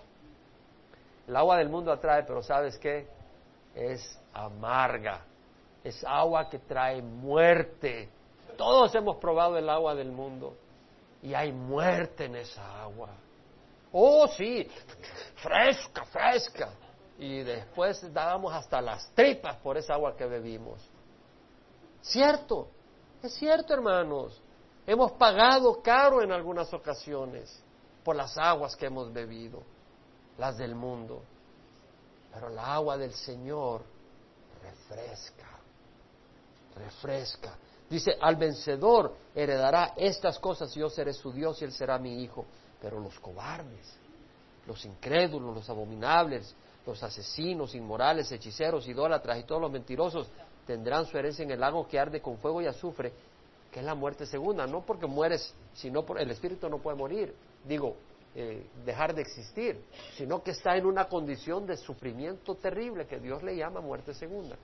El 1.27 1.35
agua 1.35 1.57
del 1.57 1.69
mundo 1.69 1.91
atrae, 1.91 2.23
pero 2.23 2.41
¿sabes 2.41 2.77
qué? 2.77 3.07
Es 3.75 4.19
amarga, 4.33 5.25
es 5.83 6.03
agua 6.03 6.49
que 6.49 6.59
trae 6.59 7.01
muerte. 7.01 8.09
Todos 8.57 8.93
hemos 8.95 9.17
probado 9.17 9.57
el 9.57 9.69
agua 9.69 9.95
del 9.95 10.11
mundo 10.11 10.55
y 11.21 11.33
hay 11.33 11.51
muerte 11.51 12.25
en 12.25 12.35
esa 12.35 12.81
agua. 12.81 13.09
Oh, 13.91 14.27
sí, 14.27 14.67
fresca, 15.35 16.05
fresca. 16.05 16.69
Y 17.19 17.43
después 17.43 18.01
dábamos 18.13 18.53
hasta 18.53 18.81
las 18.81 19.11
tripas 19.13 19.57
por 19.57 19.77
esa 19.77 19.93
agua 19.93 20.15
que 20.15 20.25
bebimos. 20.25 20.81
Cierto, 22.01 22.67
es 23.21 23.33
cierto, 23.35 23.73
hermanos. 23.73 24.41
Hemos 24.87 25.11
pagado 25.13 25.81
caro 25.81 26.23
en 26.23 26.31
algunas 26.31 26.73
ocasiones 26.73 27.63
por 28.03 28.15
las 28.15 28.35
aguas 28.37 28.75
que 28.75 28.87
hemos 28.87 29.13
bebido, 29.13 29.61
las 30.37 30.57
del 30.57 30.73
mundo. 30.73 31.21
Pero 32.33 32.49
la 32.49 32.75
agua 32.75 32.97
del 32.97 33.13
Señor 33.13 33.81
refresca, 34.61 35.49
refresca. 36.75 37.57
Dice, 37.89 38.17
al 38.21 38.37
vencedor 38.37 39.13
heredará 39.35 39.93
estas 39.97 40.39
cosas 40.39 40.73
yo 40.73 40.89
seré 40.89 41.13
su 41.13 41.31
Dios 41.31 41.61
y 41.61 41.65
él 41.65 41.73
será 41.73 41.97
mi 41.99 42.23
hijo. 42.23 42.45
Pero 42.81 42.99
los 42.99 43.19
cobardes, 43.19 43.93
los 44.65 44.83
incrédulos, 44.85 45.53
los 45.53 45.69
abominables, 45.69 46.55
los 46.85 47.03
asesinos, 47.03 47.75
inmorales, 47.75 48.31
hechiceros, 48.31 48.87
idólatras 48.87 49.39
y 49.39 49.43
todos 49.43 49.61
los 49.61 49.71
mentirosos 49.71 50.27
tendrán 50.65 51.05
su 51.05 51.17
herencia 51.17 51.43
en 51.43 51.51
el 51.51 51.59
lago 51.59 51.87
que 51.87 51.99
arde 51.99 52.21
con 52.21 52.37
fuego 52.37 52.61
y 52.61 52.67
azufre, 52.67 53.13
que 53.71 53.79
es 53.79 53.85
la 53.85 53.93
muerte 53.93 54.25
segunda. 54.25 54.65
No 54.65 54.81
porque 54.85 55.05
mueres, 55.05 55.53
sino 55.73 56.03
por 56.05 56.19
el 56.19 56.31
espíritu 56.31 56.69
no 56.69 56.79
puede 56.79 56.97
morir, 56.97 57.35
digo, 57.65 57.95
eh, 58.33 58.65
dejar 58.85 59.13
de 59.13 59.21
existir, 59.21 59.83
sino 60.15 60.41
que 60.41 60.51
está 60.51 60.77
en 60.77 60.85
una 60.85 61.09
condición 61.09 61.65
de 61.65 61.75
sufrimiento 61.77 62.55
terrible 62.55 63.05
que 63.05 63.19
Dios 63.19 63.43
le 63.43 63.55
llama 63.55 63.81
muerte 63.81 64.13
segunda. 64.13 64.57